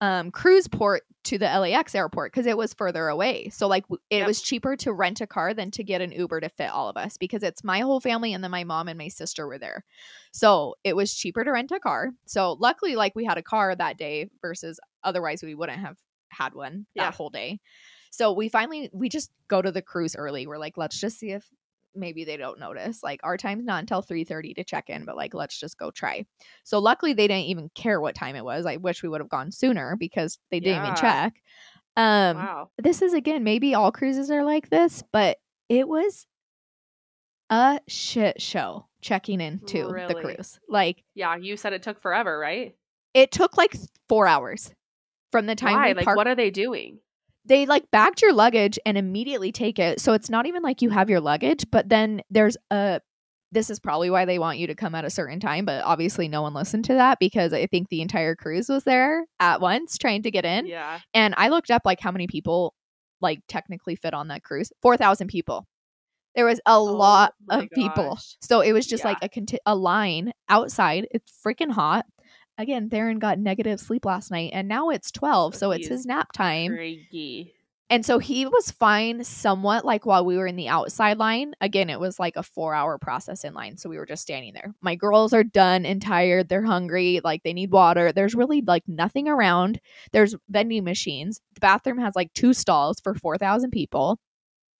um 0.00 0.30
cruise 0.30 0.68
port 0.68 1.02
to 1.24 1.38
the 1.38 1.46
LAX 1.46 1.94
airport 1.94 2.32
because 2.32 2.46
it 2.46 2.56
was 2.56 2.74
further 2.74 3.08
away. 3.08 3.48
So 3.48 3.66
like 3.66 3.84
w- 3.84 4.00
it 4.10 4.18
Yep. 4.18 4.26
was 4.26 4.42
cheaper 4.42 4.76
to 4.76 4.92
rent 4.92 5.20
a 5.22 5.26
car 5.26 5.54
than 5.54 5.70
to 5.70 5.82
get 5.84 6.02
an 6.02 6.12
Uber 6.12 6.40
to 6.40 6.48
fit 6.50 6.68
all 6.70 6.88
of 6.90 6.96
us 6.98 7.16
because 7.16 7.42
it's 7.42 7.64
my 7.64 7.80
whole 7.80 8.00
family 8.00 8.34
and 8.34 8.44
then 8.44 8.50
my 8.50 8.64
mom 8.64 8.88
and 8.88 8.98
my 8.98 9.08
sister 9.08 9.46
were 9.46 9.58
there. 9.58 9.84
So 10.32 10.74
it 10.84 10.94
was 10.96 11.14
cheaper 11.14 11.42
to 11.44 11.50
rent 11.52 11.70
a 11.72 11.80
car. 11.80 12.10
So 12.26 12.52
luckily 12.60 12.96
like 12.96 13.14
we 13.14 13.24
had 13.24 13.38
a 13.38 13.42
car 13.42 13.74
that 13.74 13.96
day 13.96 14.28
versus 14.42 14.78
otherwise 15.02 15.42
we 15.42 15.54
wouldn't 15.54 15.78
have 15.80 15.96
had 16.28 16.54
one 16.54 16.86
that 16.96 17.02
Yeah. 17.04 17.10
whole 17.12 17.30
day. 17.30 17.60
So 18.10 18.32
we 18.32 18.48
finally 18.50 18.90
we 18.92 19.08
just 19.08 19.30
go 19.48 19.62
to 19.62 19.72
the 19.72 19.82
cruise 19.82 20.14
early. 20.16 20.46
We're 20.46 20.58
like 20.58 20.76
let's 20.76 21.00
just 21.00 21.18
see 21.18 21.30
if 21.30 21.48
maybe 21.94 22.24
they 22.24 22.36
don't 22.36 22.58
notice. 22.58 23.02
Like 23.02 23.20
our 23.24 23.36
time's 23.36 23.64
not 23.64 23.80
until 23.80 24.02
3:30 24.02 24.54
to 24.54 24.64
check 24.64 24.90
in, 24.90 25.04
but 25.04 25.16
like 25.16 25.34
let's 25.34 25.58
just 25.58 25.78
go 25.78 25.90
try. 25.90 26.26
So 26.64 26.78
luckily 26.78 27.12
they 27.14 27.28
didn't 27.28 27.46
even 27.46 27.70
care 27.74 28.00
what 28.00 28.14
time 28.14 28.36
it 28.36 28.44
was. 28.44 28.66
I 28.66 28.76
wish 28.76 29.02
we 29.02 29.08
would 29.08 29.20
have 29.20 29.28
gone 29.30 29.52
sooner 29.52 29.96
because 29.96 30.38
they 30.50 30.60
didn't 30.60 30.84
even 30.84 30.94
check. 30.94 31.42
Um 31.96 32.36
wow. 32.38 32.70
this 32.78 33.02
is 33.02 33.14
again 33.14 33.44
maybe 33.44 33.74
all 33.74 33.92
cruises 33.92 34.30
are 34.30 34.44
like 34.44 34.70
this, 34.70 35.02
but 35.12 35.38
it 35.68 35.88
was 35.88 36.26
a 37.50 37.80
shit 37.88 38.40
show 38.40 38.86
checking 39.00 39.40
into 39.40 39.92
the 40.08 40.14
cruise. 40.14 40.58
Like 40.68 41.04
Yeah, 41.14 41.36
you 41.36 41.56
said 41.56 41.72
it 41.72 41.82
took 41.82 42.00
forever, 42.00 42.38
right? 42.38 42.76
it 43.14 43.30
took 43.30 43.56
like 43.56 43.74
4 44.08 44.26
hours 44.26 44.72
from 45.32 45.46
the 45.46 45.54
time 45.56 45.76
Why? 45.76 45.88
we 45.88 45.94
Like, 45.94 46.04
parked 46.04 46.18
what 46.18 46.26
are 46.28 46.34
they 46.34 46.50
doing? 46.50 46.98
They 47.46 47.66
like 47.66 47.90
bagged 47.90 48.22
your 48.22 48.32
luggage 48.32 48.78
and 48.86 48.96
immediately 48.96 49.52
take 49.52 49.78
it. 49.78 50.00
So 50.00 50.12
it's 50.12 50.30
not 50.30 50.46
even 50.46 50.62
like 50.62 50.82
you 50.82 50.90
have 50.90 51.10
your 51.10 51.20
luggage, 51.20 51.66
but 51.70 51.88
then 51.88 52.22
there's 52.30 52.56
a 52.70 53.00
this 53.52 53.70
is 53.70 53.78
probably 53.78 54.10
why 54.10 54.24
they 54.24 54.38
want 54.40 54.58
you 54.58 54.66
to 54.66 54.74
come 54.74 54.96
at 54.96 55.04
a 55.04 55.10
certain 55.10 55.38
time, 55.38 55.64
but 55.64 55.84
obviously 55.84 56.26
no 56.26 56.42
one 56.42 56.54
listened 56.54 56.84
to 56.86 56.94
that 56.94 57.20
because 57.20 57.52
I 57.52 57.66
think 57.66 57.88
the 57.88 58.00
entire 58.00 58.34
cruise 58.34 58.68
was 58.68 58.82
there 58.82 59.24
at 59.38 59.60
once 59.60 59.96
trying 59.96 60.22
to 60.24 60.30
get 60.32 60.44
in. 60.44 60.66
Yeah. 60.66 60.98
And 61.12 61.34
I 61.36 61.50
looked 61.50 61.70
up 61.70 61.82
like 61.84 62.00
how 62.00 62.10
many 62.10 62.26
people 62.26 62.74
like 63.20 63.38
technically 63.46 63.94
fit 63.94 64.12
on 64.12 64.26
that 64.28 64.42
cruise. 64.42 64.72
4,000 64.82 65.28
people. 65.28 65.66
There 66.34 66.46
was 66.46 66.58
a 66.58 66.62
oh 66.72 66.82
lot 66.82 67.32
Oh 67.48 67.58
my 67.58 67.62
of 67.62 67.70
people. 67.70 68.18
So 68.42 68.60
it 68.60 68.72
was 68.72 68.88
just 68.88 69.04
Yeah. 69.04 69.10
like 69.10 69.18
a 69.22 69.28
conti- 69.28 69.58
a 69.64 69.76
line 69.76 70.32
outside. 70.48 71.06
It's 71.12 71.32
freaking 71.46 71.70
hot. 71.70 72.06
Again, 72.56 72.88
Theron 72.88 73.18
got 73.18 73.38
negative 73.38 73.80
sleep 73.80 74.04
last 74.04 74.30
night 74.30 74.50
and 74.54 74.68
now 74.68 74.90
it's 74.90 75.10
12, 75.10 75.54
So 75.54 75.58
so 75.58 75.70
it's 75.72 75.88
his 75.88 76.06
nap 76.06 76.32
time. 76.32 76.72
Craigie. 76.74 77.52
And 77.90 78.04
so 78.04 78.18
he 78.18 78.46
was 78.46 78.70
fine 78.70 79.22
somewhat 79.24 79.84
like 79.84 80.06
while 80.06 80.24
we 80.24 80.36
were 80.36 80.46
in 80.46 80.56
the 80.56 80.68
outside 80.68 81.18
line. 81.18 81.54
Again, 81.60 81.90
it 81.90 82.00
was 82.00 82.18
like 82.18 82.36
a 82.36 82.42
four 82.42 82.74
hour 82.74 82.98
process 82.98 83.44
in 83.44 83.52
line. 83.52 83.76
So 83.76 83.90
we 83.90 83.98
were 83.98 84.06
just 84.06 84.22
standing 84.22 84.54
there. 84.54 84.74
My 84.80 84.94
girls 84.94 85.34
are 85.34 85.44
done 85.44 85.84
and 85.84 86.00
tired. 86.00 86.48
They're 86.48 86.64
hungry. 86.64 87.20
Like 87.22 87.42
they 87.42 87.52
need 87.52 87.70
water. 87.70 88.10
There's 88.10 88.34
really 88.34 88.62
like 88.62 88.84
nothing 88.88 89.28
around. 89.28 89.80
There's 90.12 90.34
vending 90.48 90.84
machines. 90.84 91.40
The 91.54 91.60
bathroom 91.60 91.98
has 91.98 92.16
like 92.16 92.32
two 92.32 92.54
stalls 92.54 93.00
for 93.00 93.14
4,000 93.14 93.70
people. 93.70 94.18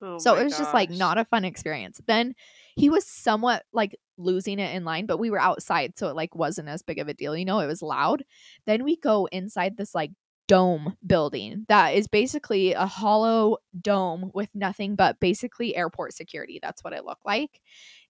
Oh 0.01 0.19
so 0.19 0.35
it 0.35 0.45
was 0.45 0.57
just 0.57 0.75
like 0.75 0.91
not 0.91 1.19
a 1.19 1.25
fun 1.27 1.45
experience. 1.45 2.01
Then 2.07 2.35
he 2.75 2.89
was 2.89 3.07
somewhat 3.07 3.65
like 3.73 3.97
losing 4.17 4.59
it 4.59 4.75
in 4.75 4.85
line, 4.85 5.07
but 5.07 5.19
we 5.19 5.31
were 5.31 5.41
outside. 5.41 5.99
So 5.99 6.09
it 6.09 6.17
like 6.17 6.35
wasn't 6.35 6.69
as 6.69 6.83
big 6.83 6.99
of 6.99 7.09
a 7.09 7.15
deal. 7.15 7.37
You 7.37 7.45
know, 7.45 7.61
it 7.61 7.67
was 7.67 7.83
loud. 7.83 8.25
Then 8.67 8.85
we 8.85 8.97
go 8.97 9.27
inside 9.27 9.77
this 9.77 9.95
like 9.95 10.11
dome 10.47 10.97
building 11.07 11.65
that 11.69 11.95
is 11.95 12.07
basically 12.07 12.73
a 12.73 12.87
hollow 12.87 13.57
dome 13.81 14.31
with 14.35 14.51
nothing 14.55 14.95
but 14.95 15.19
basically 15.21 15.75
airport 15.75 16.13
security. 16.13 16.59
That's 16.63 16.85
what 16.85 16.93
it 16.93 17.05
looked 17.05 17.25
like. 17.25 17.61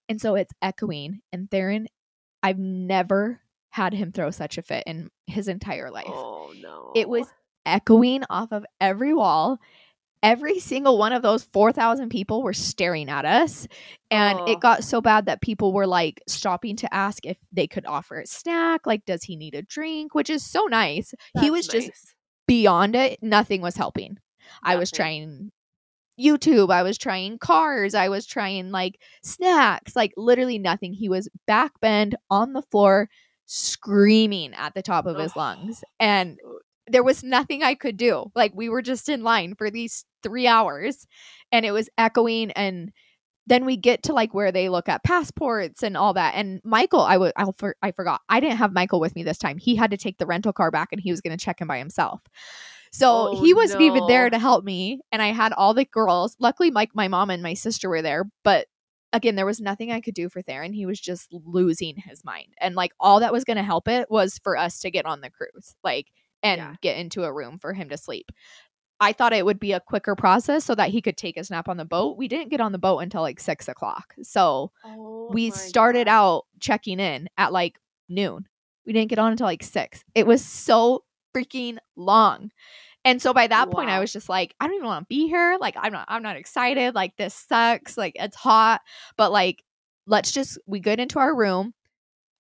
And 0.08 0.20
so 0.20 0.34
it's 0.34 0.52
echoing. 0.60 1.20
And 1.32 1.50
Theron, 1.50 1.86
I've 2.42 2.58
never 2.58 3.40
had 3.70 3.92
him 3.94 4.12
throw 4.12 4.30
such 4.30 4.58
a 4.58 4.62
fit 4.62 4.84
in 4.86 5.10
his 5.26 5.48
entire 5.48 5.90
life. 5.90 6.06
Oh 6.08 6.52
no. 6.60 6.92
It 6.94 7.08
was 7.08 7.26
echoing 7.66 8.22
off 8.28 8.52
of 8.52 8.64
every 8.80 9.14
wall. 9.14 9.58
Every 10.24 10.58
single 10.58 10.96
one 10.98 11.12
of 11.12 11.22
those 11.22 11.44
4,000 11.52 12.08
people 12.08 12.42
were 12.42 12.54
staring 12.54 13.08
at 13.10 13.24
us. 13.24 13.68
And 14.10 14.40
Oh. 14.40 14.44
it 14.46 14.58
got 14.58 14.82
so 14.82 15.00
bad 15.00 15.26
that 15.26 15.42
people 15.42 15.72
were 15.72 15.86
like 15.86 16.20
stopping 16.26 16.76
to 16.76 16.92
ask 16.94 17.24
if 17.26 17.36
they 17.52 17.66
could 17.66 17.84
offer 17.86 18.18
a 18.20 18.26
snack. 18.26 18.86
Like, 18.86 19.04
does 19.04 19.22
he 19.22 19.36
need 19.36 19.54
a 19.54 19.62
drink? 19.62 20.14
Which 20.14 20.30
is 20.30 20.44
so 20.44 20.64
nice. 20.64 21.12
he 21.34 21.50
That's 21.50 21.50
was 21.50 21.66
just 21.68 22.14
beyond 22.48 22.96
it. 22.96 23.22
Nothing 23.22 23.60
was 23.60 23.76
helping. 23.76 24.16
I 24.62 24.76
was 24.76 24.90
trying 24.90 25.52
YouTube. 26.18 26.72
I 26.72 26.82
was 26.82 26.96
trying 26.96 27.38
cars. 27.38 27.94
I 27.94 28.08
was 28.08 28.26
trying 28.26 28.70
like 28.70 29.00
snacks, 29.22 29.94
like 29.94 30.12
literally 30.16 30.58
nothing. 30.58 30.92
He 30.94 31.08
was 31.08 31.28
backbend 31.48 32.14
on 32.30 32.52
the 32.54 32.62
floor, 32.62 33.08
screaming 33.46 34.54
at 34.54 34.74
the 34.74 34.82
top 34.82 35.06
of 35.06 35.18
his 35.18 35.36
lungs. 35.36 35.82
And 36.00 36.38
there 36.86 37.02
was 37.02 37.22
nothing 37.22 37.62
I 37.62 37.74
could 37.74 37.96
do. 37.96 38.30
Like 38.34 38.52
we 38.54 38.68
were 38.68 38.82
just 38.82 39.08
in 39.08 39.22
line 39.22 39.54
for 39.54 39.70
these 39.70 40.04
three 40.22 40.46
hours 40.46 41.06
and 41.52 41.64
it 41.64 41.72
was 41.72 41.88
echoing 41.98 42.50
and 42.52 42.92
then 43.46 43.66
we 43.66 43.76
get 43.76 44.04
to 44.04 44.14
like 44.14 44.32
where 44.32 44.52
they 44.52 44.68
look 44.68 44.88
at 44.88 45.04
passports 45.04 45.82
and 45.82 45.96
all 45.96 46.14
that. 46.14 46.34
And 46.34 46.60
Michael, 46.64 47.00
I 47.00 47.16
would 47.18 47.32
I 47.36 47.44
for, 47.56 47.76
I 47.82 47.92
forgot. 47.92 48.22
I 48.28 48.40
didn't 48.40 48.56
have 48.56 48.72
Michael 48.72 49.00
with 49.00 49.14
me 49.14 49.22
this 49.22 49.38
time. 49.38 49.58
He 49.58 49.76
had 49.76 49.90
to 49.90 49.96
take 49.96 50.18
the 50.18 50.26
rental 50.26 50.52
car 50.52 50.70
back 50.70 50.88
and 50.92 51.00
he 51.00 51.10
was 51.10 51.20
going 51.20 51.36
to 51.36 51.42
check 51.42 51.60
in 51.60 51.66
by 51.66 51.78
himself. 51.78 52.22
So 52.90 53.30
Oh, 53.30 53.42
he 53.42 53.52
wasn't 53.52 53.82
even 53.82 54.06
there 54.06 54.30
to 54.30 54.38
help 54.38 54.64
me. 54.64 55.00
And 55.12 55.20
I 55.20 55.28
had 55.28 55.52
all 55.52 55.74
the 55.74 55.84
girls. 55.84 56.36
Luckily, 56.38 56.70
Mike, 56.70 56.92
my 56.94 57.08
mom 57.08 57.28
and 57.28 57.42
my 57.42 57.54
sister 57.54 57.88
were 57.88 58.02
there. 58.02 58.30
But 58.44 58.66
again, 59.12 59.34
there 59.34 59.46
was 59.46 59.60
nothing 59.60 59.92
I 59.92 60.00
could 60.00 60.14
do 60.14 60.28
for 60.28 60.42
Theron. 60.42 60.72
He 60.72 60.86
was 60.86 61.00
just 61.00 61.28
losing 61.32 61.96
his 61.96 62.24
mind. 62.24 62.54
And 62.60 62.74
like 62.74 62.92
all 62.98 63.20
that 63.20 63.32
was 63.32 63.44
going 63.44 63.56
to 63.56 63.62
help 63.62 63.88
it 63.88 64.10
was 64.10 64.38
for 64.42 64.56
us 64.56 64.80
to 64.80 64.90
get 64.90 65.06
on 65.06 65.20
the 65.20 65.30
cruise, 65.30 65.74
like, 65.82 66.06
and 66.44 66.58
Yeah. 66.60 66.74
get 66.82 66.96
into 66.98 67.24
a 67.24 67.32
room 67.32 67.58
for 67.58 67.72
him 67.72 67.88
to 67.88 67.96
sleep. 67.96 68.30
I 69.00 69.12
thought 69.12 69.32
it 69.32 69.44
would 69.44 69.58
be 69.58 69.72
a 69.72 69.80
quicker 69.80 70.14
process 70.14 70.64
so 70.64 70.74
that 70.76 70.90
he 70.90 71.02
could 71.02 71.16
take 71.16 71.36
a 71.36 71.42
nap 71.50 71.68
on 71.68 71.76
the 71.76 71.84
boat. 71.84 72.16
We 72.16 72.28
didn't 72.28 72.50
get 72.50 72.60
on 72.60 72.70
the 72.70 72.78
boat 72.78 72.98
until 73.00 73.22
like 73.22 73.40
six 73.40 73.66
o'clock. 73.66 74.14
So 74.22 74.70
Oh 74.84 75.28
we 75.32 75.50
started 75.50 76.06
gosh. 76.06 76.12
out 76.14 76.44
checking 76.60 77.00
in 77.00 77.28
at 77.36 77.52
like 77.52 77.80
noon. 78.08 78.46
We 78.86 78.92
didn't 78.92 79.10
get 79.10 79.18
on 79.18 79.32
until 79.32 79.46
like 79.48 79.64
six. 79.64 80.04
It 80.14 80.26
was 80.26 80.44
so 80.44 81.04
freaking 81.36 81.78
long. 81.96 82.50
And 83.04 83.20
so 83.20 83.34
by 83.34 83.48
that 83.48 83.70
point 83.70 83.90
I 83.90 83.98
was 83.98 84.12
just 84.12 84.28
like, 84.28 84.54
I 84.60 84.66
don't 84.66 84.76
even 84.76 84.86
want 84.86 85.02
to 85.02 85.06
be 85.08 85.26
here. 85.26 85.58
Like 85.60 85.74
I'm 85.76 85.92
not 85.92 86.06
I'm 86.08 86.22
not 86.22 86.36
excited. 86.36 86.94
Like 86.94 87.16
this 87.16 87.34
sucks. 87.34 87.98
Like 87.98 88.12
it's 88.14 88.36
hot. 88.36 88.80
But 89.16 89.32
like 89.32 89.64
let's 90.06 90.30
just 90.32 90.56
we 90.66 90.78
get 90.80 91.00
into 91.00 91.18
our 91.18 91.34
room. 91.34 91.74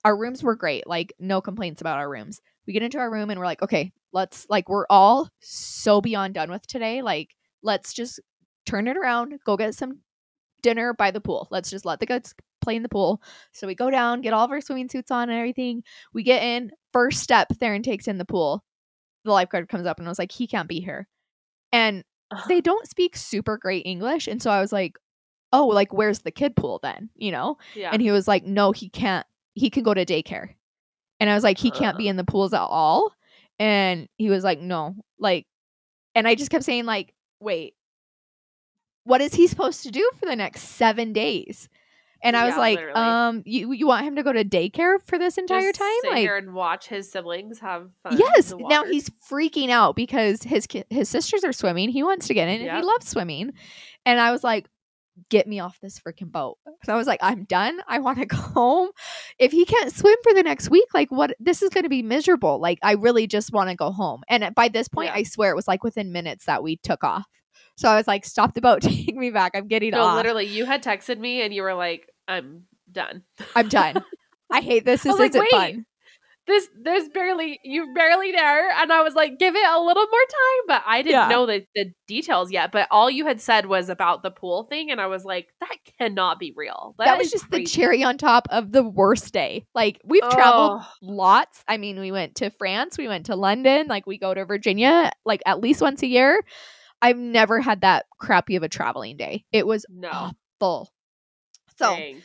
our 0.04 0.16
rooms 0.16 0.42
were 0.42 0.54
great. 0.56 0.86
Like 0.86 1.12
no 1.18 1.40
complaints 1.40 1.80
about 1.80 1.98
our 1.98 2.08
rooms. 2.08 2.40
We 2.66 2.72
get 2.72 2.82
into 2.82 2.98
our 2.98 3.10
room 3.10 3.30
and 3.30 3.38
we're 3.38 3.46
like, 3.46 3.62
okay, 3.62 3.92
let's 4.12 4.46
like 4.48 4.68
we're 4.68 4.86
all 4.88 5.28
so 5.40 6.00
beyond 6.00 6.34
done 6.34 6.50
with 6.50 6.66
today. 6.66 7.02
Like 7.02 7.30
let's 7.62 7.92
just 7.92 8.20
turn 8.66 8.88
it 8.88 8.96
around, 8.96 9.34
go 9.44 9.56
get 9.56 9.74
some 9.74 10.00
dinner 10.62 10.94
by 10.94 11.10
the 11.10 11.20
pool. 11.20 11.46
Let's 11.50 11.70
just 11.70 11.84
let 11.84 12.00
the 12.00 12.06
kids 12.06 12.34
play 12.62 12.76
in 12.76 12.82
the 12.82 12.88
pool. 12.88 13.22
So 13.52 13.66
we 13.66 13.74
go 13.74 13.90
down, 13.90 14.22
get 14.22 14.32
all 14.32 14.44
of 14.44 14.50
our 14.50 14.60
swimming 14.60 14.88
suits 14.88 15.10
on 15.10 15.28
and 15.28 15.38
everything. 15.38 15.82
We 16.12 16.22
get 16.22 16.42
in. 16.42 16.70
First 16.92 17.20
step, 17.20 17.48
Theron 17.60 17.82
takes 17.82 18.08
in 18.08 18.18
the 18.18 18.24
pool. 18.24 18.64
The 19.24 19.32
lifeguard 19.32 19.68
comes 19.68 19.86
up 19.86 19.98
and 19.98 20.08
I 20.08 20.10
was 20.10 20.18
like, 20.18 20.32
he 20.32 20.46
can't 20.46 20.68
be 20.68 20.80
here. 20.80 21.06
And 21.72 22.02
they 22.48 22.60
don't 22.62 22.88
speak 22.88 23.16
super 23.16 23.58
great 23.58 23.86
English. 23.86 24.26
And 24.26 24.42
so 24.42 24.50
I 24.50 24.60
was 24.60 24.72
like, 24.72 24.96
oh, 25.52 25.66
like, 25.66 25.92
where's 25.92 26.20
the 26.20 26.30
kid 26.30 26.56
pool 26.56 26.80
then? 26.82 27.10
You 27.14 27.30
know? 27.30 27.58
Yeah. 27.74 27.90
And 27.92 28.02
he 28.02 28.10
was 28.10 28.26
like, 28.26 28.44
no, 28.44 28.72
he 28.72 28.88
can't. 28.88 29.26
He 29.54 29.70
can 29.70 29.84
go 29.84 29.94
to 29.94 30.04
daycare. 30.04 30.54
And 31.20 31.30
I 31.30 31.34
was 31.34 31.44
like, 31.44 31.58
he 31.58 31.70
can't 31.70 31.96
be 31.96 32.08
in 32.08 32.16
the 32.16 32.24
pools 32.24 32.52
at 32.52 32.60
all. 32.60 33.12
And 33.58 34.08
he 34.16 34.30
was 34.30 34.42
like, 34.44 34.58
no. 34.60 34.96
Like, 35.18 35.46
and 36.14 36.26
I 36.26 36.34
just 36.34 36.50
kept 36.50 36.64
saying, 36.64 36.84
like, 36.86 37.14
wait, 37.40 37.74
what 39.04 39.20
is 39.20 39.34
he 39.34 39.46
supposed 39.46 39.82
to 39.84 39.90
do 39.90 40.08
for 40.18 40.26
the 40.26 40.36
next 40.36 40.62
seven 40.62 41.12
days? 41.12 41.68
And 42.22 42.36
I 42.36 42.46
was 42.46 42.54
Yeah, 42.54 42.58
like, 42.58 42.78
literally. 42.78 43.00
um, 43.00 43.42
you 43.44 43.72
you 43.72 43.86
want 43.86 44.06
him 44.06 44.16
to 44.16 44.22
go 44.22 44.32
to 44.32 44.44
daycare 44.44 44.96
for 45.02 45.18
this 45.18 45.36
entire 45.36 45.72
Just 45.72 45.78
time? 45.78 45.92
sit 46.02 46.10
Like, 46.10 46.20
here 46.20 46.36
and 46.38 46.54
watch 46.54 46.86
his 46.88 47.10
siblings 47.12 47.58
have 47.58 47.90
fun. 48.02 48.18
yes. 48.18 48.54
Now 48.58 48.84
he's 48.84 49.10
freaking 49.30 49.68
out 49.68 49.94
because 49.94 50.42
his 50.42 50.66
his 50.88 51.08
sisters 51.10 51.44
are 51.44 51.52
swimming. 51.52 51.90
He 51.90 52.02
wants 52.02 52.26
to 52.28 52.34
get 52.34 52.48
in, 52.48 52.56
and 52.56 52.64
Yep. 52.64 52.76
he 52.76 52.82
loves 52.82 53.08
swimming. 53.08 53.52
And 54.06 54.18
I 54.18 54.32
was 54.32 54.42
like, 54.42 54.68
get 55.30 55.46
me 55.46 55.60
off 55.60 55.78
this 55.80 55.98
freaking 56.00 56.30
boat. 56.30 56.58
So 56.84 56.92
I 56.92 56.96
was 56.96 57.06
like, 57.06 57.20
I'm 57.22 57.44
done. 57.44 57.80
I 57.86 57.98
want 57.98 58.18
to 58.18 58.26
go 58.26 58.36
home. 58.54 58.88
If 59.38 59.52
he 59.52 59.64
can't 59.64 59.92
swim 59.94 60.16
for 60.22 60.34
the 60.34 60.42
next 60.42 60.70
week, 60.70 60.86
like 60.94 61.10
what? 61.10 61.34
This 61.38 61.62
is 61.62 61.70
going 61.70 61.84
to 61.84 61.88
be 61.90 62.02
miserable. 62.02 62.58
Like 62.60 62.78
I 62.82 62.92
really 62.92 63.26
just 63.26 63.52
want 63.52 63.70
to 63.70 63.76
go 63.76 63.90
home. 63.92 64.22
And 64.28 64.54
by 64.54 64.68
this 64.68 64.88
point, 64.88 65.08
Yeah. 65.08 65.16
I 65.16 65.22
swear 65.22 65.50
it 65.50 65.56
was 65.56 65.68
like 65.68 65.84
within 65.84 66.12
minutes 66.12 66.46
that 66.46 66.62
we 66.62 66.76
took 66.76 67.04
off. 67.04 67.24
So 67.76 67.88
I 67.88 67.96
was 67.96 68.06
like, 68.06 68.24
stop 68.24 68.54
the 68.54 68.60
boat, 68.60 68.82
take 68.82 69.14
me 69.16 69.30
back. 69.30 69.52
I'm 69.54 69.68
getting 69.68 69.90
no, 69.92 70.02
off. 70.02 70.16
literally, 70.16 70.46
you 70.46 70.64
had 70.64 70.82
texted 70.82 71.18
me 71.18 71.42
and 71.42 71.52
you 71.52 71.62
were 71.62 71.74
like, 71.74 72.08
"I'm 72.28 72.64
done. 72.90 73.22
I'm 73.56 73.68
done. 73.68 74.04
I 74.52 74.60
hate 74.60 74.84
this. 74.84 75.02
This 75.02 75.18
like, 75.18 75.30
isn't 75.30 75.40
wait. 75.40 75.50
fun. 75.50 75.86
This, 76.46 76.68
there's 76.82 77.08
barely 77.08 77.58
you 77.64 77.92
barely 77.94 78.32
there." 78.32 78.70
And 78.70 78.92
I 78.92 79.02
was 79.02 79.14
like, 79.14 79.38
"Give 79.38 79.54
it 79.54 79.64
a 79.64 79.80
little 79.80 80.06
more 80.06 80.26
time," 80.28 80.62
but 80.68 80.82
I 80.86 81.02
didn't 81.02 81.20
Yeah. 81.20 81.28
know 81.28 81.46
the 81.46 81.66
the 81.74 81.92
details 82.06 82.50
yet. 82.52 82.70
But 82.70 82.86
all 82.90 83.10
you 83.10 83.26
had 83.26 83.40
said 83.40 83.66
was 83.66 83.88
about 83.88 84.22
the 84.22 84.30
pool 84.30 84.64
thing, 84.64 84.90
and 84.90 85.00
I 85.00 85.06
was 85.06 85.24
like, 85.24 85.48
"That 85.60 85.76
cannot 85.98 86.38
be 86.38 86.52
real." 86.54 86.94
that 86.98 87.16
was 87.16 87.28
is 87.28 87.32
just 87.32 87.50
the 87.50 87.64
cherry 87.64 88.02
on 88.04 88.18
top 88.18 88.46
of 88.50 88.72
the 88.72 88.82
worst 88.82 89.32
day. 89.32 89.64
Like 89.74 90.00
we've 90.04 90.20
traveled 90.30 90.82
Oh, 90.82 90.88
lots. 91.00 91.64
I 91.66 91.78
mean, 91.78 91.98
we 91.98 92.12
went 92.12 92.34
to 92.36 92.50
France, 92.50 92.98
we 92.98 93.08
went 93.08 93.26
to 93.26 93.36
London, 93.36 93.86
like 93.86 94.06
we 94.06 94.18
go 94.18 94.34
to 94.34 94.44
Virginia 94.44 95.10
like 95.24 95.42
at 95.46 95.60
least 95.60 95.80
once 95.80 96.02
a 96.02 96.06
year. 96.06 96.42
I've 97.00 97.18
never 97.18 97.60
had 97.60 97.82
that 97.82 98.06
crappy 98.18 98.56
of 98.56 98.62
a 98.62 98.68
traveling 98.68 99.16
day. 99.16 99.44
It 99.52 99.66
was 99.66 99.84
no. 99.90 100.30
full. 100.58 100.90
So 101.78 101.96
Dang. 101.96 102.22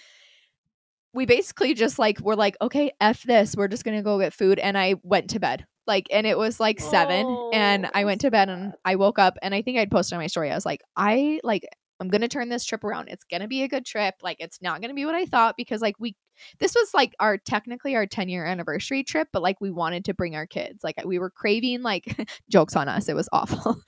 We 1.13 1.25
basically 1.25 1.73
just 1.73 1.99
like 1.99 2.19
were 2.19 2.35
like, 2.35 2.55
okay, 2.61 2.91
F 3.01 3.23
this. 3.23 3.55
We're 3.55 3.67
just 3.67 3.83
gonna 3.83 4.03
go 4.03 4.19
get 4.19 4.33
food. 4.33 4.59
And 4.59 4.77
I 4.77 4.95
went 5.03 5.31
to 5.31 5.39
bed. 5.39 5.65
Like 5.87 6.07
and 6.11 6.27
it 6.27 6.37
was 6.37 6.59
like 6.59 6.79
seven. 6.79 7.25
And 7.51 7.85
Oh, 7.87 7.89
I 7.93 8.05
went 8.05 8.21
to 8.21 8.31
bed 8.31 8.49
and 8.49 8.73
I 8.85 8.95
woke 8.95 9.17
up 9.17 9.37
and 9.41 9.55
I 9.55 9.63
think 9.63 9.79
I'd 9.79 9.89
posted 9.89 10.15
on 10.15 10.21
my 10.21 10.27
story. 10.27 10.51
I 10.51 10.55
was 10.55 10.65
like, 10.65 10.81
I 10.95 11.39
like 11.43 11.67
I'm 11.99 12.09
gonna 12.09 12.27
turn 12.27 12.49
this 12.49 12.65
trip 12.65 12.83
around. 12.83 13.09
It's 13.09 13.23
gonna 13.25 13.47
be 13.47 13.63
a 13.63 13.67
good 13.67 13.85
trip. 13.85 14.15
Like 14.21 14.38
it's 14.39 14.62
not 14.62 14.81
gonna 14.81 14.93
be 14.93 15.05
what 15.05 15.15
I 15.15 15.25
thought 15.25 15.55
because 15.57 15.81
like 15.81 15.95
we 15.99 16.15
this 16.59 16.73
was 16.73 16.93
like 16.93 17.13
our 17.19 17.38
technically 17.38 17.95
our 17.95 18.05
10 18.05 18.29
year 18.29 18.45
anniversary 18.45 19.03
trip, 19.03 19.27
but 19.33 19.41
like 19.41 19.59
we 19.59 19.71
wanted 19.71 20.05
to 20.05 20.13
bring 20.13 20.35
our 20.35 20.45
kids. 20.47 20.83
Like 20.83 20.95
we 21.05 21.19
were 21.19 21.29
craving 21.29 21.81
like 21.81 22.15
jokes 22.49 22.75
on 22.75 22.88
us. 22.88 23.09
It 23.09 23.15
was 23.15 23.27
awful. 23.33 23.81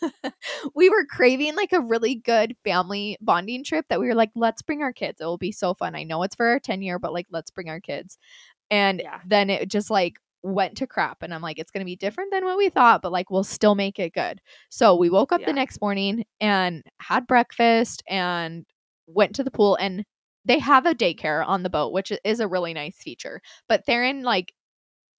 we 0.74 0.90
were 0.90 1.04
craving 1.04 1.54
like 1.56 1.72
a 1.72 1.80
really 1.80 2.14
good 2.14 2.56
family 2.64 3.16
bonding 3.20 3.64
trip 3.64 3.86
that 3.88 4.00
we 4.00 4.06
were 4.08 4.14
like, 4.14 4.30
let's 4.34 4.62
bring 4.62 4.82
our 4.82 4.92
kids. 4.92 5.20
It 5.20 5.24
will 5.24 5.38
be 5.38 5.52
so 5.52 5.74
fun. 5.74 5.94
I 5.94 6.04
know 6.04 6.22
it's 6.22 6.34
for 6.34 6.46
our 6.46 6.60
10 6.60 6.82
year, 6.82 6.98
but 6.98 7.12
like 7.12 7.26
let's 7.30 7.50
bring 7.50 7.68
our 7.68 7.80
kids. 7.80 8.18
And 8.70 9.00
Yeah. 9.00 9.20
then 9.26 9.50
it 9.50 9.68
just 9.68 9.90
like 9.90 10.16
went 10.42 10.76
to 10.78 10.86
crap. 10.86 11.22
And 11.22 11.32
I'm 11.32 11.42
like, 11.42 11.58
it's 11.58 11.70
gonna 11.70 11.84
be 11.84 11.96
different 11.96 12.32
than 12.32 12.44
what 12.44 12.58
we 12.58 12.68
thought, 12.68 13.02
but 13.02 13.12
like 13.12 13.30
we'll 13.30 13.44
still 13.44 13.74
make 13.74 13.98
it 13.98 14.12
good. 14.14 14.40
So 14.70 14.96
we 14.96 15.10
woke 15.10 15.32
up 15.32 15.40
Yeah. 15.40 15.46
the 15.46 15.52
next 15.52 15.80
morning 15.80 16.24
and 16.40 16.82
had 16.98 17.26
breakfast 17.26 18.02
and 18.08 18.64
went 19.06 19.34
to 19.36 19.44
the 19.44 19.50
pool 19.50 19.76
and 19.76 20.04
they 20.44 20.58
have 20.58 20.86
a 20.86 20.94
daycare 20.94 21.46
on 21.46 21.62
the 21.62 21.70
boat, 21.70 21.92
which 21.92 22.12
is 22.24 22.40
a 22.40 22.48
really 22.48 22.74
nice 22.74 22.96
feature. 22.96 23.40
But 23.68 23.86
Theron, 23.86 24.22
like, 24.22 24.52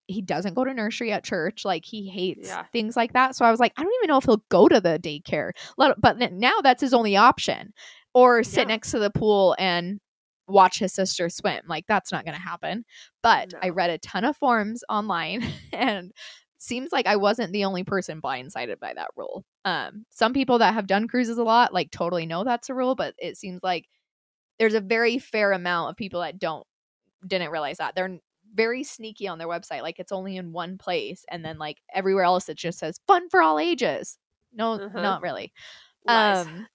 he 0.07 0.21
doesn't 0.21 0.55
go 0.55 0.65
to 0.65 0.73
nursery 0.73 1.13
at 1.13 1.23
church. 1.23 1.63
Like, 1.63 1.85
he 1.85 2.09
hates 2.09 2.47
Yeah. 2.49 2.65
things 2.73 2.97
like 2.97 3.13
that. 3.13 3.35
So 3.37 3.45
I 3.45 3.51
was 3.51 3.59
like, 3.61 3.71
I 3.77 3.83
don't 3.83 3.93
even 4.01 4.09
know 4.09 4.17
if 4.17 4.25
he'll 4.25 4.43
go 4.49 4.67
to 4.67 4.81
the 4.81 4.99
daycare. 4.99 5.51
But 5.77 6.33
now 6.33 6.59
that's 6.61 6.81
his 6.81 6.93
only 6.93 7.15
option. 7.15 7.73
Or 8.13 8.43
sit 8.43 8.63
Yeah. 8.63 8.67
next 8.67 8.91
to 8.91 8.99
the 8.99 9.09
pool 9.11 9.55
and 9.57 10.01
watch 10.47 10.79
his 10.79 10.93
sister 10.93 11.29
swim. 11.29 11.61
Like, 11.67 11.85
that's 11.87 12.11
not 12.11 12.25
going 12.25 12.35
to 12.35 12.41
happen. 12.41 12.85
But 13.21 13.53
I 13.61 13.69
read 13.69 13.89
a 13.89 13.97
ton 13.97 14.25
of 14.25 14.37
forums 14.37 14.83
online 14.89 15.43
and 15.73 16.11
seems 16.57 16.91
like 16.91 17.07
I 17.07 17.15
wasn't 17.17 17.51
the 17.53 17.65
only 17.65 17.83
person 17.83 18.21
blindsided 18.21 18.79
by 18.79 18.93
that 18.93 19.09
rule. 19.17 19.43
Um, 19.65 20.05
some 20.09 20.33
people 20.33 20.59
that 20.59 20.73
have 20.73 20.87
done 20.87 21.07
cruises 21.07 21.37
a 21.37 21.43
lot 21.43 21.73
like 21.73 21.91
totally 21.91 22.25
know 22.25 22.43
that's 22.43 22.69
a 22.69 22.73
rule, 22.73 22.95
but 22.95 23.13
it 23.17 23.37
seems 23.37 23.61
like 23.63 23.87
there's 24.59 24.73
a 24.73 24.79
very 24.81 25.19
fair 25.19 25.51
amount 25.51 25.89
of 25.89 25.97
people 25.97 26.21
that 26.21 26.39
don't 26.39 26.65
didn't 27.25 27.51
realize 27.51 27.77
that. 27.77 27.95
They're 27.95 28.17
very 28.53 28.83
sneaky 28.83 29.27
on 29.27 29.39
their 29.39 29.47
website. 29.47 29.81
Like 29.81 29.99
it's 29.99 30.11
only 30.11 30.37
in 30.37 30.51
one 30.53 30.77
place, 30.77 31.25
and 31.29 31.43
then 31.43 31.57
like 31.57 31.77
everywhere 31.93 32.23
else 32.23 32.47
it 32.49 32.57
just 32.57 32.79
says 32.79 32.99
fun 33.07 33.29
for 33.29 33.41
all 33.41 33.59
ages. 33.59 34.17
No, 34.53 34.73
Uh-huh. 34.73 35.01
not 35.01 35.21
really. 35.21 35.51
Lies. 36.05 36.45
Um, 36.45 36.67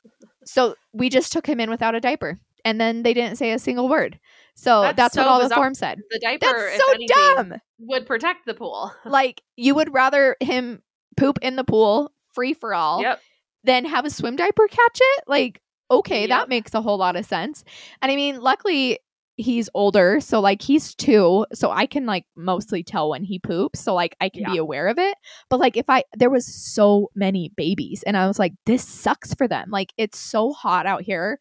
so 0.44 0.74
we 0.92 1.08
just 1.08 1.32
took 1.32 1.46
him 1.46 1.60
in 1.60 1.70
without 1.70 1.94
a 1.94 2.00
diaper, 2.00 2.38
and 2.68 2.80
then 2.80 3.02
they 3.02 3.14
didn't 3.14 3.36
say 3.38 3.52
a 3.52 3.58
single 3.58 3.88
word. 3.88 4.18
So 4.54 4.82
that's, 4.82 4.96
That's 4.96 5.16
what 5.16 5.24
so 5.24 5.28
all 5.28 5.38
the 5.38 5.44
bizarre. 5.46 5.58
form 5.58 5.74
said. 5.74 6.00
the 6.10 6.18
diaper, 6.18 6.46
That's 6.46 6.84
so 6.84 6.92
anything, 6.92 7.16
dumb. 7.36 7.54
would 7.78 8.06
protect 8.06 8.44
the 8.46 8.54
pool. 8.54 8.92
like 9.06 9.40
you 9.56 9.74
would 9.74 9.92
rather 9.94 10.36
him 10.40 10.82
poop 11.16 11.38
in 11.42 11.56
the 11.56 11.64
pool 11.64 12.12
free 12.34 12.54
for 12.54 12.74
all 12.74 13.00
Yep. 13.02 13.20
than 13.64 13.84
have 13.84 14.04
a 14.04 14.10
swim 14.10 14.36
diaper 14.36 14.66
catch 14.68 14.98
it 15.00 15.24
like 15.26 15.60
okay 15.90 16.20
Yep. 16.22 16.28
that 16.28 16.48
makes 16.48 16.74
a 16.74 16.82
whole 16.82 16.98
lot 16.98 17.16
of 17.16 17.24
sense 17.24 17.64
and 18.02 18.12
i 18.12 18.16
mean 18.16 18.40
luckily 18.40 18.98
he's 19.36 19.68
older 19.74 20.20
so 20.20 20.38
like 20.40 20.60
he's 20.62 20.94
two 20.94 21.44
so 21.52 21.70
i 21.70 21.86
can 21.86 22.04
like 22.06 22.24
mostly 22.36 22.82
tell 22.84 23.08
when 23.10 23.24
he 23.24 23.38
poops 23.40 23.80
so 23.80 23.94
like 23.94 24.14
i 24.20 24.28
can 24.28 24.44
be 24.52 24.58
aware 24.58 24.86
of 24.88 24.98
it 24.98 25.16
but 25.50 25.58
like 25.58 25.76
if 25.76 25.88
i 25.88 26.02
there 26.16 26.30
was 26.30 26.46
so 26.46 27.08
many 27.16 27.50
babies 27.56 28.02
and 28.06 28.16
i 28.16 28.26
was 28.28 28.38
like 28.38 28.52
this 28.66 28.84
sucks 28.86 29.34
for 29.34 29.48
them 29.48 29.70
like 29.70 29.92
it's 29.96 30.18
so 30.18 30.52
hot 30.52 30.86
out 30.86 31.02
here 31.02 31.40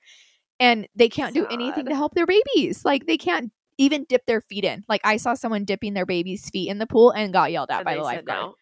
and 0.60 0.88
they 0.96 1.10
can't 1.10 1.34
do 1.34 1.46
anything 1.48 1.86
to 1.86 1.96
help 1.96 2.14
their 2.16 2.26
babies 2.26 2.84
like 2.86 3.06
they 3.06 3.18
can't 3.18 3.52
even 3.78 4.06
dip 4.10 4.26
their 4.26 4.42
feet 4.42 4.64
in 4.64 4.84
like 4.90 5.02
i 5.04 5.18
saw 5.18 5.34
someone 5.34 5.66
dipping 5.66 5.94
their 5.94 6.06
baby's 6.06 6.50
feet 6.50 6.70
in 6.70 6.80
the 6.80 6.88
pool 6.88 7.12
and 7.12 7.34
got 7.34 7.52
yelled 7.52 7.70
at 7.70 7.78
And 7.78 7.86
by 7.86 7.96
the 7.96 8.02
lifeguard 8.02 8.42
no. 8.42 8.56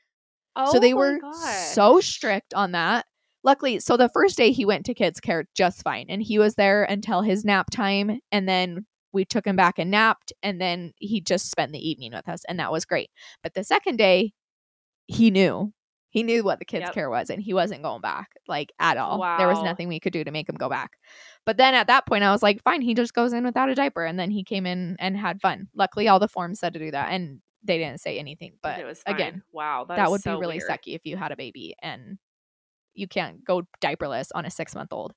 Oh 0.56 0.72
so 0.72 0.80
they 0.80 0.94
oh 0.94 0.98
were 0.98 1.20
gosh. 1.20 1.66
so 1.74 2.00
strict 2.00 2.54
on 2.54 2.72
that. 2.72 3.06
Luckily, 3.44 3.80
so 3.80 3.96
the 3.96 4.10
first 4.10 4.38
day 4.38 4.52
he 4.52 4.66
went 4.66 4.86
to 4.88 4.94
kids 4.94 5.20
care 5.20 5.46
just 5.56 5.84
fine 5.84 6.08
and 6.10 6.24
he 6.24 6.40
was 6.40 6.56
there 6.56 6.84
until 6.84 7.22
his 7.22 7.46
nap 7.46 7.70
time 7.70 8.20
and 8.32 8.50
then 8.50 8.86
we 9.14 9.24
took 9.24 9.46
him 9.46 9.56
back 9.56 9.78
and 9.78 9.92
napped 9.92 10.34
and 10.42 10.60
then 10.60 10.94
he 10.98 11.22
just 11.22 11.52
spent 11.52 11.72
the 11.72 11.90
evening 11.90 12.12
with 12.14 12.28
us 12.28 12.44
and 12.48 12.60
that 12.60 12.72
was 12.72 12.86
great. 12.86 13.12
But 13.44 13.54
the 13.54 13.64
second 13.64 13.98
day 13.98 14.34
he 15.08 15.30
knew. 15.30 15.72
He 16.16 16.24
knew 16.24 16.46
what 16.46 16.60
the 16.60 16.66
kids 16.66 16.84
Yep. 16.86 16.94
care 16.94 17.10
was 17.10 17.30
and 17.30 17.42
he 17.42 17.54
wasn't 17.54 17.84
going 17.84 18.00
back 18.00 18.38
like 18.48 18.72
at 18.80 18.96
all. 18.96 19.20
There 19.38 19.50
was 19.50 19.62
nothing 19.62 19.90
we 19.90 20.00
could 20.00 20.14
do 20.14 20.24
to 20.24 20.32
make 20.32 20.48
him 20.48 20.56
go 20.56 20.70
back. 20.70 20.92
But 21.46 21.58
then 21.58 21.74
at 21.74 21.88
that 21.88 22.06
point 22.06 22.24
I 22.24 22.32
was 22.32 22.42
like 22.42 22.64
fine, 22.64 22.80
he 22.80 22.94
just 22.94 23.14
goes 23.14 23.34
in 23.34 23.44
without 23.44 23.68
a 23.68 23.76
diaper 23.76 24.06
and 24.06 24.18
then 24.18 24.32
he 24.32 24.46
came 24.46 24.66
in 24.66 24.96
and 24.98 25.18
had 25.18 25.42
fun. 25.42 25.68
Luckily 25.76 26.08
all 26.08 26.20
the 26.20 26.30
forms 26.30 26.62
said 26.62 26.72
to 26.72 26.80
do 26.80 26.90
that 26.92 27.12
and 27.12 27.42
they 27.66 27.78
didn't 27.78 28.00
say 28.00 28.18
anything. 28.18 28.54
But 28.64 28.80
it 28.80 28.86
was 28.86 29.02
fine. 29.04 29.16
again, 29.16 29.44
wow, 29.52 29.84
that 29.90 29.98
that 29.98 30.10
would 30.10 30.22
so 30.22 30.36
be 30.36 30.40
really 30.40 30.60
weird. 30.60 30.70
sucky 30.72 30.96
if 30.96 31.02
you 31.04 31.18
had 31.18 31.34
a 31.34 31.36
baby 31.36 31.76
and 31.82 32.18
you 32.94 33.10
can't 33.10 33.44
go 33.44 33.64
diaperless 33.82 34.30
on 34.34 34.46
a 34.46 34.50
six 34.50 34.74
month 34.74 34.94
old. 34.94 35.12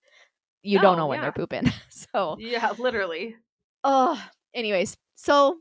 You 0.65 0.81
don't 0.81 0.97
know 0.97 1.07
when 1.07 1.19
yeah. 1.19 1.23
they're 1.27 1.33
pooping. 1.33 1.73
so, 1.91 2.37
Yeah, 2.41 2.73
literally. 2.77 3.37
oh, 3.85 4.21
anyways, 4.53 4.97
so 5.15 5.59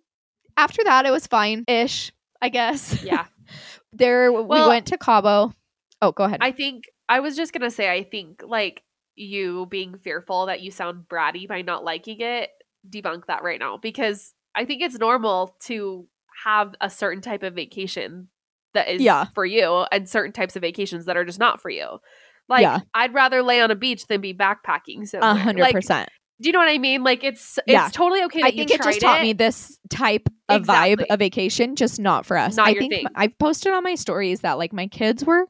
after 0.58 0.84
that, 0.84 1.06
it 1.06 1.12
was 1.12 1.28
fine 1.28 1.64
ish, 1.68 2.12
I 2.42 2.50
guess. 2.50 3.04
Yeah. 3.04 3.28
There, 3.94 4.32
we 4.32 4.42
Well, 4.44 4.70
went 4.70 4.88
to 4.88 4.98
Cabo. 4.98 5.54
Oh, 6.02 6.12
go 6.12 6.26
ahead. 6.26 6.40
I 6.42 6.52
think 6.52 6.84
I 7.10 7.20
was 7.22 7.36
just 7.36 7.54
gonna 7.54 7.72
say 7.72 7.90
I 7.92 8.04
think 8.04 8.42
like 8.46 8.84
you 9.16 9.66
being 9.70 9.98
fearful 9.98 10.46
that 10.48 10.62
you 10.62 10.70
sound 10.72 11.06
bratty 11.10 11.48
by 11.48 11.62
not 11.64 11.84
liking 11.84 12.18
it, 12.22 12.50
debunk 12.88 13.26
that 13.28 13.44
right 13.44 13.60
now 13.60 13.78
because 13.78 14.34
I 14.56 14.66
think 14.66 14.82
it's 14.82 14.98
normal 15.00 15.56
to 15.66 16.08
have 16.46 16.76
a 16.82 16.90
certain 16.90 17.22
type 17.22 17.44
of 17.44 17.56
vacation 17.56 18.28
that 18.74 18.88
is 18.90 19.02
Yeah. 19.02 19.26
for 19.34 19.46
you 19.46 19.86
and 19.92 20.08
certain 20.08 20.34
types 20.34 20.56
of 20.56 20.62
vacations 20.62 21.06
that 21.06 21.18
are 21.18 21.26
just 21.26 21.40
not 21.40 21.62
for 21.62 21.70
you. 21.72 21.98
Like 22.48 22.62
Yeah. 22.62 22.80
I'd 22.94 23.14
rather 23.14 23.42
lay 23.42 23.60
on 23.60 23.72
a 23.72 23.76
beach 23.76 24.06
than 24.08 24.22
be 24.22 24.34
backpacking. 24.36 25.12
A 25.16 25.36
hundred 25.36 25.72
percent. 25.72 26.10
Do 26.40 26.50
you 26.50 26.54
know 26.54 26.60
what 26.60 26.70
I 26.70 26.78
mean? 26.78 27.04
Like 27.04 27.24
it's 27.24 27.58
it's 27.60 27.72
Yeah. 27.74 27.90
totally 27.92 28.24
okay. 28.26 28.42
I 28.44 28.52
think 28.52 28.70
it 28.72 28.82
just 28.84 29.02
taught 29.02 29.22
me 29.22 29.34
this 29.34 29.78
type 29.90 30.30
of 30.50 30.62
vibe 30.64 30.94
Exactly. 30.94 31.10
of 31.10 31.20
vacation, 31.20 31.76
just 31.76 32.00
not 32.00 32.26
for 32.26 32.38
us. 32.38 32.56
Not 32.58 32.68
I 32.68 32.72
your 32.72 32.82
think 32.82 32.94
thing. 32.94 33.06
I've 33.16 33.38
posted 33.40 33.74
on 33.74 33.84
my 33.84 33.96
stories 33.96 34.42
that 34.42 34.58
like 34.58 34.72
my 34.74 34.88
kids 34.88 35.24
were 35.26 35.48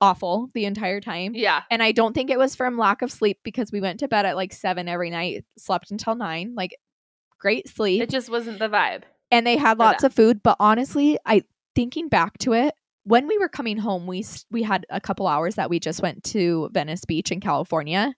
awful 0.00 0.50
the 0.54 0.64
entire 0.64 1.00
time. 1.00 1.32
Yeah, 1.34 1.62
And 1.70 1.82
I 1.82 1.92
don't 1.92 2.14
think 2.14 2.30
it 2.30 2.38
was 2.38 2.54
from 2.56 2.76
lack 2.76 3.00
of 3.02 3.12
sleep 3.12 3.38
because 3.44 3.70
we 3.72 3.80
went 3.80 4.00
to 4.00 4.08
bed 4.08 4.26
at 4.26 4.34
like 4.36 4.52
seven 4.52 4.88
every 4.88 5.08
night, 5.10 5.44
slept 5.56 5.90
until 5.92 6.14
nine, 6.16 6.54
like 6.56 6.76
great 7.38 7.68
sleep. 7.68 8.02
it 8.02 8.10
just 8.10 8.28
wasn't 8.28 8.58
the 8.58 8.68
vibe. 8.68 9.02
and 9.30 9.46
they 9.46 9.56
had 9.56 9.78
lots 9.78 10.02
them. 10.02 10.08
of 10.08 10.14
food. 10.14 10.42
But 10.42 10.56
honestly, 10.60 11.16
I 11.24 11.44
thinking 11.76 12.08
back 12.08 12.36
to 12.38 12.52
it, 12.54 12.74
when 13.04 13.28
we 13.28 13.38
were 13.38 13.48
coming 13.48 13.76
home, 13.78 14.06
we 14.06 14.24
we 14.50 14.62
had 14.64 14.84
a 14.90 15.00
couple 15.00 15.26
hours 15.28 15.54
that 15.54 15.70
we 15.70 15.78
just 15.78 16.02
went 16.02 16.24
to 16.24 16.70
Venice 16.72 17.04
Beach 17.04 17.30
in 17.30 17.40
California, 17.40 18.14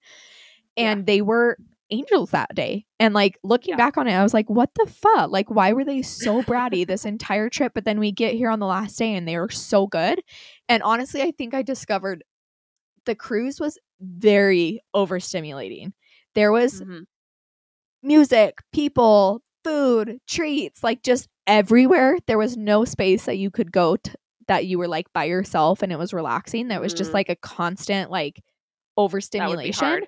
and 0.77 1.07
they 1.07 1.21
were 1.23 1.57
angels 1.91 2.31
that 2.31 2.55
day. 2.55 2.85
And 2.99 3.15
like 3.15 3.39
looking 3.43 3.73
Yeah. 3.73 3.77
back 3.77 3.97
on 3.97 4.07
it, 4.09 4.13
I 4.15 4.23
was 4.23 4.35
like, 4.35 4.49
what 4.51 4.71
the 4.75 4.87
fuck? 4.91 5.31
Like, 5.31 5.51
why 5.51 5.73
were 5.73 5.85
they 5.85 6.03
so 6.03 6.43
bratty 6.43 6.87
this 6.87 7.05
entire 7.05 7.49
trip? 7.49 7.73
But 7.75 7.85
then 7.85 7.99
we 8.01 8.13
get 8.13 8.35
here 8.35 8.51
on 8.51 8.59
the 8.61 8.67
last 8.67 8.97
day 8.99 9.15
and 9.15 9.27
they 9.27 9.37
were 9.39 9.51
so 9.51 9.87
good. 9.87 10.21
And 10.69 10.83
honestly, 10.83 11.23
I 11.23 11.31
think 11.33 11.55
I 11.55 11.63
discovered 11.63 12.25
the 13.05 13.15
cruise 13.15 13.61
was 13.61 13.79
very 14.01 14.81
overstimulating. 14.95 15.93
There 16.35 16.53
was 16.53 16.81
Mhm. 16.83 17.05
music, 18.03 18.59
people, 18.73 19.43
food, 19.65 20.19
treats, 20.29 20.83
like 20.83 21.03
just 21.03 21.29
everywhere. 21.47 22.19
There 22.27 22.39
was 22.39 22.57
no 22.57 22.85
space 22.85 23.25
that 23.27 23.39
you 23.39 23.51
could 23.51 23.73
go 23.73 23.97
to 23.97 24.15
that 24.49 24.67
you 24.67 24.79
were 24.79 24.87
like 24.87 25.13
by 25.13 25.25
yourself 25.25 25.83
and 25.83 25.91
it 25.93 25.99
was 25.99 26.13
relaxing. 26.13 26.69
That 26.69 26.81
was 26.81 26.95
just 26.95 27.11
Mhm. 27.11 27.15
like 27.15 27.29
a 27.29 27.37
constant 27.37 28.11
like 28.11 28.37
That 28.37 28.43
would 28.43 28.45
be 28.45 29.03
overstimulation. 29.03 30.03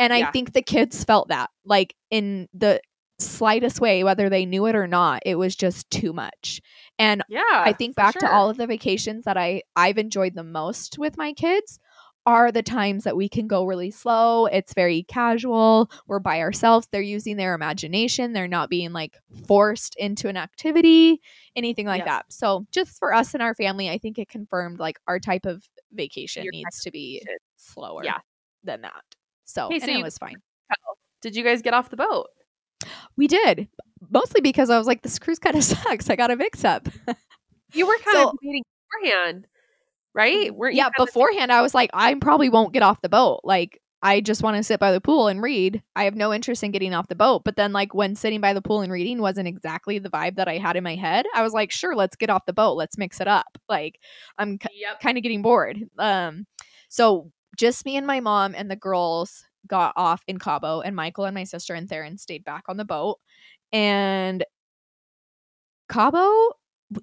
And 0.00 0.12
I 0.12 0.20
Yeah. 0.20 0.30
think 0.32 0.52
the 0.54 0.62
kids 0.62 1.04
felt 1.04 1.28
that 1.28 1.50
like 1.64 1.94
in 2.10 2.48
the 2.54 2.80
slightest 3.20 3.80
way, 3.80 4.02
whether 4.04 4.28
they 4.30 4.46
knew 4.46 4.66
it 4.66 4.74
or 4.76 4.88
not, 4.88 5.22
it 5.26 5.36
was 5.36 5.54
just 5.56 5.90
too 5.90 6.12
much. 6.12 6.60
And 6.98 7.22
Yeah, 7.28 7.40
I 7.66 7.72
think 7.74 7.96
back 7.96 8.18
to 8.18 8.28
all 8.28 8.50
of 8.50 8.56
the 8.58 8.66
vacations 8.66 9.24
that 9.26 9.36
I 9.38 9.62
I've 9.76 9.98
enjoyed 9.98 10.34
the 10.34 10.44
most 10.44 10.98
with 10.98 11.18
my 11.18 11.32
kids 11.34 11.78
are 12.26 12.52
the 12.52 12.62
times 12.62 13.04
that 13.04 13.16
we 13.16 13.28
can 13.28 13.46
go 13.48 13.64
really 13.64 13.90
slow. 13.90 14.46
It's 14.46 14.74
very 14.74 15.04
casual. 15.04 15.90
We're 16.06 16.18
by 16.20 16.40
ourselves. 16.40 16.88
They're 16.92 17.00
using 17.02 17.36
their 17.36 17.54
imagination. 17.54 18.32
They're 18.32 18.48
not 18.48 18.70
being 18.70 18.92
like 18.92 19.16
forced 19.48 19.96
into 19.96 20.28
an 20.28 20.36
activity, 20.36 21.20
anything 21.56 21.86
like 21.86 22.00
Yeah. 22.00 22.04
that. 22.04 22.26
So, 22.32 22.66
just 22.72 22.98
for 22.98 23.14
us 23.14 23.34
and 23.34 23.42
our 23.42 23.54
family, 23.54 23.88
I 23.90 23.98
think 23.98 24.18
it 24.18 24.28
confirmed 24.28 24.78
like 24.80 24.98
our 25.08 25.18
type 25.20 25.46
of 25.46 25.64
vacation 25.92 26.44
Your 26.44 26.52
needs 26.52 26.82
to 26.82 26.90
be 26.90 27.22
slower 27.56 28.02
Yeah. 28.04 28.18
than 28.64 28.82
that. 28.82 29.02
So, 29.50 29.66
Okay, 29.66 29.74
and 29.76 29.84
so 29.84 29.90
it 29.90 30.02
was 30.02 30.18
fine. 30.18 30.36
Did 31.22 31.36
you 31.36 31.44
guys 31.44 31.60
get 31.62 31.74
off 31.74 31.90
the 31.90 31.96
boat? 31.96 32.28
We 33.16 33.26
did. 33.26 33.68
Mostly 34.10 34.40
because 34.40 34.70
I 34.70 34.78
was 34.78 34.86
like, 34.86 35.02
this 35.02 35.18
cruise 35.18 35.38
kind 35.38 35.56
of 35.56 35.64
sucks. 35.64 36.08
I 36.08 36.16
got 36.16 36.30
a 36.30 36.36
mix 36.36 36.64
up. 36.64 36.88
You 37.74 37.86
were 37.86 37.96
kind 38.04 38.16
So- 38.16 38.28
of 38.28 38.34
debating 38.40 38.64
beforehand, 39.02 39.46
right? 40.14 40.54
Weren't 40.54 40.74
yeah, 40.76 40.88
beforehand 40.96 41.52
I 41.52 41.60
was 41.62 41.74
like, 41.74 41.90
I 41.92 42.14
probably 42.14 42.48
won't 42.48 42.72
get 42.72 42.82
off 42.82 43.02
the 43.02 43.08
boat. 43.08 43.40
Like, 43.44 43.80
I 44.02 44.22
just 44.22 44.42
want 44.42 44.56
to 44.56 44.62
sit 44.62 44.80
by 44.80 44.92
the 44.92 45.00
pool 45.00 45.28
and 45.28 45.42
read. 45.42 45.82
I 45.94 46.04
have 46.04 46.14
no 46.16 46.32
interest 46.32 46.62
in 46.64 46.70
getting 46.70 46.94
off 46.94 47.08
the 47.08 47.14
boat. 47.14 47.42
But 47.44 47.56
then, 47.56 47.74
like, 47.74 47.92
when 47.94 48.14
sitting 48.16 48.40
by 48.40 48.54
the 48.54 48.62
pool 48.62 48.80
and 48.80 48.90
reading 48.90 49.20
wasn't 49.20 49.46
exactly 49.46 49.98
the 49.98 50.08
vibe 50.08 50.36
that 50.36 50.48
I 50.48 50.56
had 50.56 50.76
in 50.76 50.82
my 50.84 50.94
head, 50.94 51.26
I 51.34 51.42
was 51.42 51.52
like, 51.52 51.70
sure, 51.70 51.94
let's 51.94 52.16
get 52.16 52.30
off 52.30 52.46
the 52.46 52.54
boat. 52.54 52.76
Let's 52.78 52.96
mix 52.96 53.20
it 53.20 53.28
up. 53.28 53.58
Like, 53.68 53.98
I'm 54.38 54.56
k- 54.56 54.70
Yep. 54.72 55.00
kind 55.00 55.18
of 55.18 55.22
getting 55.22 55.42
bored. 55.42 55.78
Um, 55.98 56.46
so 56.88 57.30
just 57.56 57.84
me 57.84 57.96
and 57.96 58.06
my 58.06 58.20
mom 58.20 58.54
and 58.56 58.70
the 58.70 58.76
girls 58.76 59.44
got 59.66 59.92
off 59.96 60.22
in 60.26 60.38
Cabo, 60.38 60.80
and 60.80 60.96
Michael 60.96 61.24
and 61.26 61.34
my 61.34 61.44
sister 61.44 61.74
and 61.74 61.88
Theron 61.88 62.16
stayed 62.18 62.44
back 62.44 62.64
on 62.68 62.76
the 62.76 62.84
boat. 62.84 63.18
And 63.72 64.44
Cabo, 65.88 66.50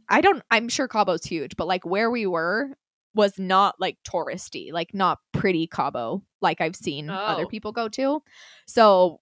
I 0.09 0.21
don't, 0.21 0.43
I'm 0.51 0.69
sure 0.69 0.87
Cabo's 0.87 1.23
huge, 1.25 1.55
but 1.55 1.67
like 1.67 1.85
where 1.85 2.09
we 2.09 2.25
were 2.25 2.69
was 3.13 3.37
not 3.39 3.75
like 3.79 3.97
touristy, 4.07 4.71
like 4.71 4.93
not 4.93 5.19
pretty 5.33 5.67
Cabo, 5.67 6.23
like 6.41 6.61
I've 6.61 6.75
seen 6.75 7.09
other 7.09 7.43
Oh. 7.43 7.47
people 7.47 7.71
go 7.71 7.89
to. 7.89 8.21
So 8.67 9.19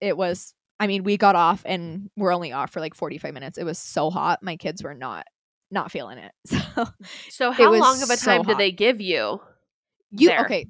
it 0.00 0.16
was, 0.16 0.52
I 0.80 0.86
mean, 0.86 1.04
we 1.04 1.16
got 1.16 1.36
off 1.36 1.62
and 1.64 2.10
we're 2.16 2.34
only 2.34 2.52
off 2.52 2.70
for 2.70 2.80
like 2.80 2.94
45 2.94 3.32
minutes. 3.32 3.58
It 3.58 3.64
was 3.64 3.78
so 3.78 4.10
hot. 4.10 4.42
My 4.42 4.56
kids 4.56 4.82
were 4.82 4.94
not, 4.94 5.26
not 5.70 5.90
feeling 5.90 6.18
it. 6.18 6.32
So 6.50 6.86
So 7.30 7.50
how 7.52 7.72
long 7.72 8.02
of 8.02 8.10
a 8.10 8.16
so 8.16 8.26
time 8.32 8.42
did 8.42 8.58
they 8.58 8.72
give 8.72 9.00
you? 9.00 9.40
You, 10.16 10.28
There. 10.28 10.40
okay. 10.44 10.66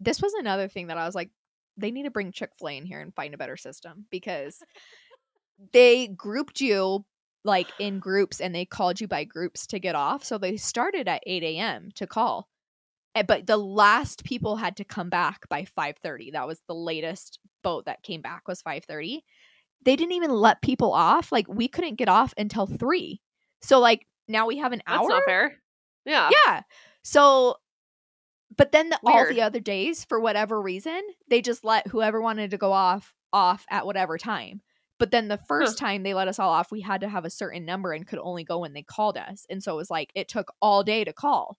This 0.00 0.20
was 0.20 0.32
another 0.34 0.68
thing 0.68 0.88
that 0.88 0.98
I 0.98 1.06
was 1.06 1.14
like, 1.14 1.30
they 1.76 1.90
need 1.90 2.04
to 2.04 2.10
bring 2.10 2.32
Chick 2.32 2.50
fil 2.58 2.68
A 2.68 2.76
in 2.76 2.84
here 2.84 3.00
and 3.00 3.14
find 3.14 3.34
a 3.34 3.38
better 3.38 3.56
system 3.56 4.06
because 4.10 4.58
they 5.72 6.08
grouped 6.08 6.60
you 6.60 7.04
like 7.44 7.68
in 7.78 7.98
groups 7.98 8.40
and 8.40 8.54
they 8.54 8.64
called 8.64 9.00
you 9.00 9.08
by 9.08 9.24
groups 9.24 9.66
to 9.68 9.78
get 9.80 9.94
off. 9.94 10.24
So 10.24 10.38
they 10.38 10.56
started 10.56 11.08
at 11.08 11.22
8 11.26 11.42
a.m. 11.42 11.90
to 11.96 12.06
call. 12.06 12.48
Eh, 13.14 13.22
But 13.22 13.46
the 13.46 13.56
last 13.56 14.24
people 14.24 14.56
had 14.56 14.76
to 14.76 14.84
come 14.84 15.08
back 15.08 15.48
by 15.48 15.64
5:30. 15.64 16.32
That 16.32 16.46
was 16.46 16.60
the 16.68 16.74
latest 16.74 17.38
boat 17.62 17.84
that 17.86 18.02
came 18.02 18.20
back 18.22 18.46
was 18.48 18.62
5:30. 18.62 19.20
They 19.84 19.96
didn't 19.96 20.12
even 20.12 20.30
let 20.30 20.62
people 20.62 20.92
off. 20.92 21.32
Like 21.32 21.46
we 21.48 21.68
couldn't 21.68 21.96
get 21.96 22.08
off 22.08 22.34
until 22.36 22.66
3. 22.66 23.20
So 23.60 23.80
like 23.80 24.06
now 24.28 24.46
we 24.46 24.58
have 24.58 24.72
an 24.72 24.82
hour. 24.86 24.98
That's 24.98 25.08
not 25.08 25.24
fair. 25.24 25.56
Yeah. 26.04 26.30
Yeah. 26.46 26.62
So, 27.02 27.56
but 28.56 28.72
then 28.72 28.88
the, 28.90 28.98
all 29.04 29.28
the 29.28 29.42
other 29.42 29.60
days, 29.60 30.04
for 30.04 30.20
whatever 30.20 30.60
reason, 30.60 31.00
they 31.28 31.40
just 31.40 31.64
let 31.64 31.86
whoever 31.86 32.20
wanted 32.20 32.50
to 32.52 32.58
go 32.58 32.72
off 32.72 33.14
off 33.32 33.64
at 33.70 33.86
whatever 33.86 34.18
time. 34.18 34.60
But 34.98 35.10
then 35.10 35.28
the 35.28 35.40
first 35.48 35.78
time 35.78 36.02
they 36.02 36.14
let 36.14 36.28
us 36.28 36.38
all 36.38 36.50
off, 36.50 36.70
we 36.70 36.80
had 36.80 37.00
to 37.00 37.08
have 37.08 37.24
a 37.24 37.30
certain 37.30 37.64
number 37.64 37.92
and 37.92 38.06
could 38.06 38.20
only 38.20 38.44
go 38.44 38.60
when 38.60 38.72
they 38.72 38.82
called 38.82 39.16
us. 39.16 39.46
And 39.50 39.62
so 39.62 39.72
it 39.72 39.76
was 39.76 39.90
like 39.90 40.12
it 40.14 40.28
took 40.28 40.52
all 40.60 40.84
day 40.84 41.02
to 41.02 41.12
call. 41.12 41.58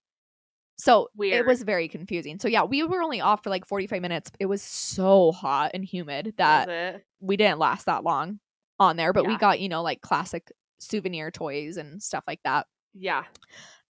So 0.77 1.09
it 1.39 1.45
was 1.45 1.61
very 1.61 1.87
confusing. 1.87 2.39
So 2.39 2.47
yeah, 2.47 2.63
we 2.63 2.83
were 2.83 3.01
only 3.01 3.21
off 3.21 3.43
for 3.43 3.49
like 3.49 3.67
45 3.67 4.01
minutes. 4.01 4.31
It 4.39 4.45
was 4.45 4.61
so 4.61 5.31
hot 5.31 5.71
and 5.73 5.83
humid 5.83 6.33
that 6.37 7.03
we 7.19 7.37
didn't 7.37 7.59
last 7.59 7.85
that 7.85 8.03
long 8.03 8.39
on 8.79 8.95
there, 8.95 9.13
but 9.13 9.27
we 9.27 9.37
got, 9.37 9.59
you 9.59 9.69
know, 9.69 9.81
like 9.83 10.01
classic 10.01 10.51
souvenir 10.79 11.29
toys 11.29 11.77
and 11.77 12.01
stuff 12.01 12.23
like 12.27 12.39
that. 12.43 12.65
Yeah. 12.93 13.23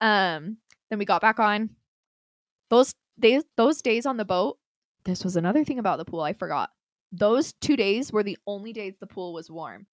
Um, 0.02 0.58
then 0.90 1.00
we 1.00 1.06
got 1.06 1.22
back 1.22 1.40
on. 1.40 1.70
Those 2.74 2.96
days 3.20 3.44
those 3.56 3.82
days 3.84 4.08
on 4.08 4.18
the 4.18 4.26
boat, 4.26 4.58
this 5.06 5.24
was 5.24 5.36
another 5.36 5.64
thing 5.64 5.78
about 5.78 5.98
the 6.00 6.06
pool 6.06 6.22
I 6.22 6.34
forgot. 6.34 6.72
Those 7.12 7.54
two 7.54 7.76
days 7.76 8.12
were 8.12 8.24
the 8.24 8.38
only 8.48 8.74
days 8.74 8.96
the 9.00 9.06
pool 9.06 9.32
was 9.32 9.52
warm. 9.52 9.86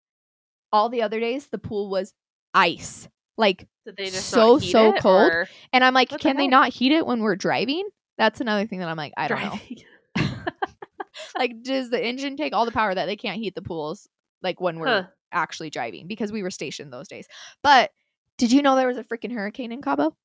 All 0.73 0.89
the 0.89 1.03
other 1.03 1.21
days 1.21 1.49
the 1.49 1.59
pool 1.59 1.91
was 1.91 2.15
ice. 2.55 3.07
Like 3.37 3.69
Did 3.85 3.99
they 3.99 4.07
just 4.07 4.29
So, 4.29 4.59
so 4.59 4.95
it, 4.95 5.03
cold. 5.03 5.31
or 5.31 5.47
and 5.75 5.85
I'm 5.85 5.93
like, 5.93 6.11
What 6.11 6.23
the 6.23 6.29
can 6.29 6.37
they 6.39 6.47
not 6.49 6.73
heat 6.73 6.93
it 6.93 7.07
when 7.07 7.21
we're 7.21 7.37
driving? 7.37 7.87
That's 8.17 8.41
another 8.41 8.67
thing 8.67 8.79
that 8.79 8.89
I'm 8.89 8.97
like, 8.97 9.13
I 9.17 9.29
don't 9.29 9.43
know. 9.43 9.59
Like, 11.37 11.63
does 11.63 11.91
the 11.91 12.03
engine 12.03 12.37
take 12.37 12.55
all 12.55 12.65
the 12.65 12.73
power 12.73 12.95
that 12.95 13.07
they 13.07 13.17
can't 13.17 13.39
heat 13.39 13.55
the 13.55 13.63
pools 13.63 14.09
like 14.43 14.59
when 14.61 14.79
we're 14.79 15.03
Huh. 15.03 15.09
actually 15.33 15.69
driving? 15.71 16.07
Because 16.07 16.33
we 16.33 16.43
were 16.43 16.51
stationed 16.51 16.93
those 16.93 17.09
days. 17.09 17.27
But 17.63 17.91
did 18.39 18.53
you 18.53 18.63
know 18.63 18.75
there 18.75 18.87
was 18.89 18.97
a 18.97 19.05
freaking 19.05 19.33
hurricane 19.33 19.71
in 19.71 19.83
Cabo? 19.83 20.17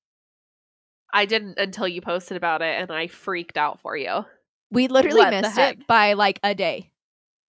I 1.13 1.25
didn't 1.25 1.57
until 1.57 1.87
you 1.87 2.01
posted 2.01 2.37
about 2.37 2.61
it, 2.61 2.81
and 2.81 2.91
I 2.91 3.07
freaked 3.07 3.57
out 3.57 3.79
for 3.81 3.95
you. 3.95 4.25
We 4.71 4.87
literally 4.87 5.19
What 5.21 5.31
missed 5.31 5.57
it 5.57 5.87
by 5.87 6.13
like 6.13 6.39
a 6.43 6.53
day, 6.55 6.91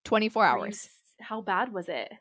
24 0.05 0.45
hours. 0.45 0.89
How 1.21 1.41
bad 1.41 1.73
was 1.73 1.89
it? 1.89 2.13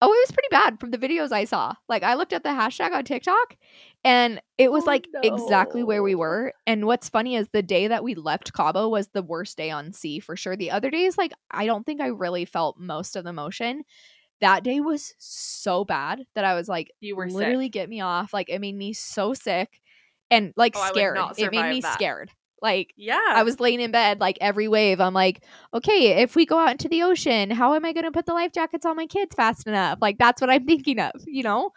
Oh, 0.00 0.12
it 0.12 0.20
was 0.28 0.32
pretty 0.32 0.48
bad 0.50 0.78
from 0.80 0.90
the 0.90 0.98
videos 0.98 1.32
I 1.32 1.44
saw. 1.44 1.72
Like, 1.88 2.02
I 2.02 2.14
looked 2.14 2.34
at 2.34 2.42
the 2.42 2.50
hashtag 2.50 2.92
on 2.92 3.04
TikTok 3.04 3.56
and 4.04 4.40
it 4.58 4.70
was 4.70 4.82
Oh, 4.82 4.86
like 4.86 5.06
exactly 5.22 5.82
where 5.82 6.02
we 6.02 6.14
were. 6.14 6.52
And 6.66 6.86
what's 6.86 7.08
funny 7.08 7.36
is 7.36 7.48
the 7.52 7.62
day 7.62 7.88
that 7.88 8.04
we 8.04 8.14
left 8.14 8.52
Cabo 8.52 8.88
was 8.88 9.08
the 9.08 9.22
worst 9.22 9.56
day 9.56 9.70
on 9.70 9.92
sea 9.94 10.20
for 10.20 10.36
sure. 10.36 10.56
The 10.56 10.70
other 10.72 10.90
days, 10.90 11.16
like, 11.16 11.32
I 11.50 11.64
don't 11.64 11.86
think 11.86 12.02
I 12.02 12.08
really 12.08 12.44
felt 12.44 12.78
most 12.78 13.16
of 13.16 13.24
the 13.24 13.32
motion. 13.32 13.84
That 14.42 14.62
day 14.62 14.80
was 14.80 15.14
so 15.18 15.86
bad 15.86 16.24
that 16.34 16.44
I 16.44 16.54
was 16.54 16.68
like, 16.68 16.90
You 17.00 17.16
were 17.16 17.28
literally 17.30 17.66
sick. 17.66 17.72
get 17.72 17.88
me 17.88 18.02
off. 18.02 18.34
Like, 18.34 18.50
it 18.50 18.60
made 18.60 18.76
me 18.76 18.92
so 18.92 19.32
sick 19.32 19.80
and 20.34 20.52
like 20.56 20.74
Oh, 20.76 20.86
scared. 20.92 21.18
It 21.38 21.50
made 21.52 21.68
me 21.70 21.80
that. 21.80 21.94
scared. 21.94 22.30
Like, 22.62 22.94
Yeah. 22.96 23.20
I 23.28 23.42
was 23.42 23.60
laying 23.60 23.80
in 23.80 23.90
bed 23.90 24.20
like 24.20 24.38
every 24.40 24.68
wave. 24.68 25.00
I'm 25.00 25.12
like, 25.14 25.44
okay, 25.74 26.22
if 26.22 26.34
we 26.34 26.46
go 26.46 26.58
out 26.58 26.70
into 26.70 26.88
the 26.88 27.02
ocean, 27.02 27.50
how 27.50 27.74
am 27.74 27.84
I 27.84 27.92
going 27.92 28.04
to 28.04 28.12
put 28.12 28.24
the 28.26 28.32
life 28.32 28.52
jackets 28.52 28.86
on 28.86 28.96
my 28.96 29.06
kids 29.06 29.34
fast 29.34 29.66
enough? 29.66 29.98
Like 30.00 30.16
that's 30.18 30.40
what 30.40 30.48
I'm 30.50 30.64
thinking 30.66 30.98
of, 30.98 31.12
you 31.26 31.42
know. 31.42 31.70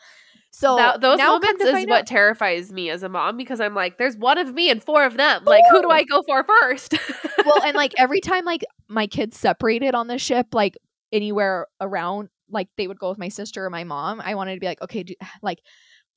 So 0.52 0.78
That- 0.78 1.02
those 1.02 1.18
now 1.18 1.34
moments 1.34 1.62
is 1.64 1.86
what 1.88 1.92
out- 2.00 2.08
terrifies 2.08 2.72
me 2.72 2.90
as 2.90 3.04
a 3.04 3.10
mom 3.10 3.36
because 3.38 3.60
I'm 3.60 3.76
like, 3.76 3.98
there's 3.98 4.16
one 4.18 4.38
of 4.38 4.54
me 4.54 4.70
and 4.72 4.82
four 4.82 5.04
of 5.04 5.18
them. 5.18 5.44
Like, 5.44 5.64
who 5.72 5.82
do 5.82 5.90
I 5.90 6.04
go 6.04 6.24
for 6.26 6.44
first? 6.46 6.96
well, 7.46 7.62
and 7.64 7.76
like 7.76 7.94
every 7.98 8.22
time 8.22 8.46
like 8.46 8.64
my 8.88 9.08
kids 9.08 9.38
separated 9.38 9.94
on 9.94 10.08
the 10.08 10.18
ship, 10.18 10.48
like 10.54 10.78
anywhere 11.12 11.68
around, 11.82 12.30
like 12.50 12.70
they 12.78 12.88
would 12.88 12.98
go 12.98 13.10
with 13.10 13.18
my 13.20 13.28
sister 13.28 13.66
or 13.66 13.70
my 13.70 13.84
mom. 13.84 14.22
I 14.24 14.36
wanted 14.36 14.54
to 14.54 14.60
be 14.62 14.68
like, 14.68 14.82
okay, 14.82 15.04
do, 15.04 15.16
like 15.42 15.60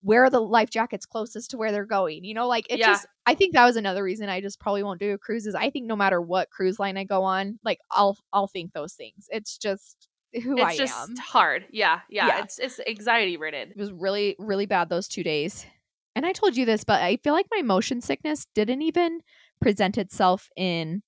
wear 0.02 0.30
the 0.30 0.40
life 0.40 0.70
jackets 0.70 1.04
closest 1.06 1.50
to 1.50 1.58
where 1.58 1.72
they're 1.72 1.84
going. 1.84 2.24
You 2.24 2.34
know, 2.34 2.48
like 2.48 2.66
it 2.70 2.78
Yeah. 2.78 2.86
just 2.88 3.06
I 3.26 3.34
think 3.34 3.52
that 3.54 3.64
was 3.64 3.76
another 3.76 4.02
reason 4.02 4.28
I 4.28 4.40
just 4.40 4.58
probably 4.60 4.82
won't 4.82 5.00
do 5.00 5.12
a 5.12 5.18
cruise 5.18 5.46
is 5.46 5.54
I 5.54 5.70
think 5.70 5.86
no 5.86 5.96
matter 5.96 6.20
what 6.20 6.50
cruise 6.50 6.78
line 6.78 6.96
I 6.96 7.04
go 7.04 7.22
on, 7.24 7.58
like 7.64 7.78
I'll 7.90 8.16
I'll 8.32 8.46
think 8.46 8.72
those 8.72 8.94
things. 8.94 9.26
It's 9.30 9.58
just 9.58 10.08
who 10.42 10.60
I 10.62 10.76
just 10.76 11.10
am. 11.10 11.16
hard. 11.16 11.66
Yeah, 11.70 12.00
yeah, 12.08 12.26
Yeah. 12.28 12.42
It's 12.44 12.58
it's 12.58 12.80
anxiety 12.88 13.36
ridden. 13.36 13.70
It 13.70 13.76
was 13.76 13.92
really, 13.92 14.36
really 14.38 14.66
bad 14.66 14.88
those 14.88 15.08
two 15.08 15.22
days. 15.24 15.66
And 16.16 16.24
I 16.26 16.32
told 16.32 16.56
you 16.56 16.64
this, 16.66 16.82
but 16.84 17.00
I 17.02 17.18
feel 17.22 17.32
like 17.34 17.46
my 17.50 17.62
motion 17.62 18.00
sickness 18.00 18.46
didn't 18.54 18.82
even 18.82 19.20
present 19.60 19.98
itself 19.98 20.48
in 20.56 21.02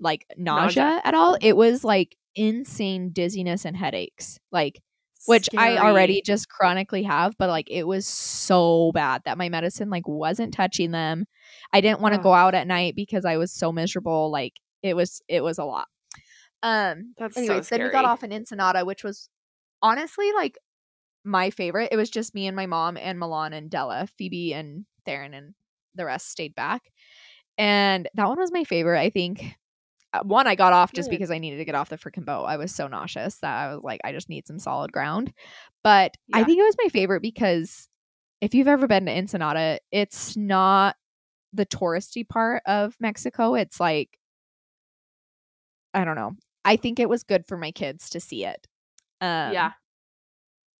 like 0.00 0.24
nausea, 0.36 0.82
Nausea. 0.84 1.00
at 1.04 1.14
all. 1.14 1.34
Mm-hmm. 1.34 1.46
It 1.46 1.56
was 1.56 1.84
like 1.84 2.16
insane 2.34 3.10
dizziness 3.12 3.64
and 3.64 3.76
headaches. 3.76 4.38
Like 4.50 4.80
which 5.26 5.48
I 5.56 5.78
already 5.78 6.22
just 6.22 6.48
chronically 6.48 7.04
have, 7.04 7.36
but 7.38 7.48
like 7.48 7.70
it 7.70 7.86
was 7.86 8.06
so 8.06 8.90
bad 8.92 9.22
that 9.24 9.38
my 9.38 9.48
medicine 9.48 9.90
like 9.90 10.06
wasn't 10.08 10.54
touching 10.54 10.90
them. 10.90 11.26
I 11.72 11.80
didn't 11.80 12.00
want 12.00 12.14
to 12.14 12.20
go 12.20 12.32
out 12.32 12.54
at 12.54 12.66
night 12.66 12.96
because 12.96 13.24
I 13.24 13.36
was 13.36 13.52
so 13.52 13.72
miserable. 13.72 14.30
Like 14.30 14.54
it 14.82 14.94
was 14.94 15.22
it 15.28 15.42
was 15.42 15.58
a 15.58 15.64
lot. 15.64 15.88
Um 16.62 17.14
That's 17.18 17.34
so 17.36 17.42
anyways, 17.42 17.68
then 17.68 17.82
we 17.82 17.90
got 17.90 18.04
off 18.04 18.24
in 18.24 18.32
Ensenada, 18.32 18.84
which 18.84 19.04
was 19.04 19.28
honestly 19.80 20.32
like 20.32 20.58
my 21.24 21.50
favorite. 21.50 21.90
It 21.92 21.96
was 21.96 22.10
just 22.10 22.34
me 22.34 22.46
and 22.46 22.56
my 22.56 22.66
mom 22.66 22.96
and 22.96 23.18
Milan 23.18 23.52
and 23.52 23.70
Della, 23.70 24.08
Phoebe 24.18 24.54
and 24.54 24.86
Theron 25.04 25.34
and 25.34 25.54
the 25.94 26.04
rest 26.04 26.30
stayed 26.30 26.54
back. 26.54 26.82
And 27.58 28.08
that 28.14 28.28
one 28.28 28.38
was 28.38 28.52
my 28.52 28.64
favorite, 28.64 29.00
I 29.00 29.10
think. 29.10 29.56
Uh, 30.12 30.20
One, 30.24 30.46
I 30.46 30.54
got 30.54 30.72
off 30.72 30.92
just 30.92 31.08
Good. 31.08 31.16
because 31.16 31.30
I 31.30 31.38
needed 31.38 31.58
to 31.58 31.64
get 31.64 31.74
off 31.74 31.88
the 31.88 31.96
freaking 31.98 32.24
boat. 32.24 32.44
I 32.44 32.56
was 32.56 32.74
so 32.74 32.86
nauseous 32.86 33.36
that 33.38 33.54
I 33.54 33.74
was 33.74 33.82
like, 33.82 34.00
I 34.04 34.12
just 34.12 34.28
need 34.28 34.46
some 34.46 34.58
solid 34.58 34.92
ground. 34.92 35.32
But 35.82 36.16
I 36.32 36.44
think 36.44 36.58
it 36.58 36.64
was 36.64 36.76
my 36.82 36.88
favorite 36.88 37.22
because 37.22 37.88
if 38.40 38.54
you've 38.54 38.68
ever 38.68 38.86
been 38.86 39.06
to 39.06 39.12
Ensenada, 39.12 39.78
it's 39.90 40.36
not 40.36 40.96
the 41.52 41.66
touristy 41.66 42.28
part 42.28 42.62
of 42.66 42.96
Mexico. 43.00 43.54
It's 43.54 43.80
like, 43.80 44.18
I 45.94 46.04
don't 46.04 46.16
know. 46.16 46.32
I 46.64 46.76
think 46.76 47.00
it 47.00 47.08
was 47.08 47.24
good 47.24 47.46
for 47.46 47.56
my 47.56 47.70
kids 47.72 48.10
to 48.10 48.20
see 48.20 48.44
it. 48.44 48.66
Um, 49.20 49.52
yeah, 49.52 49.72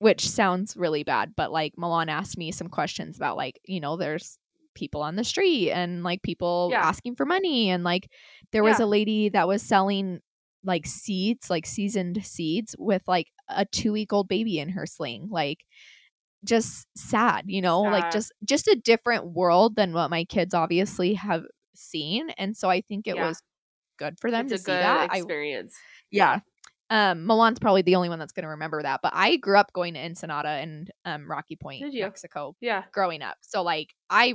which 0.03 0.29
sounds 0.29 0.77
really 0.77 1.05
bad, 1.05 1.35
but 1.37 1.53
like 1.53 1.75
Milan 1.77 2.09
asked 2.09 2.37
me 2.37 2.51
some 2.51 2.67
questions 2.69 3.17
about 3.17 3.37
like, 3.37 3.61
you 3.65 3.79
know, 3.79 3.97
there's 3.97 4.37
people 4.75 5.03
on 5.03 5.17
the 5.17 5.25
street 5.25 5.71
and 5.71 6.03
like 6.03 6.23
people 6.23 6.69
Yeah. 6.73 6.81
asking 6.83 7.17
for 7.17 7.27
money 7.27 7.71
and 7.71 7.85
like 7.85 8.11
there 8.53 8.63
was 8.63 8.79
Yeah. 8.79 8.85
a 8.85 8.87
lady 8.87 9.29
that 9.31 9.49
was 9.49 9.63
selling 9.63 10.21
like 10.65 10.87
seeds, 10.87 11.51
like 11.51 11.67
seasoned 11.67 12.25
seeds 12.25 12.75
with 12.79 13.03
like 13.09 13.29
a 13.49 13.65
2-week-old 13.67 14.29
baby 14.29 14.59
in 14.59 14.69
her 14.71 14.87
sling. 14.87 15.29
Like 15.31 15.65
just 16.45 16.87
sad, 16.97 17.45
you 17.47 17.61
know, 17.63 17.81
like 17.83 18.11
just 18.13 18.33
just 18.45 18.67
a 18.69 18.75
different 18.77 19.27
world 19.27 19.77
than 19.77 19.93
what 19.93 20.11
my 20.11 20.25
kids 20.25 20.55
obviously 20.55 21.15
have 21.15 21.45
seen 21.75 22.31
and 22.31 22.57
so 22.57 22.69
I 22.69 22.81
think 22.83 23.07
it 23.09 23.17
Yeah. 23.17 23.29
was 23.29 23.41
good 23.99 24.19
for 24.21 24.31
them 24.31 24.47
it's 24.47 24.53
to 24.53 24.59
see 24.59 24.73
that. 24.73 25.11
I 25.11 25.17
experience. 25.17 25.77
yeah. 26.11 26.41
Um, 26.91 27.27
Milan's 27.27 27.59
probably 27.59 27.81
the 27.81 27.95
only 27.95 28.11
one 28.11 28.19
that's 28.19 28.33
going 28.33 28.43
to 28.43 28.51
remember 28.51 28.83
that. 28.83 29.01
But 29.03 29.13
I 29.15 29.37
grew 29.37 29.57
up 29.57 29.73
going 29.73 29.95
to 29.95 30.01
Ensenada 30.01 30.49
and 30.49 30.91
um, 31.07 31.31
Rocky 31.31 31.57
Point, 31.57 31.83
Mexico, 31.95 32.55
yeah, 32.61 32.85
growing 32.93 33.23
up. 33.23 33.39
So 33.41 33.63
like 33.63 33.95
I 34.11 34.35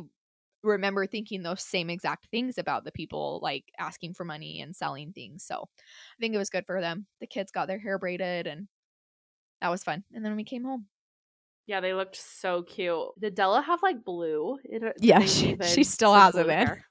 remember 0.64 1.06
thinking 1.06 1.44
those 1.44 1.62
same 1.62 1.90
exact 1.90 2.28
things 2.32 2.58
about 2.58 2.84
the 2.84 2.92
people 2.92 3.40
like 3.44 3.66
asking 3.80 4.14
for 4.14 4.24
money 4.26 4.62
and 4.62 4.76
selling 4.76 5.12
things. 5.14 5.44
So 5.46 5.56
I 5.64 6.18
think 6.20 6.34
it 6.34 6.38
was 6.40 6.50
good 6.50 6.66
for 6.66 6.82
them. 6.82 7.06
The 7.22 7.28
kids 7.28 7.52
got 7.52 7.68
their 7.68 7.80
hair 7.80 7.98
braided 8.00 8.48
and 8.48 8.68
that 9.62 9.70
was 9.70 9.84
fun. 9.84 10.04
And 10.14 10.24
then 10.26 10.36
we 10.36 10.44
came 10.44 10.64
home. 10.64 10.86
yeah. 11.68 11.80
They 11.80 11.94
looked 11.94 12.16
so 12.16 12.64
cute. 12.64 13.08
Did 13.20 13.36
Della 13.36 13.62
have 13.62 13.82
like 13.84 14.04
blue? 14.04 14.58
in 14.66 14.82
her- 14.84 14.94
Yeah, 15.00 15.22
she- 15.22 15.58
she 15.66 15.84
still 15.84 16.14
has 16.14 16.36
it 16.36 16.48
in. 16.48 16.84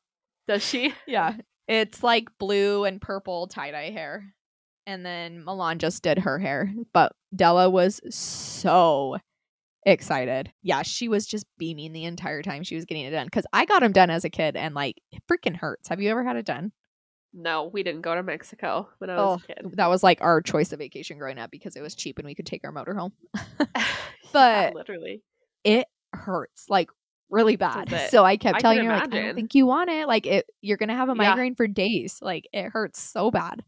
Does 0.48 0.62
she? 0.64 0.92
Yeah. 1.06 1.36
It's 1.68 2.02
like 2.02 2.28
blue 2.38 2.84
and 2.84 3.00
purple 3.00 3.48
tie 3.48 3.72
dye 3.72 3.90
hair. 3.90 4.32
And 4.86 5.04
then 5.04 5.42
Milan 5.44 5.80
just 5.80 6.02
did 6.04 6.18
her 6.20 6.38
hair. 6.38 6.72
But 6.92 7.12
Della 7.34 7.68
was 7.68 8.00
so 8.14 9.16
excited. 9.86 10.52
Yeah, 10.62 10.82
she 10.82 11.08
was 11.08 11.26
just 11.26 11.46
beaming 11.58 11.92
the 11.92 12.04
entire 12.04 12.42
time 12.42 12.62
she 12.62 12.74
was 12.74 12.84
getting 12.84 13.04
it 13.04 13.10
done. 13.10 13.28
Cause 13.30 13.44
I 13.52 13.64
got 13.64 13.80
them 13.80 13.92
done 13.92 14.10
as 14.10 14.24
a 14.24 14.30
kid 14.30 14.56
and 14.56 14.74
like 14.74 15.00
it 15.12 15.22
freaking 15.30 15.56
hurts. 15.56 15.88
Have 15.88 16.00
you 16.00 16.10
ever 16.10 16.24
had 16.24 16.36
it 16.36 16.44
done? 16.44 16.72
No, 17.32 17.64
we 17.72 17.82
didn't 17.82 18.00
go 18.02 18.14
to 18.14 18.22
Mexico 18.22 18.88
when 18.98 19.10
I 19.10 19.22
was 19.22 19.30
Oh, 19.32 19.34
a 19.42 19.46
kid. 19.46 19.74
that 19.76 19.88
was 19.88 20.02
like 20.02 20.20
our 20.22 20.40
choice 20.40 20.72
of 20.72 20.78
vacation 20.78 21.18
growing 21.18 21.38
up 21.38 21.50
because 21.50 21.76
it 21.76 21.82
was 21.82 21.94
cheap 21.94 22.18
and 22.18 22.26
we 22.26 22.34
could 22.34 22.46
take 22.46 22.64
our 22.64 22.72
motor 22.72 22.94
home. 22.94 23.12
Yeah, 24.34 24.70
But 24.70 24.74
literally, 24.74 25.22
it 25.64 25.86
hurts 26.12 26.66
like 26.68 26.90
really 27.30 27.56
bad. 27.56 27.88
So 28.10 28.24
I 28.24 28.36
kept 28.36 28.58
I 28.58 28.60
telling 28.60 28.84
her 28.84 28.92
like, 28.92 29.02
I 29.04 29.06
don't 29.06 29.34
think 29.34 29.54
you 29.54 29.66
want 29.66 29.90
it. 29.90 30.06
Like 30.06 30.26
it, 30.26 30.46
you're 30.60 30.76
gonna 30.76 30.94
have 30.96 31.08
a 31.08 31.14
Yeah. 31.14 31.30
migraine 31.30 31.54
for 31.54 31.66
days. 31.66 32.18
Like 32.20 32.46
it 32.52 32.70
hurts 32.70 33.00
so 33.00 33.30
bad. 33.30 33.62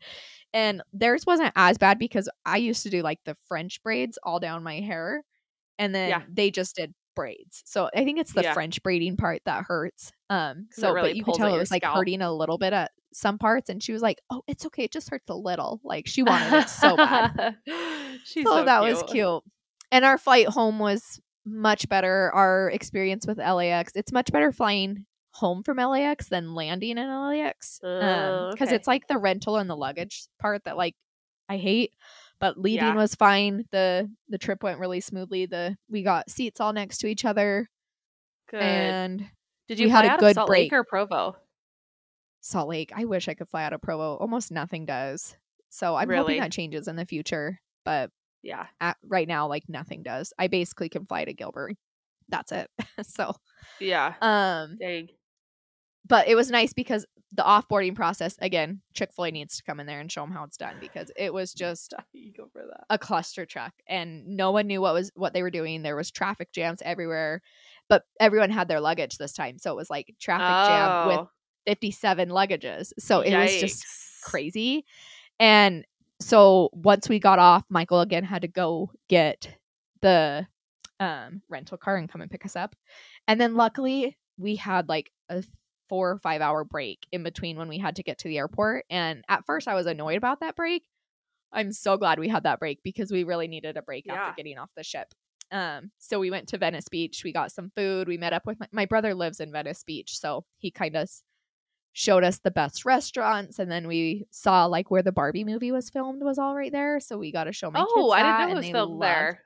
And 0.53 0.83
theirs 0.93 1.25
wasn't 1.27 1.53
as 1.57 1.79
bad 1.79 1.99
because 1.99 2.29
I 2.45 2.57
used 2.59 2.83
to 2.85 2.91
do 2.91 3.03
like 3.03 3.19
the 3.25 3.37
French 3.49 3.83
braids 3.83 4.19
all 4.23 4.41
down 4.41 4.63
my 4.63 4.81
hair, 4.81 5.23
and 5.79 5.95
then 5.95 6.09
Yeah. 6.11 6.23
they 6.33 6.51
just 6.51 6.77
did 6.77 6.95
braids. 7.17 7.63
So 7.67 7.91
I 7.95 8.05
think 8.05 8.19
it's 8.19 8.33
the 8.33 8.43
Yeah. 8.43 8.55
French 8.55 8.83
braiding 8.83 9.17
part 9.17 9.43
that 9.45 9.65
hurts. 9.67 10.13
Um. 10.31 10.69
So, 10.73 10.93
really 10.93 11.11
but 11.11 11.17
you 11.17 11.25
could 11.25 11.35
tell 11.35 11.55
it 11.55 11.59
was 11.59 11.71
like 11.71 11.83
scalp. 11.83 11.97
hurting 11.97 12.23
a 12.23 12.33
little 12.33 12.59
bit 12.59 12.73
at 12.73 12.91
some 13.13 13.39
parts, 13.39 13.71
and 13.71 13.83
she 13.83 13.93
was 13.93 14.03
like, 14.03 14.21
"Oh, 14.31 14.43
it's 14.47 14.65
okay. 14.67 14.85
It 14.85 14.93
just 14.93 15.11
hurts 15.11 15.29
a 15.31 15.35
little." 15.35 15.81
Like 15.85 16.07
she 16.07 16.23
wanted 16.23 16.53
it 16.59 16.69
so 16.69 16.97
bad. 16.97 17.57
She's 18.25 18.45
so, 18.45 18.59
so 18.59 18.65
that 18.65 18.83
was 18.83 19.03
cute. 19.05 19.43
And 19.91 20.05
our 20.05 20.19
flight 20.19 20.47
home 20.49 20.79
was 20.79 21.21
much 21.47 21.89
better. 21.89 22.31
Our 22.35 22.71
experience 22.71 23.27
with 23.27 23.39
LAX, 23.39 23.93
it's 23.97 24.13
much 24.13 24.31
better 24.31 24.53
flying 24.53 25.07
home 25.33 25.63
from 25.63 25.79
LAX 25.79 26.29
than 26.29 26.55
landing 26.55 26.99
in 26.99 27.09
LAX. 27.09 27.81
Oh, 27.83 28.51
Because 28.53 28.69
okay. 28.69 28.77
it's 28.77 28.87
like 28.87 29.07
the 29.09 29.17
rental 29.19 29.57
and 29.57 29.71
the 29.71 29.77
luggage 29.77 30.27
part 30.41 30.65
that 30.65 30.77
like 30.77 30.95
I 31.49 31.57
hate. 31.57 31.93
But 32.41 32.59
leaving 32.59 32.87
Yeah. 32.89 32.95
was 32.95 33.15
fine. 33.15 33.65
The 33.73 34.11
the 34.29 34.39
trip 34.39 34.63
went 34.63 34.79
really 34.79 35.01
smoothly. 35.01 35.47
The 35.47 35.77
we 35.91 36.03
got 36.03 36.31
seats 36.31 36.61
all 36.61 36.73
next 36.73 36.99
to 36.99 37.07
each 37.09 37.25
other 37.25 37.69
Good. 38.51 38.63
and 38.63 39.27
Did 39.69 39.81
you 39.81 39.89
had 39.91 40.05
a 40.05 40.17
good 40.19 40.31
of 40.31 40.35
Salt 40.35 40.51
Lake 40.51 40.73
or 40.73 40.85
Provo? 40.85 41.37
Salt 42.41 42.69
Lake. 42.69 42.93
I 42.95 43.05
wish 43.05 43.29
I 43.29 43.35
could 43.35 43.49
fly 43.49 43.65
out 43.65 43.73
of 43.73 43.83
Provo. 43.83 44.17
Almost 44.17 44.53
nothing 44.53 44.87
does. 44.87 45.37
So 45.71 45.97
I'm 45.97 46.09
Really? 46.09 46.21
hoping 46.35 46.41
that 46.41 46.53
changes 46.53 46.89
in 46.89 46.97
the 46.97 47.05
future. 47.05 47.61
But 47.85 48.11
Yeah. 48.43 48.67
at, 48.81 48.97
right 49.03 49.27
now, 49.29 49.49
like 49.49 49.69
nothing 49.69 50.03
does. 50.03 50.33
I 50.39 50.47
basically 50.47 50.89
can 50.89 51.05
fly 51.07 51.25
to 51.25 51.35
Gilbert. 51.35 51.77
That's 52.29 52.53
it. 52.53 52.71
so, 53.03 53.35
Yeah. 53.81 54.15
um, 54.23 54.77
Dang. 54.79 55.09
But 56.07 56.29
it 56.29 56.35
was 56.35 56.51
nice 56.51 56.73
because 56.73 57.07
the 57.33 57.43
offboarding 57.43 57.95
process 57.95 58.37
again, 58.41 58.81
Chick 58.95 59.13
Fil 59.15 59.27
A 59.27 59.31
needs 59.31 59.57
to 59.59 59.63
come 59.63 59.81
in 59.81 59.87
there 59.87 60.01
and 60.01 60.11
show 60.11 60.23
them 60.23 60.31
how 60.33 60.45
it's 60.45 60.57
done 60.57 60.77
because 60.81 61.11
it 61.17 61.33
was 61.33 61.53
just 61.53 61.93
go 62.37 62.49
for 62.53 62.63
that. 62.67 62.85
a 62.89 62.99
cluster 62.99 63.45
truck 63.45 63.75
and 63.87 64.27
no 64.27 64.51
one 64.51 64.67
knew 64.67 64.81
what 64.81 64.95
was 64.95 65.11
what 65.15 65.35
they 65.35 65.43
were 65.43 65.51
doing. 65.51 65.83
There 65.83 65.97
was 65.97 66.11
traffic 66.11 66.53
jams 66.53 66.81
everywhere, 66.83 67.43
but 67.89 68.05
everyone 68.19 68.51
had 68.51 68.69
their 68.69 68.81
luggage 68.81 69.19
this 69.19 69.33
time, 69.35 69.59
so 69.59 69.73
it 69.73 69.77
was 69.77 69.91
like 69.91 70.15
traffic 70.19 70.69
jam 70.69 71.09
with 71.09 71.19
Oh, 71.19 71.31
57 71.67 72.31
luggages. 72.31 72.93
So 72.99 73.21
it 73.21 73.37
was 73.37 73.61
just 73.61 73.85
crazy. 74.23 74.87
And 75.39 75.85
so 76.21 76.71
once 76.73 77.09
we 77.09 77.19
got 77.19 77.39
off, 77.39 77.63
Michael 77.69 78.01
again 78.01 78.25
had 78.25 78.43
to 78.43 78.49
go 78.49 78.91
get 79.09 79.55
the 80.01 80.47
um, 80.99 81.43
rental 81.49 81.77
car 81.77 81.97
and 81.97 82.09
come 82.09 82.23
and 82.23 82.31
pick 82.31 82.45
us 82.47 82.57
up. 82.57 82.75
And 83.29 83.39
then 83.41 83.55
luckily 83.55 84.17
we 84.39 84.57
had 84.57 84.89
like 84.89 85.11
a 85.29 85.45
four 85.89 86.11
or 86.13 86.19
five 86.19 86.41
hour 86.41 86.65
break 86.65 87.07
in 87.13 87.23
between 87.23 87.57
when 87.57 87.69
we 87.69 87.79
had 87.79 87.97
to 87.97 88.03
get 88.03 88.19
to 88.19 88.29
the 88.29 88.39
airport. 88.39 88.85
And 88.91 89.25
at 89.29 89.45
first 89.47 89.69
I 89.69 89.75
was 89.75 89.87
annoyed 89.87 90.17
about 90.19 90.41
that 90.41 90.57
break. 90.57 90.83
I'm 91.53 91.73
so 91.73 91.97
glad 91.97 92.19
we 92.19 92.29
had 92.29 92.43
that 92.43 92.61
break 92.61 92.83
because 92.83 93.11
we 93.11 93.25
really 93.25 93.49
needed 93.49 93.77
a 93.77 93.83
break 93.83 94.05
Yeah. 94.07 94.15
after 94.15 94.37
getting 94.37 94.59
off 94.59 94.71
the 94.77 94.85
ship. 94.85 95.09
Um, 95.51 95.91
so 95.99 96.19
we 96.21 96.31
went 96.31 96.49
to 96.49 96.59
Venice 96.59 96.89
Beach. 96.91 97.23
We 97.25 97.33
got 97.33 97.51
some 97.53 97.71
food. 97.75 98.07
We 98.07 98.19
met 98.19 98.35
up 98.35 98.45
with 98.45 98.61
my, 98.61 98.69
my 98.71 98.85
brother 98.87 99.15
lives 99.15 99.41
in 99.41 99.51
Venice 99.51 99.83
Beach, 99.83 100.19
so 100.19 100.45
he 100.59 100.71
kind 100.71 100.95
of 100.95 101.09
showed 101.95 102.23
us 102.23 102.39
the 102.41 102.51
best 102.51 102.85
restaurants 102.85 103.59
and 103.59 103.69
then 103.71 103.89
we 103.89 104.27
saw 104.31 104.67
like 104.67 104.89
where 104.91 105.03
the 105.03 105.11
Barbie 105.11 105.43
movie 105.43 105.73
was 105.73 105.89
filmed 105.91 106.23
was 106.23 106.39
all 106.39 106.55
right 106.55 106.71
there. 106.71 107.01
So 107.01 107.17
we 107.19 107.33
got 107.33 107.45
to 107.45 107.53
show 107.53 107.71
my 107.71 107.81
kids 107.81 107.91
Oh, 107.97 108.11
I 108.11 108.23
didn't 108.23 108.41
know 108.41 108.53
it 108.53 108.57
was 108.57 108.69
filmed 108.71 108.93
loved 108.99 109.03
there. 109.03 109.41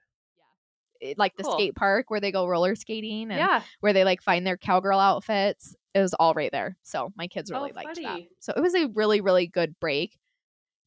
it, 1.00 1.18
like 1.18 1.36
the 1.36 1.44
Cool. 1.44 1.52
skate 1.52 1.74
park 1.76 2.10
where 2.10 2.20
they 2.20 2.30
go 2.32 2.46
roller 2.46 2.74
skating 2.74 3.30
and 3.30 3.38
Yeah. 3.38 3.62
where 3.80 3.92
they 3.92 4.04
like 4.04 4.20
find 4.22 4.46
their 4.46 4.56
cowgirl 4.56 4.98
outfits. 4.98 5.74
It 5.94 6.00
was 6.00 6.14
all 6.14 6.32
right 6.34 6.50
there. 6.50 6.76
So 6.82 7.12
my 7.16 7.26
kids 7.26 7.50
Oh, 7.50 7.54
really 7.56 7.72
liked 7.72 7.96
that. 8.02 8.20
So 8.40 8.52
it 8.56 8.60
was 8.60 8.74
a 8.74 8.86
really, 8.88 9.20
really 9.20 9.46
good 9.46 9.78
break 9.80 10.18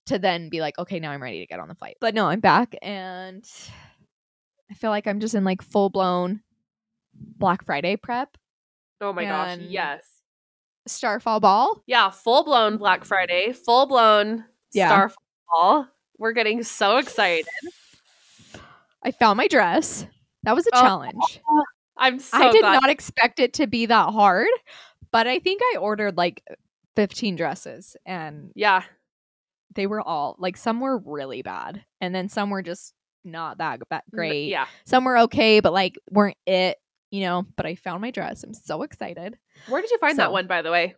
to 0.07 0.17
then 0.19 0.49
be 0.49 0.61
like, 0.61 0.77
okay, 0.79 0.99
now 0.99 1.11
I'm 1.11 1.21
ready 1.21 1.39
to 1.39 1.47
get 1.47 1.59
on 1.59 1.67
the 1.67 1.75
flight. 1.75 1.97
But 2.01 2.13
no, 2.15 2.27
I'm 2.27 2.39
back 2.39 2.75
and 2.81 3.43
I 4.69 4.73
feel 4.73 4.89
like 4.89 5.07
I'm 5.07 5.19
just 5.19 5.35
in 5.35 5.43
like 5.43 5.61
full 5.61 5.89
blown 5.89 6.41
Black 7.13 7.63
Friday 7.65 7.95
prep. 7.95 8.35
Oh 9.01 9.13
my 9.13 9.25
gosh. 9.25 9.57
Yes. 9.61 10.07
Starfall 10.87 11.39
Ball. 11.39 11.81
Yeah. 11.87 12.09
Full 12.09 12.43
blown 12.43 12.77
Black 12.77 13.03
Friday. 13.05 13.51
Full 13.53 13.85
blown 13.87 14.45
Yeah. 14.73 14.87
Starfall. 14.87 15.87
We're 16.17 16.33
getting 16.33 16.63
so 16.63 16.97
excited. 16.97 17.47
I 19.03 19.11
found 19.11 19.37
my 19.37 19.47
dress. 19.47 20.07
That 20.43 20.55
was 20.55 20.65
a 20.67 20.71
Oh. 20.73 20.81
challenge. 20.81 21.41
I'm 21.97 22.19
so 22.19 22.37
I 22.37 22.51
did 22.51 22.61
glad. 22.61 22.81
not 22.81 22.89
expect 22.89 23.39
it 23.39 23.53
to 23.53 23.67
be 23.67 23.85
that 23.85 24.11
hard, 24.11 24.47
but 25.15 25.27
I 25.27 25.39
think 25.39 25.61
I 25.73 25.77
ordered 25.77 26.17
like 26.17 26.43
15 26.97 27.37
dresses 27.37 27.95
and 28.05 28.51
yeah. 28.53 28.83
they 29.73 29.87
were 29.87 30.01
all 30.01 30.35
like 30.39 30.57
some 30.57 30.81
were 30.81 30.97
really 30.97 31.41
bad 31.41 31.85
and 32.01 32.13
then 32.13 32.27
some 32.27 32.49
were 32.49 32.61
just 32.61 32.93
not 33.23 33.59
that 33.59 33.79
ba- 33.89 34.03
great. 34.11 34.49
Yeah. 34.49 34.65
Some 34.85 35.05
were 35.05 35.19
okay, 35.19 35.61
but 35.61 35.71
like 35.71 35.97
weren't 36.11 36.35
it, 36.45 36.75
you 37.11 37.21
know. 37.21 37.45
But 37.55 37.65
I 37.65 37.75
found 37.75 38.01
my 38.01 38.11
dress. 38.11 38.43
I'm 38.43 38.53
so 38.53 38.81
excited. 38.81 39.37
Where 39.69 39.81
did 39.81 39.89
you 39.89 39.99
find 39.99 40.17
So, 40.17 40.23
that 40.23 40.33
one, 40.33 40.47
by 40.47 40.61
the 40.61 40.69
way? 40.69 40.95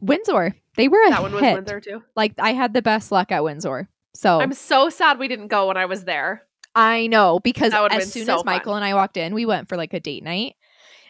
Windsor. 0.00 0.56
They 0.76 0.88
were 0.88 0.98
That 1.08 1.22
one 1.22 1.30
was 1.32 1.42
hit. 1.42 1.54
Windsor 1.54 1.78
too. 1.78 2.02
Like 2.16 2.34
I 2.40 2.54
had 2.54 2.74
the 2.74 2.82
best 2.82 3.12
luck 3.12 3.30
at 3.30 3.44
Windsor. 3.44 3.88
So 4.16 4.40
I'm 4.40 4.54
so 4.54 4.90
sad 4.90 5.20
we 5.20 5.28
didn't 5.28 5.46
go 5.46 5.68
when 5.68 5.76
I 5.76 5.86
was 5.86 6.02
there. 6.02 6.42
I 6.74 7.06
know 7.06 7.38
because 7.38 7.72
as 7.72 8.12
soon 8.12 8.26
so 8.26 8.38
as 8.38 8.44
Michael 8.44 8.72
fun. 8.72 8.82
and 8.82 8.90
I 8.90 8.94
walked 8.94 9.16
in, 9.16 9.34
we 9.34 9.46
went 9.46 9.68
for 9.68 9.76
like 9.76 9.94
a 9.94 10.00
date 10.00 10.24
night. 10.24 10.56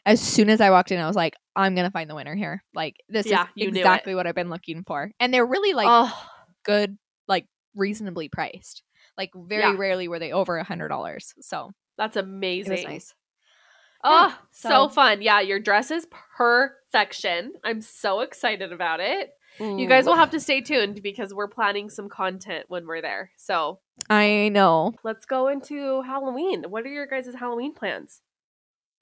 As 0.04 0.20
soon 0.20 0.50
as 0.50 0.60
I 0.60 0.70
walked 0.70 0.90
in, 0.90 0.98
I 0.98 1.06
was 1.06 1.16
like, 1.16 1.34
I'm 1.54 1.74
gonna 1.74 1.90
find 1.90 2.08
the 2.10 2.14
winner 2.14 2.34
here. 2.34 2.62
Like 2.74 2.96
this 3.08 3.26
Yeah, 3.26 3.42
is 3.44 3.48
you 3.54 3.70
knew 3.70 3.78
it. 3.78 3.80
exactly 3.80 4.14
what 4.14 4.26
I've 4.26 4.34
been 4.34 4.50
looking 4.50 4.82
for. 4.84 5.10
And 5.20 5.32
they're 5.32 5.46
really 5.46 5.74
like 5.74 5.86
oh, 5.88 6.26
good, 6.64 6.98
like 7.28 7.46
reasonably 7.76 8.28
priced. 8.28 8.82
Like 9.16 9.30
very 9.34 9.62
Yeah. 9.62 9.76
rarely 9.76 10.08
were 10.08 10.18
they 10.18 10.32
over 10.32 10.56
a 10.58 10.64
hundred 10.64 10.88
dollars. 10.88 11.34
So 11.40 11.70
that's 11.98 12.16
amazing. 12.16 12.84
nice. 12.84 13.14
Oh, 14.02 14.28
Yeah, 14.28 14.34
so, 14.50 14.68
so- 14.68 14.88
fun. 14.88 15.22
Yeah, 15.22 15.40
your 15.40 15.60
dress 15.60 15.90
is 15.92 16.06
perfection. 16.10 17.52
I'm 17.62 17.80
so 17.80 18.20
excited 18.20 18.72
about 18.72 19.00
it. 19.00 19.30
You 19.60 19.86
guys 19.86 20.06
will 20.06 20.16
have 20.16 20.30
to 20.30 20.40
stay 20.40 20.62
tuned 20.62 21.02
because 21.02 21.34
we're 21.34 21.46
planning 21.46 21.90
some 21.90 22.08
content 22.08 22.64
when 22.68 22.86
we're 22.86 23.02
there. 23.02 23.30
So 23.36 23.80
I 24.08 24.48
know. 24.50 24.94
let's 25.04 25.26
go 25.26 25.48
into 25.48 26.00
Halloween. 26.02 26.64
What 26.70 26.84
are 26.86 26.88
your 26.88 27.06
guys' 27.06 27.34
Halloween 27.38 27.74
plans? 27.74 28.22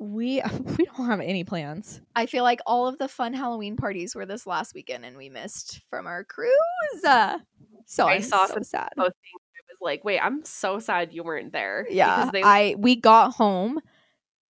We 0.00 0.42
we 0.78 0.86
don't 0.86 1.06
have 1.06 1.20
any 1.20 1.44
plans. 1.44 2.00
I 2.16 2.24
feel 2.24 2.42
like 2.42 2.60
all 2.66 2.88
of 2.88 2.96
the 2.96 3.06
fun 3.06 3.34
Halloween 3.34 3.76
parties 3.76 4.14
were 4.14 4.24
this 4.24 4.46
last 4.46 4.74
weekend 4.74 5.04
and 5.04 5.16
we 5.16 5.28
missed 5.28 5.82
from 5.90 6.06
our 6.06 6.24
cruise. 6.24 7.04
Uh, 7.06 7.38
so 7.84 8.08
I 8.08 8.14
I'm 8.14 8.22
saw 8.22 8.46
so 8.46 8.54
some 8.54 8.64
sad. 8.64 8.88
Posting, 8.96 9.12
I 9.12 9.62
was 9.68 9.78
like, 9.82 10.02
wait, 10.02 10.18
I'm 10.18 10.42
so 10.44 10.78
sad 10.78 11.12
you 11.12 11.22
weren't 11.22 11.52
there. 11.52 11.86
Yeah, 11.90 12.30
they 12.32 12.42
I 12.42 12.76
we 12.78 12.96
got 12.96 13.34
home 13.34 13.78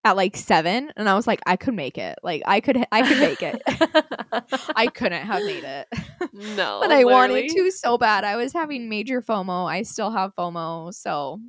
at 0.05 0.17
like 0.17 0.37
seven, 0.37 0.93
and 0.97 1.09
I 1.09 1.15
was 1.15 1.27
like, 1.27 1.41
I 1.47 1.57
could 1.57 1.75
make 1.75 1.99
it. 1.99 2.19
Like 2.23 2.43
I 2.47 2.61
could, 2.61 2.87
I 2.93 3.03
could 3.03 3.19
make 3.19 3.43
it. 3.43 3.61
I 4.77 4.87
couldn't 4.87 5.27
have 5.27 5.43
made 5.43 5.65
it, 5.65 5.89
no, 6.33 6.79
but 6.83 6.93
I 6.93 7.05
wanted 7.05 7.49
to 7.49 7.71
so 7.73 7.99
bad. 7.99 8.23
I 8.23 8.37
was 8.37 8.53
having 8.53 8.89
major 8.89 9.21
FOMO. 9.21 9.69
I 9.69 9.83
still 9.83 10.13
have 10.13 10.33
FOMO, 10.37 10.95
so 10.95 11.41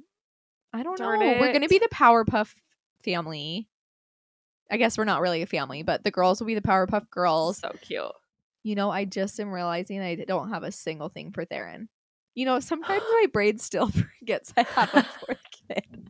I 0.73 0.81
don't 0.81 0.97
Darn 0.97 1.19
know. 1.19 1.37
We're 1.39 1.53
gonna 1.53 1.67
be 1.67 1.77
the 1.77 1.89
Powerpuff 1.93 2.55
family. 3.03 3.67
I 4.71 4.77
guess 4.77 4.97
we're 4.97 5.03
not 5.05 5.21
really 5.21 5.41
a 5.41 5.45
family, 5.45 5.83
but 5.83 6.03
the 6.03 6.11
girls 6.11 6.39
will 6.39 6.47
be 6.47 6.55
the 6.55 6.61
Powerpuff 6.61 7.09
Girls. 7.09 7.57
So 7.57 7.71
cute. 7.81 8.05
You 8.63 8.75
know, 8.75 8.89
I 8.89 9.05
just 9.05 9.39
am 9.39 9.51
realizing 9.51 10.01
I 10.01 10.15
don't 10.15 10.49
have 10.49 10.63
a 10.63 10.71
single 10.71 11.09
thing 11.09 11.31
for 11.31 11.45
Theron. 11.45 11.89
You 12.35 12.45
know, 12.45 12.59
sometimes 12.59 13.03
my 13.21 13.27
brain 13.31 13.57
still 13.57 13.89
forgets 14.19 14.53
I 14.55 14.63
have 14.63 14.93
a 14.93 15.03
fourth 15.03 15.39
kid. 15.67 16.07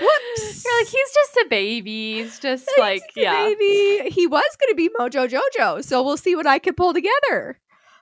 Whoops. 0.00 0.64
You're 0.64 0.78
like, 0.80 0.86
he's 0.86 1.12
just 1.14 1.36
a 1.36 1.46
baby. 1.50 2.22
He's 2.22 2.38
just 2.38 2.68
He's 2.74 2.80
like, 2.80 3.02
the 3.14 3.22
yeah. 3.22 3.34
baby. 3.34 4.10
He 4.10 4.26
was 4.26 4.56
going 4.60 4.70
to 4.70 4.76
be 4.76 4.88
Mojo 4.88 5.28
Jojo, 5.28 5.84
so 5.84 6.02
we'll 6.02 6.16
see 6.16 6.36
what 6.36 6.46
I 6.46 6.58
can 6.58 6.74
pull 6.74 6.94
together. 6.94 7.58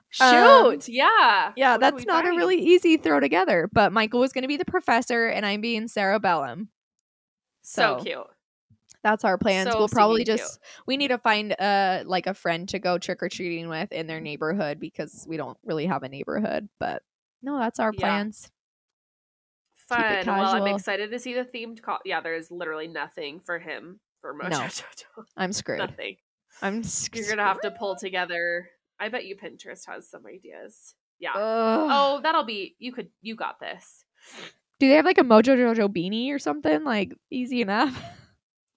Shoot. 0.09 0.23
Um, 0.25 0.79
yeah. 0.87 1.53
Yeah, 1.55 1.73
What 1.73 1.81
that's 1.81 2.05
not 2.05 2.25
a 2.27 2.29
really 2.29 2.57
easy 2.57 2.97
throw 2.97 3.19
together. 3.19 3.69
But 3.71 3.91
Michael 3.91 4.19
was 4.19 4.33
going 4.33 4.43
to 4.43 4.47
be 4.47 4.57
the 4.57 4.65
professor, 4.65 5.27
and 5.27 5.45
I'm 5.45 5.61
being 5.61 5.87
Sara 5.87 6.19
Bellum. 6.19 6.69
so, 7.63 7.97
so 7.97 8.03
cute. 8.03 8.27
That's 9.03 9.23
our 9.23 9.37
plans. 9.37 9.71
So 9.71 9.77
we'll 9.77 9.87
probably 9.87 10.23
stinking 10.23 10.43
just 10.45 10.59
we 10.85 10.97
need 10.97 11.09
to 11.09 11.17
find 11.17 11.53
a 11.53 12.03
like 12.05 12.27
a 12.27 12.33
friend 12.33 12.67
to 12.69 12.79
go 12.79 12.97
trick 12.97 13.23
or 13.23 13.29
treating 13.29 13.69
with 13.69 13.91
in 13.91 14.07
their 14.07 14.19
neighborhood 14.19 14.79
because 14.79 15.25
we 15.27 15.37
don't 15.37 15.57
really 15.63 15.85
have 15.85 16.03
a 16.03 16.09
neighborhood. 16.09 16.67
But 16.79 17.03
no, 17.41 17.59
that's 17.59 17.79
our 17.79 17.93
plans. 17.93 18.43
Keep 18.43 18.51
Fun. 19.87 20.25
Well, 20.25 20.53
I'm 20.53 20.75
excited 20.75 21.11
to 21.11 21.19
see 21.19 21.33
the 21.33 21.45
themed. 21.45 21.81
Co- 21.81 21.99
yeah, 22.03 22.19
there 22.19 22.35
is 22.35 22.51
literally 22.51 22.87
nothing 22.87 23.39
for 23.39 23.57
him 23.57 24.01
for 24.19 24.33
Mojo 24.33 24.49
No. 24.49 24.57
Jojo. 24.59 25.25
I'm 25.37 25.53
screwed. 25.53 25.79
Nothing. 25.79 26.17
I'm 26.61 26.83
You're 27.13 27.29
gonna 27.29 27.43
have 27.43 27.61
to 27.61 27.71
pull 27.71 27.95
together. 27.95 28.69
I 28.99 29.09
bet 29.09 29.25
you 29.25 29.37
Pinterest 29.37 29.85
has 29.87 30.09
some 30.09 30.25
ideas. 30.25 30.95
Yeah. 31.19 31.31
Oh, 31.35 31.87
oh, 31.89 32.19
that'll 32.21 32.43
be. 32.43 32.75
You 32.79 32.91
could. 32.91 33.09
You 33.21 33.35
got 33.35 33.59
this. 33.59 34.03
do 34.79 34.89
they 34.89 34.95
have 34.95 35.05
like 35.05 35.19
a 35.19 35.23
Mojo 35.23 35.55
Jojo 35.55 35.87
beanie 35.87 36.31
or 36.31 36.39
something? 36.39 36.83
Like 36.83 37.13
easy 37.31 37.61
enough. 37.61 37.97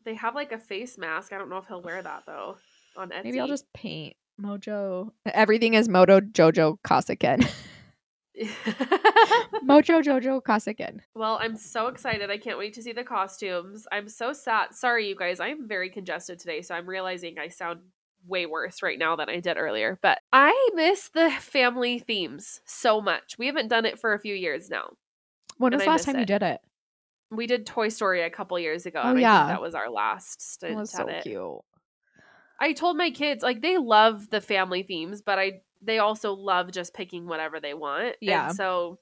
They 0.05 0.15
have 0.15 0.35
like 0.35 0.53
a 0.53 0.59
face 0.59 0.99
mask. 0.99 1.33
I 1.33 1.39
don't 1.39 1.51
know 1.51 1.59
if 1.59 1.67
he'll 1.67 1.83
wear 1.83 2.03
that 2.03 2.25
though. 2.27 2.57
On 2.97 3.11
Etsy. 3.11 3.25
Maybe 3.25 3.41
I'll 3.41 3.47
just 3.49 3.73
paint 3.73 4.17
Mojo. 4.41 5.11
Everything 5.27 5.75
is 5.75 5.89
Mojo 5.89 6.21
Jojo 6.21 6.79
Kasaken. 6.87 7.49
Mojo 9.65 10.03
Jojo 10.03 10.43
Kasaken. 10.43 11.01
well, 11.15 11.39
I'm 11.41 11.57
so 11.57 11.89
excited. 11.89 12.31
I 12.31 12.39
can't 12.39 12.59
wait 12.59 12.75
to 12.75 12.83
see 12.83 12.93
the 12.93 13.05
costumes. 13.05 13.87
I'm 13.93 14.09
so 14.09 14.33
sad. 14.33 14.75
Sorry, 14.75 15.09
you 15.09 15.15
guys. 15.15 15.41
I'm 15.41 15.69
very 15.69 15.91
congested 15.91 16.39
today, 16.39 16.63
so 16.63 16.75
I'm 16.75 16.89
realizing 16.89 17.39
I 17.39 17.49
sound 17.49 17.81
way 18.27 18.47
worse 18.47 18.83
right 18.83 18.99
now 18.99 19.17
than 19.17 19.29
I 19.29 19.41
did 19.41 19.57
earlier. 19.57 19.99
But 20.03 20.21
I 20.33 20.71
miss 20.75 21.11
the 21.11 21.31
family 21.31 21.99
themes 21.99 22.61
so 22.65 23.01
much. 23.01 23.37
We 23.39 23.47
haven't 23.47 23.69
done 23.69 23.85
it 23.87 23.99
for 23.99 24.15
a 24.15 24.19
few 24.19 24.35
years 24.35 24.71
now. 24.71 24.91
When 25.59 25.73
was 25.73 25.83
the 25.83 25.89
last 25.89 26.05
time 26.05 26.19
you 26.19 26.27
did 26.27 26.43
it? 26.43 26.61
We 27.31 27.47
did 27.47 27.67
Toy 27.67 27.89
Story 27.89 28.23
a 28.23 28.31
couple 28.31 28.59
years 28.59 28.87
ago, 28.87 29.01
Oh, 29.03 29.11
and 29.11 29.19
I 29.19 29.21
yeah. 29.23 29.39
think 29.39 29.49
that 29.49 29.63
was 29.63 29.75
our 29.75 29.89
last 29.91 30.43
stint 30.43 30.73
It 30.73 30.77
was 30.77 30.91
so 30.91 31.07
it. 31.07 31.23
cute. 31.23 31.61
I 32.61 32.73
told 32.73 32.97
my 32.97 33.11
kids 33.11 33.43
like 33.43 33.63
they 33.63 33.79
love 33.79 34.29
the 34.31 34.41
family 34.41 34.83
themes, 34.83 35.23
but 35.23 35.39
I 35.39 35.61
they 35.83 35.99
also 35.99 36.35
love 36.35 36.73
just 36.73 36.93
picking 36.93 37.27
whatever 37.27 37.59
they 37.61 37.73
want. 37.75 38.17
Yeah. 38.21 38.49
And 38.49 38.57
so 38.57 38.99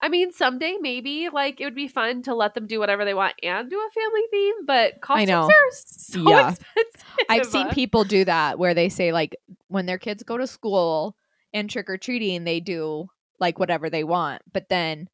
I 0.00 0.08
mean, 0.08 0.30
someday 0.32 0.76
maybe 0.80 1.28
like 1.32 1.60
it 1.60 1.64
would 1.64 1.74
be 1.74 1.88
fun 1.88 2.22
to 2.22 2.34
let 2.34 2.54
them 2.54 2.66
do 2.66 2.78
whatever 2.78 3.04
they 3.04 3.14
want 3.14 3.34
and 3.42 3.68
do 3.70 3.78
a 3.78 3.90
family 3.90 4.22
theme, 4.30 4.66
but 4.66 5.00
costumes 5.00 5.26
know. 5.26 5.46
are 5.48 5.70
so 5.72 6.30
Yeah. 6.30 6.50
expensive. 6.50 7.06
I've 7.30 7.46
seen 7.46 7.66
uh 7.66 7.74
people 7.74 8.04
do 8.04 8.24
that 8.24 8.58
where 8.58 8.74
they 8.74 8.88
say 8.90 9.12
like 9.12 9.36
when 9.68 9.86
their 9.86 9.98
kids 9.98 10.22
go 10.22 10.36
to 10.36 10.46
school 10.46 11.16
and 11.54 11.68
trick 11.70 11.88
or 11.88 11.96
treating, 11.96 12.44
they 12.44 12.60
do 12.60 13.08
like 13.40 13.58
whatever 13.58 13.88
they 13.88 14.04
want, 14.04 14.42
but 14.52 14.68
then 14.68 15.08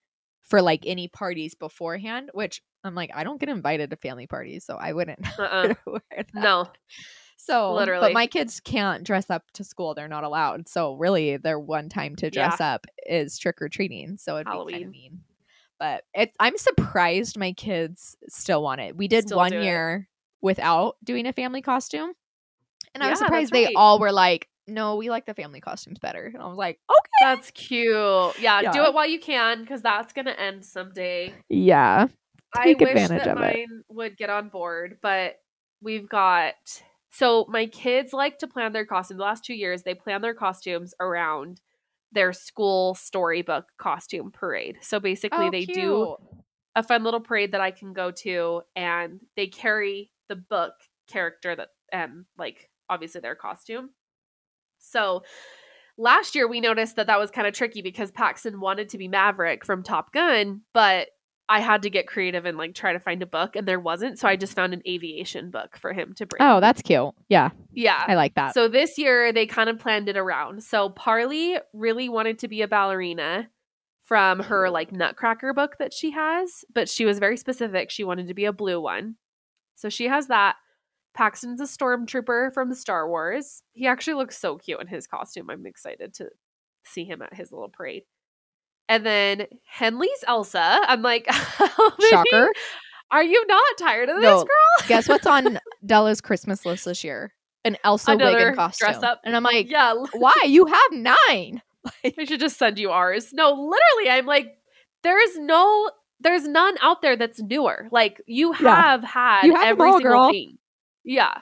for 0.45 0.61
like 0.63 0.85
any 0.87 1.09
parties 1.09 1.55
beforehand, 1.55 2.31
which 2.35 2.63
I'm 2.85 2.95
like, 2.95 3.11
I 3.15 3.25
don't 3.25 3.41
get 3.41 3.49
invited 3.49 3.91
to 3.91 3.97
family 3.97 4.27
parties, 4.27 4.65
so 4.65 4.77
I 4.77 4.93
wouldn't 4.93 5.21
Uh-uh. 5.39 5.75
wear 5.87 6.01
that. 6.11 6.35
No. 6.35 6.67
So 7.37 7.75
Literally. 7.75 8.09
but 8.09 8.13
my 8.15 8.27
kids 8.27 8.61
can't 8.61 9.05
dress 9.05 9.29
up 9.29 9.43
to 9.55 9.65
school; 9.65 9.95
they're 9.95 10.09
not 10.09 10.25
allowed. 10.25 10.69
So 10.69 10.95
really, 10.95 11.37
their 11.37 11.59
one 11.59 11.89
time 11.89 12.17
to 12.17 12.31
dress 12.31 12.61
up 12.61 12.87
is 13.07 13.39
trick 13.39 13.61
or 13.61 13.69
treating. 13.69 14.17
So 14.17 14.37
it'd 14.37 14.47
be 14.47 14.51
kind 14.51 14.57
Halloween. 14.59 14.87
of 14.87 14.91
mean. 14.93 15.21
But 15.79 16.05
it, 16.15 16.33
I'm 16.39 16.57
surprised 16.57 17.37
my 17.37 17.53
kids 17.53 18.17
still 18.29 18.63
want 18.63 18.81
it. 18.81 18.97
We 18.97 19.09
did 19.09 19.25
Still 19.27 19.39
one 19.39 19.51
do 19.51 19.59
it. 19.59 19.65
year 19.65 20.09
without 20.41 20.97
doing 21.05 21.27
a 21.27 21.33
family 21.33 21.61
costume, 21.61 22.13
and 22.95 23.03
I 23.03 23.11
was 23.11 23.19
surprised 23.19 23.53
that's 23.53 23.69
they 23.69 23.75
all 23.75 23.99
were 23.99 24.13
like, 24.13 24.49
"No, 24.67 24.97
we 24.97 25.11
like 25.11 25.27
the 25.27 25.35
family 25.35 25.61
costumes 25.61 25.99
better." 25.99 26.27
And 26.27 26.43
I 26.43 26.47
was 26.47 26.57
like, 26.59 26.81
"Okay, 26.91 27.11
That's 27.23 27.51
cute. 27.53 28.39
Yeah, 28.41 28.73
do 28.73 28.85
it 28.85 28.95
while 28.95 29.09
you 29.09 29.21
can 29.21 29.61
because 29.61 29.83
that's 29.83 30.13
gonna 30.13 30.33
end 30.33 30.65
someday. 30.65 31.35
yeah, 31.49 32.09
I 32.55 32.75
wish 32.79 32.89
advantage 32.89 33.25
that 33.25 33.29
of 33.29 33.43
it. 33.43 33.57
mine 33.57 33.85
would 33.89 34.17
get 34.17 34.31
on 34.31 34.49
board, 34.49 34.99
but 35.03 35.37
we've 35.81 36.09
got 36.09 36.55
so 37.11 37.47
my 37.49 37.67
kids 37.67 38.13
like 38.13 38.39
to 38.39 38.49
plan 38.49 38.73
their 38.73 38.85
costumes. 38.85 39.19
The 39.19 39.25
last 39.25 39.45
two 39.45 39.55
years, 39.55 39.83
they 39.83 39.95
plan 39.95 40.21
their 40.23 40.35
costumes 40.35 40.95
around 40.99 41.61
their 42.13 42.33
school 42.33 42.95
storybook 42.95 43.67
costume 43.79 44.31
parade. 44.31 44.79
So 44.83 45.01
basically, 45.01 45.47
Oh, 45.47 45.51
they 45.51 45.65
do 45.65 46.17
a 46.77 46.83
fun 46.83 47.05
little 47.05 47.21
parade 47.21 47.53
that 47.53 47.61
I 47.61 47.71
can 47.71 47.93
go 47.93 48.11
to, 48.11 48.63
and 48.75 49.21
they 49.37 49.47
carry 49.47 50.11
the 50.29 50.37
book 50.37 50.75
character 51.07 51.55
that 51.55 51.69
and 51.93 52.25
like 52.39 52.71
obviously 52.89 53.21
their 53.21 53.35
costume. 53.37 53.91
So 54.85 55.23
last 55.97 56.35
year 56.35 56.49
we 56.49 56.61
noticed 56.61 56.97
that 56.97 57.07
that 57.07 57.19
was 57.19 57.31
kind 57.31 57.47
of 57.47 57.55
tricky 57.55 57.83
because 57.83 58.11
Paxton 58.11 58.61
wanted 58.61 58.89
to 58.91 58.99
be 58.99 59.09
Maverick 59.09 59.65
from 59.65 59.83
Top 59.83 60.13
Gun, 60.13 60.63
but 60.73 61.09
I 61.49 61.61
had 61.61 61.83
to 61.83 61.91
get 61.91 62.07
creative 62.07 62.47
and 62.47 62.57
like 62.57 62.75
try 62.75 62.95
to 62.95 62.99
find 62.99 63.23
a 63.23 63.27
book, 63.27 63.55
and 63.55 63.69
there 63.69 63.79
wasn't. 63.79 64.19
So 64.19 64.27
I 64.27 64.37
just 64.37 64.55
found 64.55 64.73
an 64.73 64.83
aviation 64.89 65.51
book 65.51 65.77
for 65.77 65.93
him 65.93 66.15
to 66.15 66.27
bring. 66.27 66.41
Oh, 66.41 66.61
that's 66.61 66.81
cute. 66.81 67.13
Yeah, 67.29 67.51
yeah. 67.73 68.03
I 68.07 68.15
like 68.15 68.35
that. 68.37 68.55
So 68.55 68.67
this 68.67 68.97
year 68.97 69.33
they 69.33 69.47
kind 69.47 69.69
of 69.69 69.79
planned 69.79 70.09
it 70.09 70.17
around. 70.17 70.63
So 70.63 70.89
Parley 70.89 71.59
really 71.75 72.09
wanted 72.09 72.39
to 72.41 72.49
be 72.49 72.63
a 72.63 72.69
ballerina 72.69 73.51
from 74.05 74.41
her 74.41 74.71
like 74.71 74.93
Nutcracker 74.93 75.53
book 75.53 75.77
that 75.79 75.93
she 75.93 76.13
has, 76.13 76.65
but 76.73 76.89
she 76.89 77.05
was 77.05 77.19
very 77.19 77.37
specific. 77.37 77.91
She 77.91 78.05
wanted 78.05 78.29
to 78.29 78.35
be 78.35 78.47
a 78.47 78.53
blue 78.53 78.81
one. 78.81 79.17
So 79.75 79.89
she 79.89 80.09
has 80.09 80.29
that. 80.29 80.57
Paxton's 81.15 81.61
a 81.61 81.65
stormtrooper 81.65 82.53
from 82.53 82.75
Star 82.75 83.09
Wars. 83.09 83.63
He 83.73 83.87
actually 83.87 84.15
looks 84.15 84.37
so 84.39 84.59
cute 84.59 84.81
in 84.81 84.87
his 84.89 85.07
costume. 85.07 85.49
I'm 85.51 85.65
excited 85.67 86.15
to 86.15 86.29
see 86.85 87.05
him 87.05 87.23
at 87.23 87.33
his 87.35 87.53
little 87.53 87.69
parade. 87.69 88.03
And 88.89 89.07
then 89.07 89.47
Henley's 89.67 90.25
Elsa. 90.27 90.81
I'm 90.87 91.03
like, 91.03 91.27
Shocker. 92.11 92.51
Are 93.11 93.23
you 93.23 93.47
not 93.47 93.63
tired 93.79 94.09
of 94.09 94.17
this, 94.17 94.25
No. 94.25 94.39
girl? 94.39 94.49
Guess 94.89 95.09
what's 95.09 95.27
on 95.27 95.59
Della's 95.87 96.21
Christmas 96.21 96.67
list 96.67 96.85
this 96.85 97.05
year? 97.05 97.33
An 97.65 97.77
Elsa 97.85 98.17
wig 98.17 98.21
and 98.37 98.57
costume. 98.57 98.89
dress 98.91 99.03
up. 99.03 99.21
And 99.25 99.35
I'm 99.37 99.43
like, 99.43 99.71
yeah, 99.71 99.95
why? 100.15 100.35
You 100.47 100.67
have 100.67 100.93
nine. 100.93 101.63
I 102.05 102.25
should 102.25 102.41
just 102.41 102.59
send 102.59 102.79
you 102.79 102.91
ours. 102.91 103.33
No, 103.33 103.51
literally, 103.53 104.11
I'm 104.11 104.27
like, 104.27 104.57
there's 105.03 105.39
no, 105.39 105.91
there's 106.21 106.47
none 106.49 106.75
out 106.83 107.03
there 107.03 107.17
that's 107.17 107.41
newer. 107.41 107.89
Like 107.91 108.21
you 108.27 108.55
Yeah. 108.61 108.75
have 108.83 109.05
had 109.05 109.43
You 109.45 109.55
have 109.55 109.67
every 109.67 109.93
single 109.93 110.01
girl. 110.11 110.31
thing. 110.31 110.59
Yeah. 111.05 111.39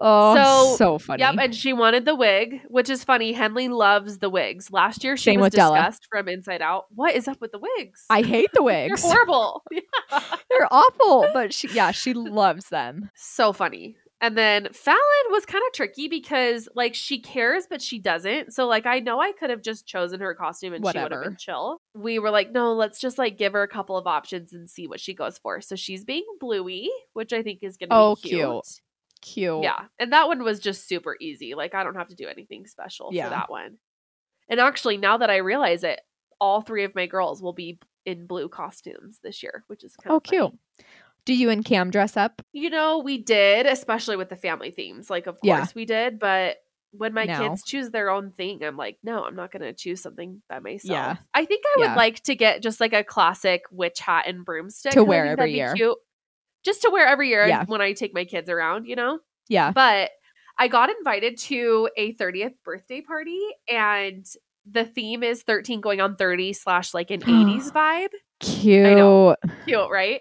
Oh, 0.00 0.36
So, 0.36 0.76
so, 0.76 0.98
funny. 0.98 1.22
Yep. 1.22 1.34
And 1.40 1.54
she 1.54 1.72
wanted 1.72 2.04
the 2.04 2.14
wig, 2.14 2.60
which 2.68 2.88
is 2.88 3.02
funny. 3.02 3.32
Henley 3.32 3.68
loves 3.68 4.18
the 4.18 4.30
wigs. 4.30 4.70
Last 4.70 5.02
year, 5.02 5.16
she 5.16 5.24
Same 5.30 5.40
was 5.40 5.46
with 5.46 5.54
Della. 5.54 5.76
discussed 5.78 6.06
from 6.08 6.28
Inside 6.28 6.62
Out. 6.62 6.84
What 6.94 7.16
is 7.16 7.26
up 7.26 7.40
with 7.40 7.50
the 7.50 7.58
wigs? 7.58 8.04
I 8.08 8.22
hate 8.22 8.50
the 8.52 8.62
They're 8.64 8.90
wigs. 8.90 9.02
horrible. 9.02 9.64
They're 10.50 10.68
awful, 10.72 11.26
but 11.32 11.52
she, 11.52 11.68
yeah, 11.72 11.90
she 11.90 12.14
loves 12.14 12.68
them. 12.68 13.10
so 13.14 13.52
funny. 13.52 13.96
And 14.20 14.36
then 14.36 14.68
Fallon 14.72 14.98
was 15.30 15.46
kind 15.46 15.62
of 15.68 15.72
tricky 15.72 16.08
because 16.08 16.68
like 16.74 16.96
she 16.96 17.20
cares 17.20 17.68
but 17.70 17.80
she 17.80 18.00
doesn't. 18.00 18.52
So 18.52 18.66
like 18.66 18.84
I 18.84 18.98
know 18.98 19.20
I 19.20 19.30
could 19.30 19.48
have 19.50 19.62
just 19.62 19.86
chosen 19.86 20.18
her 20.18 20.34
costume 20.34 20.72
and 20.74 20.84
she 20.84 20.98
would 20.98 21.12
have 21.12 21.22
been 21.22 21.36
chill. 21.36 21.80
We 21.94 22.18
were 22.18 22.30
like, 22.30 22.50
no, 22.50 22.72
let's 22.72 22.98
just 22.98 23.16
like 23.16 23.38
give 23.38 23.52
her 23.52 23.62
a 23.62 23.68
couple 23.68 23.96
of 23.96 24.08
options 24.08 24.52
and 24.52 24.68
see 24.68 24.88
what 24.88 24.98
she 24.98 25.14
goes 25.14 25.38
for. 25.38 25.60
So 25.60 25.76
she's 25.76 26.04
being 26.04 26.24
bluey, 26.40 26.90
which 27.12 27.32
I 27.32 27.44
think 27.44 27.60
is 27.62 27.76
gonna 27.76 27.90
Oh, 27.92 28.16
be 28.16 28.30
cute. 28.30 28.40
cute. 28.40 28.80
Cute. 29.20 29.62
Yeah. 29.62 29.84
And 29.98 30.12
that 30.12 30.28
one 30.28 30.42
was 30.42 30.60
just 30.60 30.86
super 30.88 31.16
easy. 31.20 31.54
Like 31.54 31.74
I 31.74 31.82
don't 31.84 31.96
have 31.96 32.08
to 32.08 32.14
do 32.14 32.26
anything 32.28 32.66
special 32.66 33.10
Yeah. 33.12 33.24
for 33.24 33.30
that 33.30 33.50
one. 33.50 33.78
And 34.48 34.60
actually 34.60 34.96
now 34.96 35.18
that 35.18 35.30
I 35.30 35.36
realize 35.38 35.84
it, 35.84 36.00
all 36.40 36.60
three 36.62 36.84
of 36.84 36.94
my 36.94 37.06
girls 37.06 37.42
will 37.42 37.52
be 37.52 37.80
in 38.06 38.26
blue 38.26 38.48
costumes 38.48 39.18
this 39.22 39.42
year, 39.42 39.64
which 39.66 39.84
is 39.84 39.96
kind 39.96 40.12
Oh, 40.12 40.16
of 40.18 40.22
cute. 40.22 40.52
Do 41.24 41.34
you 41.34 41.50
and 41.50 41.64
Cam 41.64 41.90
dress 41.90 42.16
up? 42.16 42.40
You 42.52 42.70
know, 42.70 42.98
we 43.00 43.18
did, 43.18 43.66
especially 43.66 44.16
with 44.16 44.30
the 44.30 44.36
family 44.36 44.70
themes. 44.70 45.10
Like, 45.10 45.26
of 45.26 45.34
course 45.40 45.42
Yeah. 45.42 45.66
we 45.74 45.84
did, 45.84 46.18
but 46.18 46.56
when 46.92 47.12
my 47.12 47.24
No. 47.24 47.38
kids 47.38 47.62
choose 47.64 47.90
their 47.90 48.08
own 48.08 48.30
thing, 48.30 48.64
I'm 48.64 48.78
like, 48.78 48.96
no, 49.02 49.24
I'm 49.24 49.36
not 49.36 49.50
going 49.52 49.60
to 49.60 49.74
choose 49.74 50.00
something 50.00 50.40
by 50.48 50.58
myself. 50.60 50.90
Yeah. 50.90 51.16
I 51.34 51.44
think 51.44 51.64
I 51.66 51.80
would 51.80 51.84
Yeah. 51.88 51.94
like 51.96 52.20
to 52.22 52.34
get 52.34 52.62
just 52.62 52.80
like 52.80 52.94
a 52.94 53.04
classic 53.04 53.64
witch 53.70 54.00
hat 54.00 54.24
and 54.26 54.42
broomstick 54.42 54.92
To 54.92 55.04
wear 55.04 55.26
every 55.26 55.52
year. 55.52 55.74
Cute. 55.74 55.98
Just 56.68 56.82
to 56.82 56.90
wear 56.92 57.06
every 57.06 57.28
year 57.30 57.46
Yeah. 57.46 57.64
when 57.66 57.80
I 57.80 57.94
take 57.94 58.12
my 58.12 58.24
kids 58.26 58.50
around, 58.50 58.84
you 58.86 58.94
know? 58.94 59.20
Yeah. 59.48 59.70
But 59.72 60.10
I 60.58 60.68
got 60.68 60.90
invited 60.90 61.38
to 61.38 61.88
a 61.96 62.14
30th 62.16 62.52
birthday 62.64 63.00
party, 63.00 63.40
and 63.70 64.26
the 64.70 64.84
theme 64.84 65.22
is 65.22 65.42
13 65.44 65.80
going 65.80 66.02
on 66.02 66.16
30 66.16 66.52
slash 66.52 66.92
like 66.92 67.10
an 67.10 67.20
80s 67.22 67.72
vibe 67.72 68.08
Cute. 68.40 68.84
I 68.86 68.92
know. 68.94 69.34
cute, 69.64 69.90
right? 69.90 70.20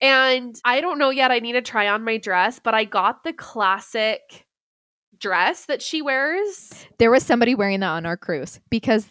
And 0.00 0.56
I 0.64 0.80
don't 0.80 0.98
know 0.98 1.10
yet. 1.10 1.30
I 1.30 1.38
need 1.40 1.52
to 1.52 1.60
try 1.62 1.88
on 1.88 2.02
my 2.02 2.16
dress, 2.16 2.58
but 2.58 2.72
I 2.74 2.84
got 2.84 3.24
the 3.24 3.32
classic 3.34 4.46
dress 5.18 5.66
that 5.66 5.82
she 5.82 6.00
wears. 6.02 6.72
There 6.98 7.10
was 7.10 7.22
somebody 7.24 7.54
wearing 7.54 7.80
that 7.80 7.88
on 7.90 8.06
our 8.06 8.16
cruise 8.16 8.60
because 8.70 9.06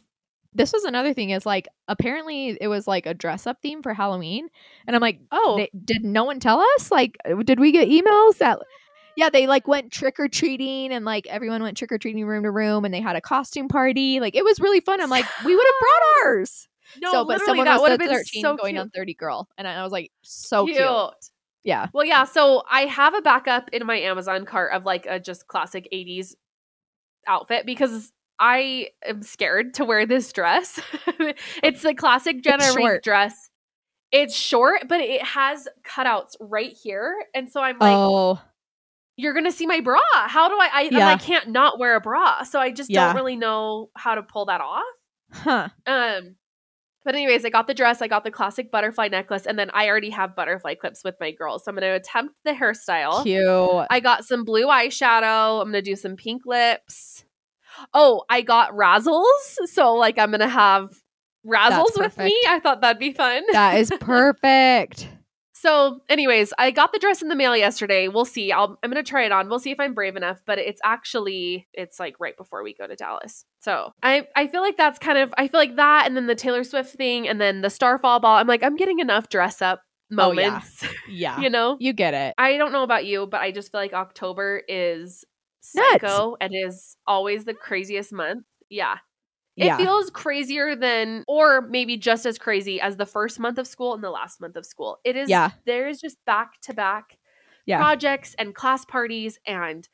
this 0.56 0.72
was 0.74 0.84
another 0.84 1.14
thing 1.14 1.32
is 1.32 1.46
like 1.46 1.68
apparently 1.88 2.58
it 2.62 2.68
was 2.68 2.88
like 2.88 3.06
a 3.06 3.14
dress 3.14 3.48
up 3.48 3.62
theme 3.62 3.82
for 3.82 3.94
Halloween. 3.94 4.50
And 4.88 4.96
I'm 4.96 5.02
like, 5.02 5.20
Oh, 5.32 5.58
they, 5.58 5.70
did 5.84 6.04
no 6.04 6.24
one 6.24 6.40
tell 6.40 6.60
us? 6.76 6.92
Like, 6.92 7.18
uh, 7.30 7.42
did 7.44 7.60
we 7.60 7.72
get 7.72 7.90
emails 7.90 8.38
that? 8.38 8.60
Yeah, 9.16 9.30
they 9.30 9.46
like 9.46 9.68
went 9.68 9.92
trick 9.92 10.20
or 10.20 10.28
treating 10.28 10.92
and 10.92 11.06
like 11.06 11.28
everyone 11.28 11.62
went 11.62 11.78
trick 11.78 11.92
or 11.92 12.00
treating 12.00 12.26
room 12.26 12.42
to 12.46 12.50
room 12.50 12.84
and 12.84 12.92
they 12.92 13.00
had 13.00 13.16
a 13.16 13.22
costume 13.22 13.68
party. 13.68 14.20
Like 14.20 14.36
it 14.36 14.44
was 14.44 14.60
really 14.60 14.80
fun. 14.80 15.00
I'm 15.02 15.10
like, 15.12 15.26
we 15.46 15.56
would 15.56 15.68
have 15.68 15.80
brought 15.80 16.26
ours. 16.26 16.68
no, 17.00 17.12
so, 17.12 17.26
but 17.26 17.40
someone 17.42 17.66
that 17.66 17.74
was 17.76 17.82
would 17.82 17.92
have 17.92 18.00
been 18.00 18.10
13 18.10 18.42
so 18.42 18.58
going 18.58 18.74
cute. 18.74 18.82
on 18.82 18.90
30 18.90 19.14
girl, 19.14 19.48
and 19.56 19.68
I 19.68 19.84
was 19.84 19.92
like, 19.92 20.12
so 20.24 20.66
cute. 20.66 20.78
cute. 20.78 21.14
Yeah, 21.64 21.88
Well, 21.94 22.06
yeah. 22.06 22.24
So 22.26 22.64
I 22.70 22.82
have 22.88 23.14
a 23.14 23.22
backup 23.22 23.70
in 23.72 23.86
my 23.86 23.98
Amazon 24.00 24.46
cart 24.46 24.74
of 24.74 24.84
like 24.84 25.06
a 25.06 25.20
just 25.20 25.48
classic 25.48 25.88
80s 25.94 26.34
outfit 27.28 27.68
because 27.68 28.12
I 28.40 28.90
am 29.06 29.22
scared 29.24 29.76
to 29.76 29.86
wear 29.86 30.06
this 30.06 30.32
dress. 30.34 30.80
it's 31.64 31.82
the 31.84 31.94
classic 31.94 32.44
Jenna 32.44 32.64
short. 32.72 33.04
dress. 33.04 33.50
It's 34.12 34.36
short, 34.36 34.88
but 34.88 35.00
it 35.00 35.24
has 35.24 35.68
cutouts 35.84 36.36
right 36.40 36.72
here. 36.72 37.16
And 37.34 37.50
so 37.50 37.62
I'm 37.62 37.80
like, 37.80 37.96
oh, 37.98 38.40
you're 39.16 39.34
gonna 39.34 39.52
see 39.52 39.66
my 39.68 39.80
bra. 39.80 40.00
How 40.14 40.50
do 40.50 40.56
I? 40.56 40.70
I, 40.74 40.82
Yeah. 40.92 41.08
I 41.08 41.16
can't 41.18 41.50
not 41.50 41.80
wear 41.80 41.96
a 41.96 42.02
bra, 42.02 42.44
so 42.44 42.60
I 42.60 42.72
just 42.72 42.90
Yeah. 42.90 43.06
don't 43.08 43.16
really 43.16 43.36
know 43.36 43.90
how 43.96 44.16
to 44.16 44.24
pull 44.24 44.46
that 44.46 44.62
off. 44.62 44.84
huh. 45.32 45.70
Um, 45.86 46.36
but 47.06 47.16
anyways, 47.16 47.44
I 47.44 47.50
got 47.50 47.68
the 47.68 47.74
dress, 47.74 48.02
I 48.02 48.08
got 48.08 48.24
the 48.24 48.32
classic 48.32 48.72
butterfly 48.72 49.10
necklace, 49.10 49.46
and 49.46 49.60
then 49.60 49.70
I 49.74 49.88
already 49.90 50.10
have 50.12 50.36
butterfly 50.36 50.76
clips 50.76 51.04
with 51.04 51.16
my 51.20 51.32
girls, 51.32 51.66
so 51.66 51.70
I'm 51.70 51.76
gonna 51.76 51.94
attempt 51.94 52.36
the 52.46 52.52
hairstyle. 52.54 53.24
Cute. 53.24 53.88
I 53.90 54.00
got 54.00 54.26
some 54.26 54.44
blue 54.46 54.68
eyeshadow. 54.68 55.62
I'm 55.62 55.68
gonna 55.68 55.82
do 55.82 55.96
some 55.96 56.16
pink 56.16 56.44
lips. 56.46 57.13
Oh, 57.94 58.24
I 58.30 58.42
got 58.42 58.72
razzles, 58.72 59.24
so 59.66 59.94
like 59.96 60.18
I'm 60.20 60.32
gonna 60.32 60.48
have 60.48 60.90
razzles 61.46 61.98
with 61.98 62.18
me. 62.18 62.38
I 62.48 62.60
thought 62.60 62.82
that'd 62.82 63.00
be 63.00 63.14
fun. 63.14 63.44
that 63.52 63.78
is 63.78 63.92
perfect. 64.00 65.08
So, 65.56 66.02
anyways, 66.10 66.52
I 66.58 66.72
got 66.72 66.92
the 66.92 67.00
dress 67.00 67.22
in 67.22 67.30
the 67.30 67.36
mail 67.38 67.56
yesterday. 67.56 68.10
We'll 68.10 68.26
see. 68.26 68.52
I'll, 68.52 68.78
I'm 68.84 68.90
gonna 68.90 69.02
try 69.02 69.24
it 69.24 69.32
on. 69.32 69.48
We'll 69.48 69.60
see 69.60 69.72
if 69.72 69.80
I'm 69.80 69.94
brave 69.94 70.18
enough. 70.18 70.42
But 70.46 70.60
it's 70.60 70.82
actually 70.84 71.68
it's 71.74 72.02
like 72.02 72.16
right 72.20 72.36
before 72.36 72.64
we 72.64 72.74
go 72.74 72.86
to 72.86 72.96
Dallas. 72.98 73.46
So 73.62 73.92
I 74.04 74.28
I 74.36 74.48
feel 74.48 74.62
like 74.62 74.76
that's 74.76 75.00
kind 75.00 75.18
of 75.18 75.34
I 75.38 75.48
feel 75.48 75.60
like 75.62 75.78
that, 75.78 76.04
and 76.06 76.18
then 76.18 76.28
the 76.28 76.36
Taylor 76.36 76.66
Swift 76.66 76.96
thing, 76.96 77.30
and 77.30 77.40
then 77.40 77.62
the 77.62 77.70
Starfall 77.70 78.20
ball. 78.20 78.36
I'm 78.38 78.48
like 78.48 78.62
I'm 78.62 78.76
getting 78.76 79.00
enough 79.00 79.30
dress 79.30 79.62
up 79.62 79.82
Oh, 80.16 80.32
yeah. 80.34 80.50
moments. 80.50 80.86
Yeah, 81.10 81.40
you 81.40 81.50
know. 81.50 81.78
you 81.80 81.94
get 81.94 82.14
it. 82.14 82.36
I 82.38 82.58
don't 82.58 82.72
know 82.74 82.84
about 82.84 83.06
you, 83.06 83.26
but 83.26 83.40
I 83.42 83.52
just 83.52 83.72
feel 83.72 83.80
like 83.82 83.94
October 83.94 84.62
is 84.68 85.24
Nuts. 85.76 85.90
psycho 86.02 86.36
and 86.42 86.54
is 86.54 86.98
always 87.08 87.46
the 87.46 87.54
craziest 87.54 88.12
month. 88.14 88.46
Yeah. 88.70 88.98
It 89.56 89.66
yeah, 89.66 89.78
feels 89.78 90.10
crazier 90.10 90.76
than, 90.76 91.24
or 91.28 91.62
maybe 91.62 91.96
just 91.96 92.26
as 92.26 92.40
crazy 92.40 92.82
as 92.82 92.98
the 92.98 93.06
first 93.06 93.40
month 93.40 93.60
of 93.60 93.68
school 93.68 93.94
and 93.94 94.04
the 94.04 94.10
last 94.10 94.42
month 94.42 94.56
of 94.56 94.66
school. 94.66 94.98
It 95.04 95.16
is, 95.16 95.30
Yeah. 95.30 95.52
there 95.66 95.88
is 95.88 96.02
just 96.02 96.18
back 96.26 96.60
to 96.64 96.74
back 96.74 97.18
projects 97.78 98.36
and 98.40 98.56
class 98.56 98.84
parties 98.84 99.38
and 99.46 99.88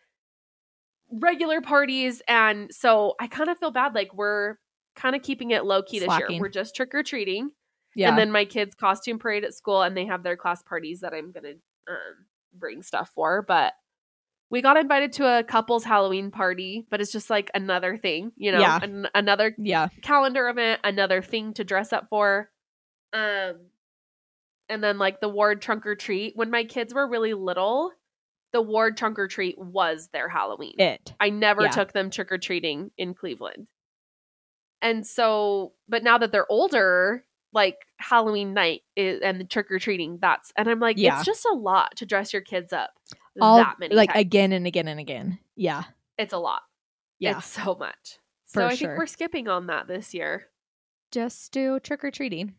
regular 1.12 1.62
parties. 1.62 2.22
And 2.28 2.74
so 2.74 3.16
I 3.20 3.28
kind 3.28 3.50
of 3.50 3.58
feel 3.58 3.72
bad. 3.72 3.94
Like 3.96 4.14
we're 4.14 4.56
kind 4.96 5.16
of 5.16 5.22
keeping 5.24 5.52
it 5.52 5.66
low 5.66 5.82
key 5.82 6.00
this 6.00 6.06
Slacking. 6.06 6.36
year. 6.36 6.42
We're 6.42 6.50
just 6.50 6.76
trick 6.76 6.94
or 6.96 7.04
treating. 7.04 7.52
yeah. 7.96 8.10
And 8.10 8.18
then 8.18 8.32
my 8.32 8.46
kids' 8.46 8.76
costume 8.76 9.20
parade 9.20 9.44
at 9.44 9.54
school, 9.54 9.82
and 9.82 9.96
they 9.98 10.06
have 10.06 10.24
their 10.24 10.38
class 10.38 10.62
parties 10.64 11.02
that 11.02 11.14
I'm 11.14 11.32
gonna 11.32 11.54
um, 11.90 12.26
bring 12.54 12.82
stuff 12.84 13.10
for. 13.14 13.42
But 13.42 13.74
we 14.52 14.62
got 14.62 14.78
invited 14.78 15.14
to 15.14 15.26
a 15.40 15.44
couple's 15.44 15.84
Halloween 15.84 16.32
party, 16.32 16.86
but 16.90 17.02
it's 17.02 17.12
just 17.12 17.30
like 17.30 17.52
another 17.54 17.98
thing, 17.98 18.32
you 18.36 18.52
know, 18.52 18.60
Yeah. 18.60 18.80
an- 18.82 19.08
another 19.14 19.56
yeah, 19.58 19.90
calendar 20.02 20.50
event, 20.50 20.82
another 20.84 21.22
thing 21.22 21.54
to 21.54 21.64
dress 21.64 21.94
up 21.94 22.08
for. 22.10 22.50
Um, 23.14 23.56
and 24.68 24.84
then 24.84 24.98
like 24.98 25.20
the 25.22 25.30
ward 25.30 25.62
trunk 25.62 25.86
or 25.86 25.96
treat. 25.96 26.36
When 26.36 26.50
my 26.52 26.64
kids 26.64 26.94
were 26.94 27.08
really 27.08 27.34
little, 27.34 27.92
the 28.52 28.62
ward 28.62 28.98
trunk 28.98 29.20
or 29.20 29.28
treat 29.28 29.58
was 29.60 30.10
their 30.14 30.28
Halloween. 30.30 30.76
it. 30.80 31.14
I 31.20 31.30
never 31.30 31.64
Yeah. 31.64 31.70
took 31.72 31.94
them 31.94 32.10
trick 32.10 32.32
or 32.32 32.38
treating 32.40 32.92
in 32.98 33.14
Cleveland. 33.14 33.68
And 34.82 35.06
so, 35.06 35.74
but 35.88 36.04
now 36.04 36.18
that 36.18 36.32
they're 36.32 36.52
older, 36.52 37.26
like 37.54 37.78
Halloween 37.98 38.54
night 38.54 38.82
is, 38.96 39.22
and 39.22 39.40
the 39.40 39.44
trick 39.44 39.72
or 39.72 39.80
treating, 39.80 40.20
that's, 40.22 40.52
and 40.56 40.70
I'm 40.70 40.80
like, 40.80 40.98
Yeah. 40.98 41.18
it's 41.18 41.26
just 41.26 41.46
a 41.46 41.54
lot 41.54 41.96
to 41.98 42.06
dress 42.06 42.32
your 42.34 42.42
kids 42.44 42.72
up 42.74 42.92
All 43.42 43.58
that 43.58 43.78
many 43.80 43.96
like 43.96 44.10
times. 44.14 44.22
again 44.22 44.52
and 44.52 44.68
again 44.68 44.88
and 44.88 45.00
again. 45.00 45.40
Yeah, 45.56 45.84
It's 46.18 46.34
a 46.34 46.38
lot. 46.38 46.62
yeah. 47.20 47.38
It's 47.38 47.48
so 47.48 47.76
much. 47.76 48.20
For 48.48 48.62
so 48.62 48.66
I 48.68 48.76
sure. 48.76 48.90
think 48.90 48.98
we're 49.00 49.06
skipping 49.08 49.48
on 49.48 49.68
that 49.68 49.88
this 49.88 50.14
year. 50.14 50.48
Just 51.12 51.52
do 51.52 51.80
trick 51.80 52.04
or 52.04 52.12
treating. 52.12 52.56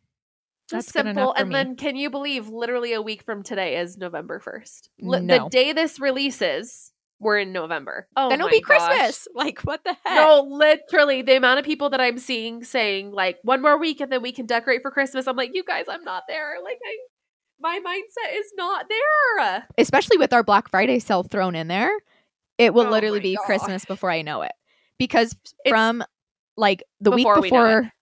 Just 0.69 0.93
That's 0.93 1.07
simple. 1.09 1.33
And 1.35 1.49
me. 1.49 1.53
then 1.55 1.77
can 1.77 1.97
you 1.97 2.11
believe 2.11 2.49
literally 2.49 2.93
a 2.93 3.03
week 3.03 3.23
from 3.25 3.43
today 3.43 3.77
is 3.79 3.97
November 3.99 4.39
1st? 4.41 4.89
Li- 5.01 5.21
No. 5.21 5.45
The 5.45 5.51
day 5.51 5.73
this 5.73 5.99
releases, 5.99 6.90
we're 7.21 7.39
in 7.39 7.53
November. 7.53 8.09
Oh, 8.17 8.29
then 8.31 8.41
it'll 8.41 8.51
be 8.51 8.61
gosh. 8.61 8.79
Christmas. 8.89 9.29
Like 9.35 9.61
what 9.61 9.85
the 9.85 9.95
heck? 10.05 10.17
No, 10.17 10.47
literally, 10.51 11.23
the 11.23 11.37
amount 11.37 11.59
of 11.61 11.65
people 11.65 11.91
that 11.91 12.01
I'm 12.01 12.19
seeing 12.19 12.65
saying 12.65 13.13
like 13.13 13.39
one 13.43 13.63
more 13.63 13.79
week 13.79 14.01
and 14.01 14.11
then 14.11 14.23
we 14.23 14.33
can 14.33 14.47
decorate 14.47 14.83
for 14.83 14.91
Christmas. 14.91 15.27
I'm 15.29 15.37
like, 15.37 15.51
you 15.55 15.63
guys, 15.63 15.85
I'm 15.89 16.03
not 16.05 16.25
there. 16.29 16.57
Like, 16.65 16.79
I, 16.85 16.97
my 17.61 17.79
mindset 17.87 18.39
is 18.39 18.47
not 18.57 18.87
there. 18.89 19.67
especially 19.79 20.17
with 20.17 20.33
our 20.33 20.43
Black 20.43 20.71
Friday 20.71 20.99
sale 20.99 21.23
thrown 21.23 21.55
in 21.55 21.69
there, 21.69 21.91
it 22.59 22.73
will 22.75 22.87
Oh 22.87 22.91
literally 22.91 23.21
be 23.21 23.37
gosh. 23.37 23.45
Christmas 23.47 23.85
before 23.85 24.11
I 24.11 24.23
know 24.23 24.43
it. 24.43 24.53
Because 24.99 25.33
It's- 25.65 25.71
from 25.71 26.03
like 26.57 26.83
the 27.01 27.11
week 27.11 27.25
Before 27.27 27.41
we 27.41 27.49
before 27.51 27.93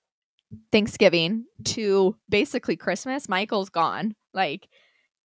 Thanksgiving 0.73 1.45
to 1.65 2.17
basically 2.29 2.77
Christmas, 2.77 3.29
Michael's 3.29 3.69
gone. 3.71 4.15
Like 4.35 4.69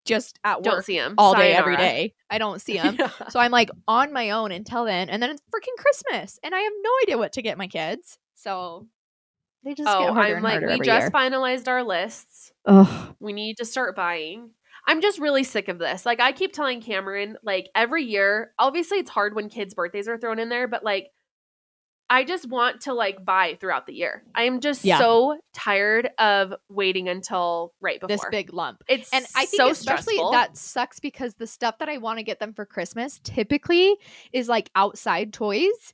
just 0.06 0.40
at 0.44 0.62
Don't 0.64 0.76
work 0.78 0.86
see 0.86 0.96
him 0.98 1.16
all 1.18 1.34
day, 1.36 1.54
every 1.54 1.78
day. 1.78 2.14
I 2.30 2.38
don't 2.38 2.62
see 2.62 2.78
him. 2.78 2.96
Yeah. 3.00 3.10
so 3.30 3.40
I'm 3.40 3.52
like 3.52 3.70
on 3.88 4.12
my 4.14 4.32
own 4.32 4.52
until 4.52 4.86
then. 4.86 5.10
And 5.10 5.22
then 5.22 5.30
it's 5.30 5.42
freaking 5.54 5.78
Christmas. 5.82 6.40
And 6.44 6.54
I 6.54 6.60
have 6.60 6.74
no 6.82 6.90
idea 7.04 7.18
what 7.18 7.34
to 7.34 7.42
get 7.42 7.58
my 7.58 7.68
kids. 7.68 8.18
So 8.36 8.88
they 9.64 9.74
just 9.74 9.88
get 9.88 9.96
Oh, 9.96 10.14
harder 10.14 10.32
I'm 10.32 10.36
and 10.38 10.44
like, 10.44 10.52
harder 10.54 10.68
we 10.68 10.74
every 10.74 10.86
just 10.86 11.02
year. 11.04 11.12
finalized 11.12 11.68
our 11.68 11.84
lists. 11.84 12.52
Ugh. 12.66 13.16
We 13.20 13.32
need 13.34 13.58
to 13.58 13.66
start 13.66 13.96
buying. 13.96 14.50
I'm 14.86 15.02
just 15.02 15.20
really 15.20 15.46
sick 15.46 15.70
of 15.70 15.80
this. 15.80 16.06
Like 16.06 16.20
I 16.20 16.34
keep 16.34 16.52
telling 16.52 16.82
Cameron, 16.82 17.38
like 17.44 17.70
every 17.74 18.04
year, 18.04 18.52
obviously 18.60 18.98
it's 18.98 19.10
hard 19.10 19.34
when 19.36 19.48
kids' 19.48 19.74
birthdays 19.74 20.10
are 20.10 20.18
thrown 20.18 20.40
in 20.40 20.50
there, 20.50 20.68
but 20.68 20.84
like 20.84 21.08
I 22.16 22.24
just 22.26 22.48
want 22.48 22.82
to 22.82 22.94
like 22.94 23.26
buy 23.26 23.58
throughout 23.60 23.88
the 23.88 23.94
year. 23.94 24.24
I 24.36 24.44
am 24.44 24.60
just 24.60 24.86
Yeah. 24.86 25.00
so 25.00 25.40
tired 25.54 26.12
of 26.20 26.54
waiting 26.70 27.10
until 27.10 27.74
right 27.82 28.00
before. 28.00 28.16
this 28.16 28.24
big 28.30 28.54
lump. 28.54 28.84
it's 28.88 29.12
And 29.12 29.26
I 29.36 29.46
think 29.48 29.60
so 29.60 29.70
especially 29.70 30.14
stressful. 30.16 30.32
that 30.32 30.56
sucks 30.56 31.00
because 31.00 31.34
the 31.36 31.48
stuff 31.48 31.80
that 31.80 31.90
I 31.90 31.98
want 31.98 32.20
to 32.20 32.24
get 32.24 32.40
them 32.40 32.54
for 32.54 32.66
Christmas 32.66 33.20
typically 33.24 33.96
is 34.32 34.48
like 34.48 34.70
outside 34.76 35.34
toys, 35.34 35.94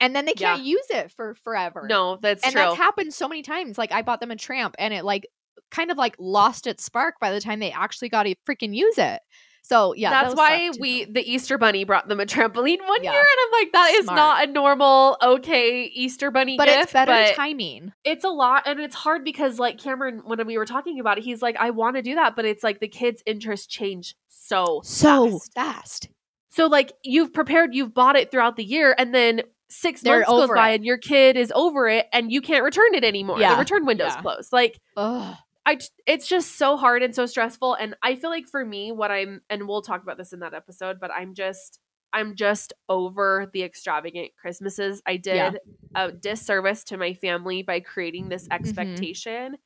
and 0.00 0.16
then 0.16 0.24
they 0.24 0.32
can't 0.32 0.62
use 0.62 0.86
it 0.90 1.12
for 1.12 1.34
forever. 1.44 1.86
no, 1.86 2.16
that's 2.22 2.40
true. 2.42 2.48
and 2.48 2.52
true. 2.54 2.62
that's 2.62 2.76
happened 2.76 3.12
so 3.12 3.28
many 3.28 3.42
times. 3.42 3.76
Like 3.76 3.92
I 3.92 4.00
bought 4.00 4.20
them 4.20 4.30
a 4.30 4.36
tramp, 4.36 4.74
and 4.78 4.94
it 4.94 5.04
like 5.04 5.26
kind 5.70 5.90
of 5.90 5.98
like 5.98 6.16
lost 6.18 6.66
its 6.66 6.82
spark 6.82 7.16
by 7.20 7.30
the 7.30 7.42
time 7.42 7.58
they 7.60 7.72
actually 7.72 8.08
got 8.08 8.22
to 8.22 8.34
freaking 8.48 8.74
use 8.74 8.96
it. 8.96 9.20
So 9.68 9.92
yeah, 9.94 10.08
That's 10.10 10.28
those 10.30 10.36
why 10.38 10.70
we 10.80 11.04
the 11.04 11.20
Easter 11.30 11.58
bunny 11.58 11.84
brought 11.84 12.08
them 12.08 12.20
a 12.20 12.24
trampoline 12.24 12.78
one 12.86 13.04
Yeah. 13.04 13.12
year, 13.12 13.20
and 13.20 13.38
I'm 13.44 13.60
like, 13.60 13.72
that 13.72 13.90
is 13.96 14.04
Smart. 14.06 14.16
not 14.16 14.48
a 14.48 14.50
normal 14.50 15.18
okay 15.22 15.82
Easter 15.94 16.30
bunny 16.30 16.56
But 16.56 16.68
gift. 16.68 16.82
it's 16.84 16.92
better 16.94 17.34
timing. 17.34 17.92
it's 18.02 18.24
a 18.24 18.30
lot, 18.30 18.62
and 18.66 18.80
it's 18.80 18.94
hard 18.94 19.24
because 19.24 19.58
like 19.58 19.76
Cameron, 19.78 20.22
when 20.24 20.46
we 20.46 20.56
were 20.56 20.64
talking 20.64 20.98
about 21.00 21.18
it, 21.18 21.24
he's 21.24 21.42
like, 21.42 21.56
I 21.58 21.68
want 21.68 21.96
to 21.96 22.02
do 22.02 22.14
that, 22.14 22.34
but 22.34 22.46
it's 22.46 22.64
like 22.64 22.80
the 22.80 22.88
kids' 22.88 23.22
interests 23.26 23.66
change 23.66 24.14
so 24.28 24.80
So 24.84 25.32
fast. 25.38 25.54
fast. 25.54 26.08
So 26.48 26.66
like 26.66 26.92
you've 27.04 27.34
prepared, 27.34 27.74
you've 27.74 27.92
bought 27.92 28.16
it 28.16 28.30
throughout 28.30 28.56
the 28.56 28.64
year, 28.64 28.94
and 28.96 29.14
then 29.14 29.42
six 29.68 30.00
They're 30.00 30.20
months 30.20 30.30
goes 30.30 30.48
by, 30.48 30.70
it. 30.70 30.76
and 30.76 30.84
your 30.86 30.96
kid 30.96 31.36
is 31.36 31.52
over 31.54 31.88
it, 31.88 32.06
and 32.14 32.32
you 32.32 32.40
can't 32.40 32.64
return 32.64 32.94
it 32.94 33.04
anymore. 33.04 33.38
Yeah. 33.38 33.52
The 33.52 33.58
return 33.60 33.84
window's 33.84 34.14
Yeah. 34.14 34.22
closed. 34.22 34.50
Like 34.50 34.80
Ugh. 34.96 35.36
I, 35.68 35.78
it's 36.06 36.26
just 36.26 36.56
so 36.56 36.76
hard 36.78 37.02
and 37.02 37.14
so 37.14 37.26
stressful, 37.26 37.74
and 37.74 37.94
I 38.02 38.14
feel 38.16 38.30
like 38.30 38.48
for 38.48 38.64
me, 38.64 38.90
what 38.90 39.10
I'm, 39.10 39.42
and 39.50 39.68
we'll 39.68 39.82
talk 39.82 40.02
about 40.02 40.16
this 40.16 40.32
in 40.32 40.40
that 40.40 40.54
episode, 40.54 40.98
but 40.98 41.10
I'm 41.10 41.34
just, 41.34 41.78
I'm 42.12 42.36
just 42.36 42.72
over 42.88 43.50
the 43.52 43.62
extravagant 43.64 44.30
Christmases. 44.40 45.02
I 45.06 45.18
did 45.18 45.36
Yeah. 45.36 45.52
a 45.94 46.10
disservice 46.10 46.84
to 46.84 46.96
my 46.96 47.12
family 47.12 47.62
by 47.62 47.80
creating 47.80 48.30
this 48.30 48.44
Mm-hmm. 48.48 48.54
expectation, 48.54 49.56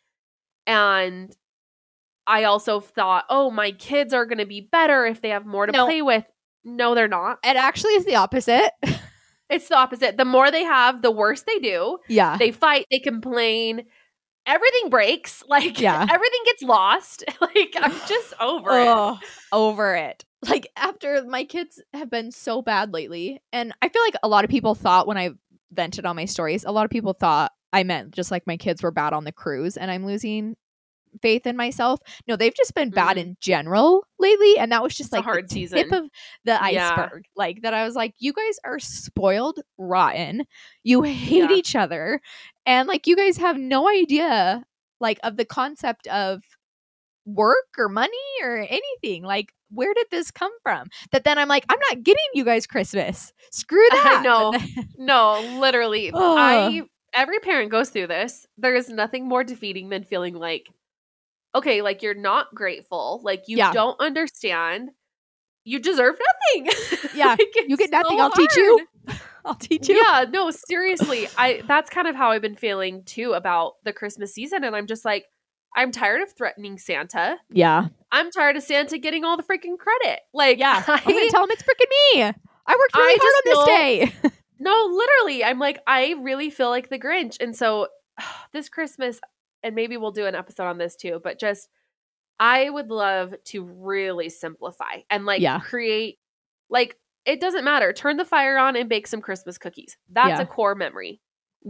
and 0.66 1.34
I 2.26 2.44
also 2.44 2.80
thought, 2.80 3.24
oh, 3.30 3.50
my 3.50 3.70
kids 3.72 4.12
are 4.14 4.26
going 4.26 4.38
to 4.38 4.46
be 4.46 4.60
better 4.60 5.06
if 5.06 5.20
they 5.20 5.30
have 5.30 5.46
more 5.46 5.66
to 5.66 5.72
No. 5.72 5.86
play 5.86 6.02
with. 6.02 6.24
No, 6.64 6.94
they're 6.94 7.08
not. 7.08 7.38
It 7.44 7.56
actually 7.56 7.94
is 7.94 8.04
the 8.04 8.16
opposite. 8.16 8.72
It's 9.50 9.68
the 9.68 9.76
opposite. 9.76 10.16
The 10.16 10.24
more 10.24 10.50
they 10.50 10.64
have, 10.64 11.02
the 11.02 11.10
worse 11.10 11.42
they 11.42 11.58
do. 11.58 11.98
yeah. 12.08 12.38
They 12.38 12.52
fight, 12.52 12.86
they 12.90 13.00
complain. 13.00 13.82
Everything 14.46 14.90
breaks. 14.90 15.42
Like 15.48 15.78
Yeah. 15.80 16.06
everything 16.10 16.40
gets 16.46 16.62
lost. 16.62 17.24
Like 17.40 17.74
I'm 17.76 17.92
just 18.08 18.32
over 18.40 18.70
it. 18.78 19.18
Over 19.52 19.94
it. 19.96 20.24
Like 20.48 20.66
after 20.76 21.22
my 21.24 21.44
kids 21.44 21.80
have 21.92 22.10
been 22.10 22.32
so 22.32 22.62
bad 22.62 22.92
lately, 22.92 23.40
and 23.52 23.72
I 23.82 23.88
feel 23.88 24.02
like 24.02 24.16
a 24.22 24.28
lot 24.28 24.44
of 24.44 24.50
people 24.50 24.74
thought 24.74 25.06
when 25.06 25.18
I 25.18 25.30
vented 25.72 26.04
on 26.06 26.16
my 26.16 26.24
stories, 26.24 26.64
a 26.64 26.72
lot 26.72 26.84
of 26.84 26.90
people 26.90 27.12
thought 27.12 27.52
I 27.72 27.84
meant 27.84 28.10
just 28.12 28.30
like 28.30 28.46
my 28.46 28.56
kids 28.56 28.82
were 28.82 28.90
bad 28.90 29.12
on 29.12 29.24
the 29.24 29.32
cruise, 29.32 29.76
and 29.76 29.90
I'm 29.90 30.04
losing 30.06 30.56
faith 31.20 31.46
in 31.46 31.56
myself. 31.56 32.00
No, 32.26 32.36
they've 32.36 32.54
just 32.54 32.74
been 32.74 32.90
bad 32.90 33.16
Mhm. 33.16 33.20
in 33.20 33.36
general 33.40 34.06
lately, 34.18 34.58
and 34.58 34.72
that 34.72 34.82
was 34.82 34.94
just 34.94 35.08
It's 35.08 35.12
a 35.12 35.16
like 35.16 35.24
hard 35.24 35.48
the 35.48 35.52
season. 35.54 35.78
tip 35.78 35.92
of 35.92 36.04
the 36.44 36.58
Yeah. 36.70 36.90
iceberg. 36.96 37.24
Like 37.36 37.62
that, 37.62 37.74
I 37.74 37.84
was 37.84 37.94
like, 37.94 38.14
you 38.18 38.32
guys 38.32 38.58
are 38.64 38.78
spoiled, 38.78 39.60
rotten. 39.78 40.46
You 40.82 41.02
hate 41.02 41.50
Yeah. 41.50 41.56
each 41.56 41.76
other, 41.76 42.20
and 42.64 42.88
like 42.88 43.06
you 43.06 43.16
guys 43.16 43.36
have 43.38 43.58
no 43.58 43.88
idea 43.88 44.64
like 45.00 45.18
of 45.24 45.36
the 45.36 45.44
concept 45.44 46.06
of 46.06 46.42
work 47.24 47.66
or 47.78 47.88
money 47.88 48.16
or 48.42 48.66
anything. 48.68 49.22
Like, 49.22 49.52
where 49.70 49.94
did 49.94 50.06
this 50.10 50.30
come 50.30 50.52
from? 50.62 50.88
That 51.12 51.24
then 51.24 51.38
I'm 51.38 51.48
like, 51.48 51.64
I'm 51.68 51.78
not 51.90 52.02
getting 52.02 52.22
you 52.34 52.44
guys 52.44 52.66
Christmas. 52.66 53.32
Screw 53.52 53.86
that. 53.90 54.22
Know. 54.24 54.52
then- 54.52 54.88
No, 54.98 55.40
literally. 55.58 56.10
Ugh. 56.12 56.20
I 56.20 56.82
every 57.14 57.38
parent 57.40 57.70
goes 57.70 57.90
through 57.90 58.06
this. 58.08 58.46
There 58.58 58.74
is 58.74 58.88
nothing 58.88 59.28
more 59.28 59.44
defeating 59.44 59.88
than 59.90 60.02
feeling 60.04 60.34
like 60.34 60.68
okay, 61.54 61.82
like 61.82 62.02
you're 62.02 62.14
not 62.14 62.54
grateful, 62.54 63.20
like 63.24 63.44
you 63.48 63.56
Yeah. 63.58 63.72
don't 63.72 63.98
understand. 64.00 64.90
You 65.64 65.78
deserve 65.78 66.16
nothing. 66.54 66.72
Yeah, 67.14 67.28
Like, 67.38 67.40
you 67.68 67.76
get 67.76 67.90
nothing. 67.90 68.16
so 68.18 68.22
I'll 68.24 68.30
teach 68.30 68.56
you. 68.56 68.86
I'll 69.44 69.54
teach 69.54 69.88
you. 69.88 69.96
Yeah, 69.96 70.24
no, 70.30 70.50
seriously. 70.50 71.28
I 71.36 71.62
that's 71.68 71.90
kind 71.90 72.06
of 72.08 72.14
how 72.16 72.30
I've 72.30 72.42
been 72.42 72.56
feeling 72.56 73.02
too 73.04 73.32
about 73.32 73.74
the 73.84 73.92
Christmas 73.92 74.32
season 74.34 74.64
and 74.64 74.74
I'm 74.74 74.86
just 74.86 75.04
like 75.04 75.26
I'm 75.74 75.90
tired 75.92 76.22
of 76.22 76.32
threatening 76.32 76.78
Santa. 76.78 77.36
Yeah. 77.50 77.88
I'm 78.10 78.30
tired 78.30 78.56
of 78.56 78.62
Santa 78.62 78.98
getting 78.98 79.24
all 79.24 79.36
the 79.36 79.42
freaking 79.42 79.78
credit. 79.78 80.20
Like 80.32 80.58
Yeah. 80.58 80.82
I, 80.86 80.92
I'm 81.06 81.12
gonna 81.14 81.28
tell 81.30 81.44
him 81.44 81.50
it's 81.50 81.62
freaking 81.62 81.90
me. 82.16 82.22
I 82.22 82.76
worked 82.78 82.96
really 82.96 83.14
I 83.14 83.18
hard 83.20 83.34
on 83.34 84.10
this 84.12 84.22
day. 84.22 84.30
No, 84.58 84.86
literally. 84.96 85.42
I'm 85.44 85.58
like, 85.58 85.80
I 85.88 86.14
really 86.20 86.48
feel 86.50 86.70
like 86.70 86.88
the 86.88 86.98
Grinch. 86.98 87.36
And 87.40 87.54
so 87.56 87.88
this 88.52 88.68
Christmas, 88.68 89.20
and 89.62 89.74
maybe 89.74 89.96
we'll 89.96 90.10
do 90.12 90.26
an 90.26 90.34
episode 90.34 90.64
on 90.66 90.78
this 90.78 90.96
too, 90.96 91.20
but 91.22 91.38
just 91.38 91.68
I 92.40 92.68
would 92.68 92.88
love 92.90 93.34
to 93.46 93.64
really 93.64 94.28
simplify 94.28 95.02
and 95.10 95.24
like 95.26 95.40
Yeah. 95.42 95.60
create, 95.60 96.18
like, 96.70 96.96
it 97.24 97.40
doesn't 97.40 97.64
matter. 97.64 97.92
Turn 97.92 98.16
the 98.16 98.24
fire 98.24 98.58
on 98.58 98.74
and 98.74 98.88
bake 98.88 99.06
some 99.06 99.20
Christmas 99.20 99.58
cookies. 99.58 99.96
That's 100.10 100.38
Yeah. 100.40 100.42
a 100.42 100.46
core 100.46 100.74
memory. 100.74 101.20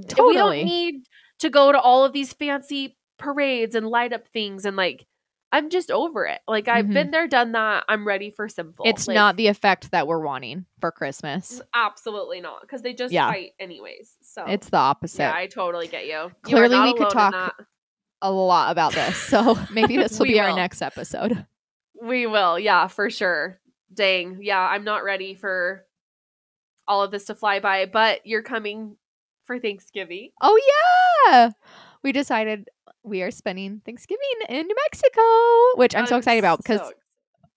Totally. 0.09 0.29
We 0.29 0.35
don't 0.39 0.65
need 0.65 0.95
to 1.41 1.51
go 1.51 1.73
to 1.73 1.79
all 1.81 2.05
of 2.05 2.13
these 2.15 2.33
fancy 2.33 2.97
parades 3.19 3.75
and 3.75 3.87
light 3.87 4.13
up 4.15 4.27
things 4.29 4.65
and 4.65 4.77
like, 4.77 5.07
I'm 5.55 5.69
just 5.69 5.91
over 5.91 6.25
it. 6.25 6.41
Like, 6.49 6.67
I've 6.69 6.87
Mhm. 6.87 6.95
been 6.95 7.11
there, 7.11 7.29
done 7.29 7.53
that. 7.53 7.85
I'm 7.87 8.07
ready 8.07 8.31
for 8.31 8.49
simple. 8.49 8.87
It's 8.89 9.07
Like, 9.07 9.15
not 9.15 9.37
the 9.37 9.49
effect 9.49 9.91
that 9.91 10.07
we're 10.07 10.25
wanting 10.25 10.65
for 10.81 10.91
Christmas. 10.91 11.61
absolutely 11.75 12.41
not 12.41 12.63
because 12.63 12.81
they 12.81 12.95
just 12.95 13.13
Yeah. 13.13 13.29
fight 13.31 13.51
anyways. 13.61 14.17
So 14.23 14.47
It's 14.47 14.71
the 14.71 14.79
opposite. 14.79 15.25
yeah, 15.25 15.35
I 15.35 15.49
totally 15.49 15.89
get 15.89 16.07
you. 16.07 16.13
You 16.13 16.31
Clearly 16.43 16.75
not 16.77 16.85
we 16.87 16.95
could 16.95 17.11
talk- 17.11 17.33
that. 17.33 17.67
A 18.23 18.31
lot 18.33 18.71
about 18.73 18.95
this. 18.95 19.17
So 19.17 19.59
maybe 19.73 19.97
this 19.97 20.19
will 20.19 20.27
be 20.27 20.41
our 20.41 20.55
next 20.55 20.81
episode. 20.81 21.45
We 22.03 22.27
will, 22.27 22.59
yeah, 22.59 22.87
for 22.89 23.11
sure. 23.11 23.59
Dang, 23.93 24.39
yeah, 24.41 24.59
I'm 24.61 24.85
not 24.85 25.05
ready 25.05 25.35
for 25.35 25.85
all 26.89 27.03
of 27.03 27.11
this 27.11 27.27
to 27.27 27.35
fly 27.35 27.61
by, 27.61 27.87
but 27.87 28.27
you're 28.27 28.43
coming 28.43 28.97
for 29.45 29.59
Thanksgiving. 29.59 30.31
Oh 30.41 30.59
yeah. 31.29 31.51
We 32.03 32.13
decided 32.13 32.69
we 33.05 33.23
are 33.23 33.31
spending 33.31 33.83
Thanksgiving 33.85 34.19
in 34.49 34.67
New 34.67 34.77
Mexico, 34.91 35.21
which 35.79 35.95
I'm, 35.95 36.07
so 36.07 36.17
excited 36.17 36.39
about 36.39 36.59
because 36.59 36.81
so- 36.81 36.93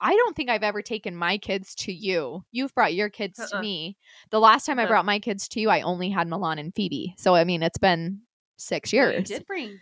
I 0.00 0.14
don't 0.16 0.34
think 0.36 0.50
I've 0.50 0.62
ever 0.62 0.82
taken 0.82 1.16
my 1.16 1.38
kids 1.38 1.74
to 1.76 1.92
you. 1.92 2.44
You've 2.52 2.74
brought 2.74 2.94
your 2.94 3.08
kids 3.08 3.38
to 3.38 3.56
Uh-uh. 3.56 3.62
me. 3.62 3.96
The 4.30 4.40
last 4.40 4.66
time 4.66 4.78
I 4.78 4.82
Uh-uh. 4.82 4.88
brought 4.90 5.04
my 5.06 5.18
kids 5.18 5.48
to 5.48 5.60
you, 5.60 5.70
I 5.70 5.80
only 5.82 6.10
had 6.10 6.28
Milan 6.28 6.58
and 6.58 6.74
Phoebe. 6.74 7.14
So 7.16 7.34
I 7.34 7.44
mean, 7.44 7.62
it's 7.62 7.78
been 7.78 8.20
six 8.56 8.92
Oh, 8.92 8.96
you 8.96 9.02
years. 9.04 9.28
did 9.28 9.46
bring. 9.46 9.78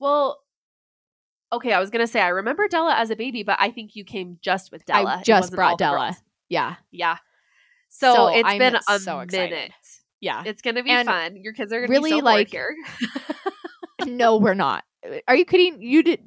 Well, 0.00 0.40
okay, 1.52 1.72
I 1.72 1.80
was 1.80 1.90
gonna 1.90 2.06
say 2.06 2.20
I 2.20 2.28
remember 2.28 2.68
Della 2.68 2.94
as 2.96 3.10
a 3.10 3.16
baby, 3.16 3.42
but 3.42 3.56
I 3.60 3.70
think 3.70 3.96
you 3.96 4.04
came 4.04 4.38
just 4.42 4.70
with 4.72 4.84
Della. 4.84 5.18
I 5.18 5.22
just 5.22 5.52
brought 5.52 5.78
Della. 5.78 6.06
girls. 6.08 6.16
Yeah, 6.48 6.76
Yeah. 6.90 7.16
So, 7.90 8.14
So 8.14 8.26
it's 8.28 8.48
I'm 8.48 8.58
been 8.58 8.76
a 8.88 8.98
so 8.98 9.24
minute. 9.30 9.72
yeah. 10.20 10.42
It's 10.46 10.60
gonna 10.62 10.82
be 10.82 10.90
And 10.90 11.08
fun. 11.08 11.36
Your 11.36 11.52
kids 11.52 11.72
are 11.72 11.80
gonna 11.80 11.90
really, 11.90 12.10
be 12.12 12.18
so 12.18 12.24
like- 12.24 12.50
here. 12.50 12.74
no, 14.06 14.36
we're 14.36 14.54
not. 14.54 14.84
Uh, 15.06 15.16
are 15.26 15.34
you 15.36 15.44
kidding? 15.44 15.80
You 15.82 16.02
did. 16.02 16.20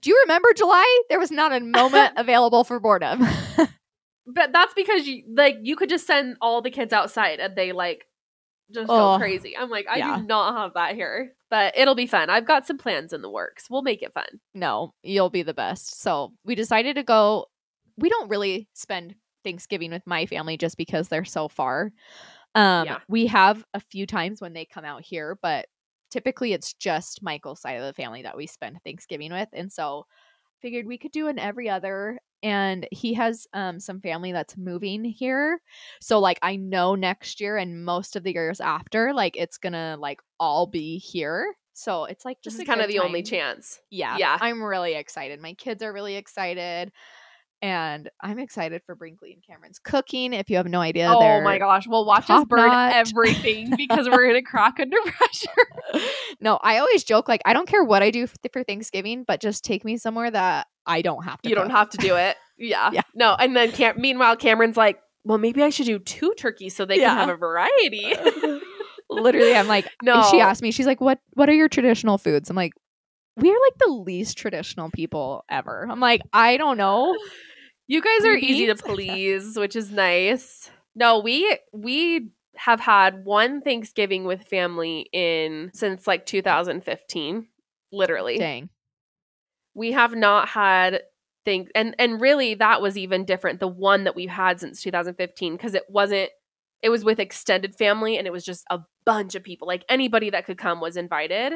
Do 0.00 0.10
you 0.10 0.20
remember 0.24 0.48
July? 0.54 1.02
There 1.08 1.18
was 1.18 1.30
not 1.30 1.52
a 1.52 1.60
moment 1.60 2.12
available 2.16 2.64
for 2.64 2.78
boredom. 2.80 3.26
But 4.30 4.52
that's 4.52 4.74
because 4.74 5.06
you 5.08 5.22
like 5.34 5.56
you 5.62 5.74
could 5.74 5.88
just 5.88 6.06
send 6.06 6.36
all 6.42 6.60
the 6.60 6.70
kids 6.70 6.92
outside 6.92 7.40
and 7.40 7.56
they 7.56 7.72
like 7.72 8.04
just 8.70 8.90
Oh, 8.90 9.14
go 9.14 9.18
crazy. 9.18 9.56
I'm 9.56 9.70
like, 9.70 9.86
I 9.88 9.96
yeah. 9.96 10.18
do 10.18 10.24
not 10.26 10.54
have 10.54 10.74
that 10.74 10.94
here. 10.96 11.32
But 11.50 11.76
it'll 11.78 11.94
be 11.94 12.06
fun. 12.06 12.28
I've 12.30 12.46
got 12.46 12.66
some 12.66 12.76
plans 12.78 13.12
in 13.12 13.22
the 13.22 13.30
works. 13.30 13.68
We'll 13.70 13.82
make 13.82 14.02
it 14.02 14.12
fun. 14.12 14.26
no, 14.54 14.92
you'll 15.02 15.30
be 15.30 15.42
the 15.42 15.54
best. 15.54 16.00
So 16.00 16.32
we 16.44 16.54
decided 16.54 16.96
to 16.96 17.02
go. 17.02 17.46
We 17.96 18.08
don't 18.10 18.28
really 18.28 18.68
spend 18.74 19.14
Thanksgiving 19.44 19.90
with 19.90 20.06
my 20.06 20.26
family 20.26 20.56
just 20.56 20.76
because 20.76 21.08
they're 21.08 21.24
so 21.24 21.48
far. 21.48 21.90
Um, 22.54 22.86
Yeah. 22.86 22.98
we 23.08 23.26
have 23.26 23.64
a 23.74 23.80
few 23.80 24.06
times 24.06 24.40
when 24.40 24.52
they 24.52 24.64
come 24.66 24.84
out 24.84 25.02
here, 25.02 25.38
but 25.42 25.66
typically 26.10 26.52
it's 26.52 26.74
just 26.74 27.22
Michael's 27.22 27.60
side 27.60 27.74
of 27.74 27.82
the 27.84 27.92
family 27.92 28.22
that 28.22 28.36
we 28.36 28.46
spend 28.46 28.78
Thanksgiving 28.84 29.32
with, 29.32 29.48
and 29.52 29.70
so 29.72 30.06
figured 30.60 30.86
we 30.86 30.98
could 30.98 31.12
do 31.12 31.28
an 31.28 31.38
every 31.38 31.68
other. 31.68 32.18
And 32.42 32.86
he 32.92 33.14
has 33.14 33.46
um 33.52 33.80
some 33.80 34.00
family 34.00 34.30
that's 34.32 34.56
moving 34.56 35.04
here, 35.04 35.60
so 36.00 36.20
like 36.20 36.38
I 36.42 36.54
know 36.56 36.94
next 36.94 37.40
year 37.40 37.56
and 37.56 37.84
most 37.84 38.14
of 38.14 38.22
the 38.22 38.32
years 38.32 38.60
after, 38.60 39.12
like 39.12 39.36
it's 39.36 39.58
gonna 39.58 39.96
like 39.98 40.20
all 40.38 40.66
be 40.68 40.98
here. 40.98 41.54
So 41.74 42.04
it's 42.04 42.24
like 42.24 42.38
This 42.44 42.54
just 42.54 42.60
is 42.60 42.66
kind 42.66 42.80
of 42.80 42.88
the 42.88 42.98
only 43.00 43.22
chance. 43.22 43.80
Yeah. 43.90 44.16
Yeah. 44.18 44.36
I'm 44.40 44.62
really 44.62 44.94
excited. 44.94 45.40
My 45.40 45.54
kids 45.54 45.82
are 45.82 45.92
really 45.92 46.16
excited. 46.16 46.92
And 47.60 48.08
I'm 48.20 48.38
excited 48.38 48.82
for 48.86 48.94
Brinkley 48.94 49.32
and 49.32 49.42
Cameron's 49.44 49.80
cooking. 49.80 50.32
If 50.32 50.48
you 50.48 50.56
have 50.58 50.66
no 50.68 50.80
idea, 50.80 51.08
oh 51.10 51.40
my 51.40 51.58
gosh. 51.58 51.88
Well, 51.88 52.04
watch 52.04 52.30
us 52.30 52.44
burn 52.48 52.70
top-notch. 52.70 52.94
everything 52.94 53.74
because 53.76 54.08
we're 54.08 54.22
going 54.22 54.34
to 54.34 54.42
crack 54.42 54.78
under 54.78 54.96
pressure. 55.04 56.06
no, 56.40 56.58
I 56.62 56.78
always 56.78 57.02
joke 57.02 57.28
like 57.28 57.42
I 57.44 57.52
don't 57.52 57.66
care 57.66 57.82
what 57.82 58.02
I 58.02 58.10
do 58.12 58.28
for 58.52 58.62
Thanksgiving, 58.62 59.24
but 59.26 59.40
just 59.40 59.64
take 59.64 59.84
me 59.84 59.96
somewhere 59.96 60.30
that 60.30 60.68
I 60.86 61.02
don't 61.02 61.24
have 61.24 61.42
to. 61.42 61.48
You 61.48 61.56
don't 61.56 61.70
have 61.70 61.90
to 61.90 61.96
do 61.98 62.16
it. 62.16 62.36
Yeah. 62.60 62.90
Yeah. 62.92 63.02
No. 63.14 63.36
And 63.38 63.54
then 63.56 63.70
Cam- 63.70 64.00
meanwhile, 64.00 64.34
Cameron's 64.34 64.76
like, 64.76 64.98
well, 65.22 65.38
maybe 65.38 65.62
I 65.62 65.70
should 65.70 65.86
do 65.86 66.00
two 66.00 66.34
turkeys 66.36 66.74
so 66.74 66.84
they 66.84 66.96
Yeah. 66.98 67.10
can 67.10 67.18
have 67.18 67.28
a 67.28 67.36
variety. 67.36 68.14
Literally, 69.08 69.54
I'm 69.54 69.68
like, 69.68 69.88
no. 70.02 70.26
she 70.30 70.40
asked 70.40 70.60
me, 70.60 70.70
she's 70.72 70.86
like, 70.86 71.00
"What? 71.00 71.18
What 71.34 71.48
are 71.48 71.54
your 71.54 71.68
traditional 71.68 72.18
foods?" 72.18 72.50
I'm 72.50 72.56
like, 72.56 72.72
"We 73.36 73.48
are 73.48 73.56
like 73.64 73.78
the 73.78 73.90
least 73.92 74.36
traditional 74.36 74.90
people 74.90 75.44
ever." 75.48 75.86
I'm 75.88 76.00
like, 76.00 76.20
"I 76.32 76.56
don't 76.56 76.76
know." 76.76 77.16
You 77.88 78.02
guys 78.02 78.24
are 78.26 78.36
easy 78.36 78.66
to 78.66 78.74
please, 78.76 79.58
which 79.58 79.74
is 79.74 79.90
nice. 79.90 80.70
No, 80.94 81.18
we 81.20 81.58
we 81.72 82.30
have 82.56 82.80
had 82.80 83.24
one 83.24 83.62
Thanksgiving 83.62 84.24
with 84.24 84.42
family 84.42 85.08
in 85.12 85.70
since 85.72 86.06
like 86.06 86.26
2015, 86.26 87.48
literally. 87.90 88.38
Dang. 88.38 88.68
We 89.74 89.92
have 89.92 90.14
not 90.14 90.48
had 90.48 91.00
think 91.46 91.70
and 91.74 91.94
and 91.98 92.20
really 92.20 92.54
that 92.54 92.82
was 92.82 92.98
even 92.98 93.24
different 93.24 93.58
the 93.58 93.68
one 93.68 94.04
that 94.04 94.14
we've 94.14 94.28
had 94.28 94.60
since 94.60 94.82
2015 94.82 95.56
because 95.56 95.72
it 95.72 95.84
wasn't 95.88 96.28
it 96.82 96.90
was 96.90 97.04
with 97.04 97.18
extended 97.18 97.74
family 97.74 98.18
and 98.18 98.26
it 98.26 98.32
was 98.32 98.44
just 98.44 98.64
a 98.70 98.80
bunch 99.06 99.34
of 99.34 99.42
people 99.42 99.66
like 99.66 99.84
anybody 99.88 100.28
that 100.28 100.44
could 100.44 100.58
come 100.58 100.80
was 100.80 100.96
invited 100.96 101.54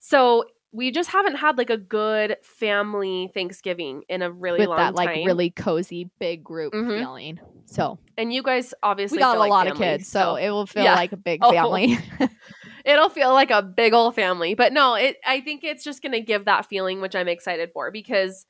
so 0.00 0.44
we 0.76 0.90
just 0.90 1.08
haven't 1.10 1.36
had 1.36 1.56
like 1.56 1.70
a 1.70 1.76
good 1.76 2.36
family 2.42 3.30
thanksgiving 3.32 4.02
in 4.08 4.22
a 4.22 4.30
really 4.30 4.58
With 4.58 4.70
long 4.70 4.78
that 4.78 4.94
like 4.96 5.08
time 5.08 5.24
really 5.24 5.50
cozy 5.50 6.10
big 6.18 6.42
group 6.42 6.72
Mhm. 6.74 6.98
feeling. 6.98 7.38
So 7.66 7.98
and 8.18 8.32
you 8.32 8.42
guys 8.42 8.74
obviously 8.82 9.18
we 9.18 9.20
got 9.22 9.36
a 9.36 9.38
like 9.38 9.50
lot 9.50 9.68
of 9.68 9.78
family, 9.78 9.98
kids, 9.98 10.08
so 10.08 10.34
it 10.34 10.50
will 10.50 10.66
feel 10.66 10.82
Yeah. 10.82 10.94
like 10.96 11.12
a 11.12 11.16
big 11.16 11.40
Oh. 11.44 11.52
family. 11.52 11.96
it'll 12.84 13.08
feel 13.08 13.32
like 13.32 13.52
a 13.52 13.62
big 13.62 13.94
old 13.94 14.14
family 14.16 14.54
but 14.54 14.72
no 14.72 14.94
it 14.94 15.16
i 15.24 15.40
think 15.40 15.62
it's 15.64 15.82
just 15.84 16.02
going 16.02 16.12
to 16.12 16.20
give 16.20 16.44
that 16.44 16.66
feeling 16.66 17.00
which 17.00 17.14
i'm 17.16 17.28
excited 17.28 17.70
for 17.72 17.90
because 17.90 18.44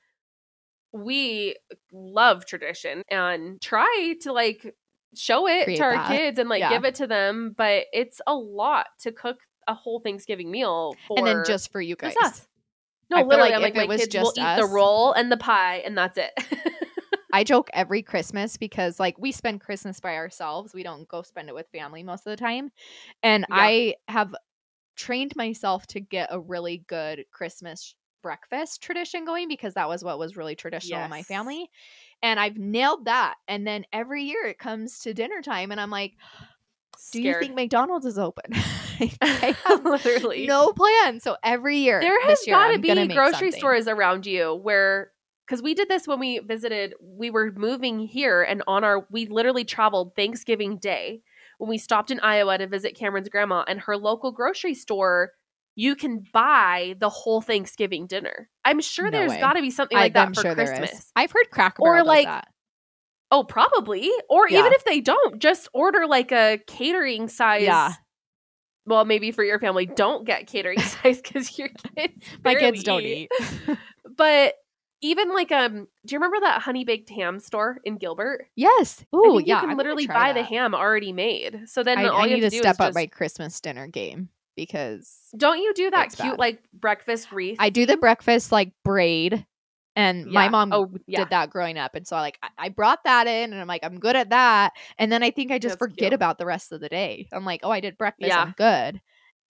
we 0.92 1.56
love 1.92 2.46
tradition 2.46 3.02
and 3.10 3.60
try 3.60 4.14
to 4.22 4.32
like 4.32 4.74
show 5.16 5.46
it 5.46 5.64
Create 5.64 5.76
to 5.76 5.82
our 5.84 5.92
that. 5.94 6.08
kids 6.08 6.38
and 6.38 6.48
like 6.48 6.60
Yeah. 6.60 6.70
give 6.70 6.84
it 6.84 6.96
to 6.96 7.06
them 7.06 7.54
but 7.56 7.84
it's 7.92 8.20
a 8.26 8.34
lot 8.34 8.86
to 9.00 9.12
cook 9.12 9.38
a 9.66 9.74
whole 9.74 10.00
thanksgiving 10.00 10.50
meal 10.50 10.96
for 11.06 11.18
and 11.18 11.26
then 11.26 11.42
just 11.46 11.72
for 11.72 11.80
you 11.80 11.96
guys. 11.96 12.14
no 13.10 13.16
I 13.16 13.20
feel 13.20 13.28
literally 13.28 13.50
like 13.50 13.56
i'm 13.56 13.62
like 13.62 13.74
my 13.74 13.86
was 13.86 14.00
kids 14.00 14.14
will 14.14 14.32
just 14.32 14.38
eat 14.38 14.62
the 14.62 14.72
roll 14.72 15.12
and 15.12 15.30
the 15.30 15.36
pie 15.36 15.76
and 15.78 15.96
that's 15.96 16.18
it 16.18 16.32
I 17.34 17.42
joke 17.42 17.68
every 17.72 18.00
Christmas 18.00 18.56
because 18.56 19.00
like 19.00 19.18
we 19.18 19.32
spend 19.32 19.60
Christmas 19.60 19.98
by 19.98 20.14
ourselves. 20.14 20.72
We 20.72 20.84
don't 20.84 21.08
go 21.08 21.22
spend 21.22 21.48
it 21.48 21.54
with 21.54 21.66
family 21.72 22.04
most 22.04 22.24
of 22.28 22.30
the 22.30 22.36
time. 22.36 22.70
And 23.24 23.44
Yeah. 23.50 23.56
I 23.56 23.94
have 24.06 24.36
trained 24.94 25.34
myself 25.34 25.84
to 25.88 26.00
get 26.00 26.28
a 26.30 26.38
really 26.38 26.84
good 26.86 27.24
Christmas 27.32 27.96
breakfast 28.22 28.82
tradition 28.82 29.24
going 29.24 29.48
because 29.48 29.74
that 29.74 29.88
was 29.88 30.04
what 30.04 30.16
was 30.16 30.36
really 30.36 30.54
traditional 30.54 31.02
in 31.02 31.10
my 31.10 31.24
family. 31.24 31.68
And 32.22 32.38
I've 32.38 32.56
nailed 32.56 33.06
that. 33.06 33.34
And 33.48 33.66
then 33.66 33.84
every 33.92 34.22
year 34.22 34.46
it 34.46 34.58
comes 34.60 35.00
to 35.00 35.12
dinner 35.12 35.42
time 35.42 35.72
and 35.72 35.80
I'm 35.80 35.90
like, 35.90 36.12
do 37.10 37.20
you 37.20 37.34
think 37.34 37.56
McDonald's 37.56 38.06
is 38.06 38.16
open? 38.16 38.52
I 39.22 39.56
have 39.64 39.84
literally 39.84 40.46
no 40.46 40.72
plan. 40.72 41.20
So 41.20 41.36
every 41.42 41.78
year 41.78 42.00
There 42.00 42.20
has 42.26 42.40
got 42.46 42.72
to 42.72 42.78
be 42.78 42.88
grocery 43.08 43.32
something. 43.32 43.52
stores 43.52 43.88
around 43.88 44.26
you 44.26 44.54
where, 44.54 45.10
because 45.46 45.62
we 45.62 45.74
did 45.74 45.88
this 45.88 46.06
when 46.06 46.20
we 46.20 46.38
visited, 46.38 46.94
we 47.00 47.30
were 47.30 47.52
moving 47.56 47.98
here 48.00 48.42
and 48.42 48.62
on 48.66 48.84
our, 48.84 49.06
we 49.10 49.26
literally 49.26 49.64
traveled 49.64 50.14
Thanksgiving 50.16 50.78
Day 50.78 51.22
when 51.58 51.68
we 51.70 51.78
stopped 51.78 52.10
in 52.10 52.20
Iowa 52.20 52.58
to 52.58 52.66
visit 52.66 52.96
Cameron's 52.96 53.28
grandma 53.28 53.64
and 53.68 53.80
her 53.80 53.96
local 53.96 54.32
grocery 54.32 54.74
store. 54.74 55.32
You 55.76 55.96
can 55.96 56.24
buy 56.32 56.94
the 57.00 57.08
whole 57.08 57.40
Thanksgiving 57.40 58.06
dinner. 58.06 58.48
I'm 58.64 58.80
sure 58.80 59.06
No 59.06 59.10
there's 59.18 59.36
got 59.36 59.54
to 59.54 59.60
be 59.60 59.70
something 59.70 59.98
I- 59.98 60.02
like 60.02 60.14
that 60.14 60.28
I'm 60.28 60.34
for 60.34 60.42
sure. 60.42 60.54
Christmas. 60.54 61.10
I've 61.16 61.32
heard 61.32 61.50
Cracker 61.50 61.82
Or, 61.82 61.94
Barrel 61.94 62.04
does 62.04 62.08
like, 62.08 62.26
that. 62.26 62.48
Oh, 63.30 63.42
probably. 63.42 64.08
Or 64.28 64.46
even 64.46 64.72
if 64.74 64.84
they 64.84 65.00
don't, 65.00 65.40
just 65.40 65.68
order 65.74 66.06
like 66.06 66.30
a 66.30 66.60
catering 66.68 67.26
size. 67.28 67.62
Yeah. 67.62 67.92
Well, 68.86 69.04
maybe 69.04 69.30
for 69.30 69.42
your 69.42 69.58
family, 69.58 69.86
don't 69.86 70.26
get 70.26 70.46
catering 70.46 70.78
size 70.80 71.20
because 71.20 71.58
your 71.58 71.68
kids. 71.96 72.24
My 72.44 72.54
kids 72.54 72.82
don't 72.82 73.02
eat. 73.02 73.30
but 74.16 74.54
even 75.00 75.34
like 75.34 75.52
um 75.52 75.86
do 76.06 76.14
you 76.14 76.18
remember 76.18 76.40
that 76.40 76.62
honey 76.62 76.84
baked 76.84 77.10
ham 77.10 77.38
store 77.38 77.78
in 77.84 77.96
gilbert 77.96 78.46
yes. 78.56 79.04
Oh 79.12 79.38
yeah. 79.38 79.60
you 79.60 79.68
can 79.68 79.76
literally 79.76 80.06
buy 80.06 80.32
the 80.32 80.42
ham 80.42 80.74
already 80.74 81.12
made 81.12 81.64
so 81.66 81.82
then 81.82 81.98
I, 81.98 82.06
all 82.06 82.22
I 82.22 82.26
you 82.26 82.36
need 82.36 82.40
to 82.42 82.50
to 82.50 82.56
step 82.56 82.76
up 82.80 82.88
just, 82.88 82.94
my 82.94 83.06
Christmas 83.06 83.60
dinner 83.60 83.86
game 83.86 84.30
because 84.56 85.18
don't 85.36 85.58
you 85.58 85.74
do 85.74 85.90
that 85.90 86.12
cute 86.12 86.32
bad. 86.32 86.38
like 86.38 86.62
breakfast 86.72 87.32
wreath 87.32 87.58
I 87.60 87.68
do 87.68 87.84
the 87.84 87.98
breakfast 87.98 88.50
like 88.50 88.72
braid, 88.82 89.44
and 89.96 90.26
my 90.26 90.48
mom 90.48 90.72
oh 90.72 90.90
yeah 91.06 91.20
did 91.20 91.30
that 91.30 91.50
growing 91.50 91.78
up, 91.78 91.94
and 91.94 92.06
so 92.06 92.16
I 92.16 92.20
like 92.20 92.38
I, 92.58 92.68
brought 92.68 93.04
that 93.04 93.26
in, 93.26 93.52
and 93.52 93.60
I'm 93.60 93.68
like 93.68 93.84
I'm 93.84 93.98
good 94.00 94.16
at 94.16 94.30
that, 94.30 94.72
and 94.98 95.10
then 95.12 95.22
I 95.22 95.30
think 95.30 95.50
I 95.52 95.58
just 95.58 95.74
That's 95.78 95.90
forget 95.90 95.98
cute. 96.08 96.12
about 96.12 96.38
the 96.38 96.46
rest 96.46 96.72
of 96.72 96.80
the 96.80 96.88
day. 96.88 97.28
I'm 97.32 97.44
like, 97.44 97.60
oh, 97.62 97.70
I 97.70 97.80
did 97.80 97.96
breakfast, 97.98 98.28
Yeah. 98.28 98.42
I'm 98.42 98.54
good, 98.56 99.00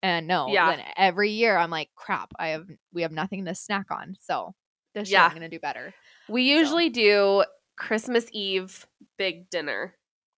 and 0.03 0.27
no, 0.27 0.49
Yeah. 0.49 0.75
then 0.77 0.85
every 0.97 1.31
year 1.31 1.57
I'm 1.57 1.71
like, 1.71 1.91
crap, 1.95 2.33
I 2.39 2.49
have 2.49 2.67
we 2.93 3.03
have 3.03 3.13
nothing 3.13 3.45
to 3.47 3.55
snack 3.55 3.87
on, 3.91 4.17
so 4.21 4.55
this 4.95 5.11
year 5.11 5.21
I'm 5.21 5.33
gonna 5.33 5.49
do 5.49 5.59
better. 5.61 5.95
we 6.29 6.43
usually 6.43 6.89
do 6.91 7.45
christmas 7.77 8.27
eve 8.33 8.87
big 9.17 9.49
dinner 9.49 9.95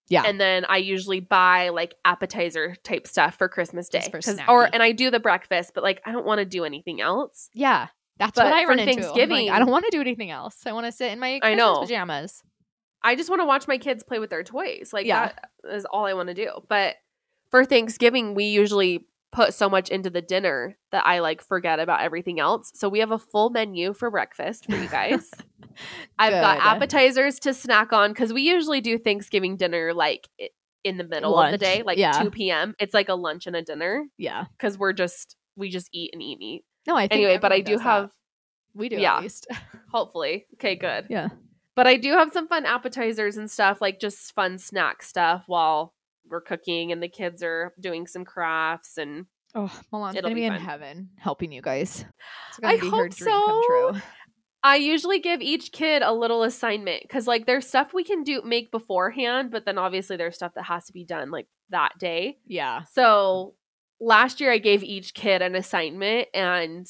Yeah. 0.09 0.23
and 0.25 0.41
then 0.41 0.65
i 0.67 0.77
usually 0.77 1.19
buy 1.19 1.71
like 1.71 1.95
appetizer 2.05 2.77
type 2.85 3.09
stuff 3.09 3.37
for 3.37 3.49
christmas 3.49 3.89
day 3.89 4.07
for 4.09 4.21
or 4.49 4.69
and 4.73 4.83
i 4.85 4.93
do 4.93 5.11
the 5.11 5.19
breakfast 5.19 5.73
but 5.75 5.83
like 5.83 6.01
i 6.07 6.13
don't 6.13 6.25
want 6.25 6.39
to 6.39 6.45
do 6.45 6.65
anything 6.65 7.01
else 7.01 7.51
Yeah. 7.53 7.89
That's 8.19 8.33
But 8.37 8.45
what 8.45 8.55
I 8.55 8.65
run 8.65 8.79
into. 8.79 8.93
I'm 8.93 8.97
like, 8.97 9.05
Thanksgiving- 9.07 9.51
I 9.51 9.59
don't 9.59 9.71
want 9.71 9.85
to 9.87 9.91
do 9.91 10.01
anything 10.01 10.31
else. 10.31 10.57
I 10.67 10.73
want 10.73 10.87
to 10.87 10.93
sit 10.93 11.11
in 11.13 11.19
my 11.19 11.41
I 11.43 11.55
know. 11.55 11.81
pajamas. 11.81 12.43
I 13.03 13.17
just 13.17 13.29
want 13.29 13.41
to 13.43 13.47
watch 13.47 13.67
my 13.69 13.77
kids 13.79 14.03
play 14.03 14.19
with 14.19 14.31
their 14.31 14.43
toys. 14.45 14.91
Like 14.93 15.05
Yeah. 15.07 15.33
that 15.65 15.75
is 15.75 15.85
all 15.85 16.07
I 16.07 16.15
want 16.15 16.29
to 16.29 16.35
do. 16.35 16.51
But 16.69 16.97
for 17.51 17.65
Thanksgiving, 17.65 18.35
we 18.35 18.45
usually 18.45 19.07
put 19.33 19.53
so 19.53 19.69
much 19.69 19.89
into 19.89 20.11
the 20.11 20.23
dinner 20.23 20.77
that 20.93 21.05
I 21.05 21.19
like 21.19 21.43
forget 21.43 21.81
about 21.81 22.01
everything 22.03 22.39
else. 22.39 22.71
So 22.75 22.89
we 22.89 23.01
have 23.01 23.11
a 23.11 23.19
full 23.19 23.51
menu 23.51 23.93
for 23.93 24.11
breakfast 24.11 24.65
for 24.67 24.77
you 24.77 24.89
guys. 24.89 25.29
I've 26.19 26.31
got 26.33 26.59
appetizers 26.61 27.41
to 27.41 27.53
snack 27.53 27.93
on 27.93 28.11
because 28.13 28.33
we 28.33 28.43
usually 28.43 28.81
do 28.81 28.97
Thanksgiving 28.97 29.57
dinner 29.57 29.93
like 29.93 30.29
in 30.85 30.99
the 30.99 31.05
middle 31.05 31.37
of 31.39 31.51
the 31.51 31.59
day, 31.59 31.83
like 31.83 31.99
yeah. 31.99 32.23
2 32.23 32.31
p.m. 32.31 32.75
It's 32.79 32.95
like 32.95 33.09
a 33.09 33.15
lunch 33.15 33.47
and 33.49 33.57
a 33.57 33.63
dinner 33.63 34.05
Yeah. 34.19 34.45
because 34.57 34.79
we're 34.79 34.93
just, 34.93 35.35
we 35.57 35.69
just 35.69 35.89
eat 35.93 36.11
and 36.13 36.23
eat 36.23 36.35
and 36.35 36.43
eat. 36.43 36.65
No, 36.87 36.97
I 36.97 37.03
think 37.03 37.13
Anyway, 37.23 37.39
but 37.39 37.53
I 37.53 37.61
do 37.61 37.73
does 37.73 37.81
that. 37.81 37.85
have, 37.85 38.11
we 38.75 38.89
do 38.89 38.97
yeah. 38.97 39.17
at 39.17 39.23
least. 39.23 39.47
hopefully, 39.93 40.47
okay, 40.55 40.77
good. 40.77 41.07
yeah. 41.11 41.29
But 41.77 41.87
I 41.87 41.97
do 41.97 42.13
have 42.13 42.33
some 42.33 42.47
fun 42.47 42.67
appetizers 42.67 43.37
and 43.37 43.51
stuff, 43.51 43.81
like 43.81 43.99
just 44.01 44.35
fun 44.35 44.59
snack 44.59 45.03
stuff 45.03 45.45
while 45.47 45.95
we're 46.29 46.41
cooking 46.41 46.93
and 46.93 47.03
the 47.03 47.09
kids 47.09 47.43
are 47.43 47.73
doing 47.81 48.07
some 48.07 48.25
crafts 48.25 48.97
and 48.97 49.27
Oh, 49.57 49.71
Milan's 49.93 50.17
It'll 50.17 50.31
gonna 50.31 50.35
be 50.35 50.41
be, 50.41 50.47
in 50.47 50.55
heaven 50.55 51.11
helping 51.17 51.53
you 51.53 51.63
guys. 51.63 52.05
It's 52.49 52.59
I 52.63 52.77
gonna 52.77 52.79
be 52.79 52.91
her 52.91 53.05
hope 53.05 53.13
so. 53.13 53.63
true. 53.67 54.01
I 54.65 54.77
usually 54.77 55.21
give 55.21 55.41
each 55.43 55.71
kid 55.71 56.03
a 56.03 56.13
little 56.13 56.43
assignment 56.43 57.03
because 57.03 57.29
like 57.29 57.47
there's 57.47 57.67
stuff 57.67 57.95
we 57.95 58.03
can 58.03 58.25
do 58.25 58.43
make 58.43 58.73
beforehand, 58.73 59.51
but 59.53 59.65
then 59.65 59.79
obviously 59.79 60.17
there's 60.17 60.35
stuff 60.35 60.55
that 60.55 60.65
has 60.65 60.87
to 60.87 60.93
be 60.93 61.05
done 61.05 61.31
like 61.31 61.47
that 61.71 61.93
day. 62.01 62.39
Yeah. 62.47 62.83
So 62.95 63.55
last 64.01 64.41
year 64.41 64.51
I 64.53 64.59
gave 64.59 64.83
each 64.83 65.15
kid 65.15 65.43
an 65.43 65.55
assignment 65.55 66.29
and 66.35 66.87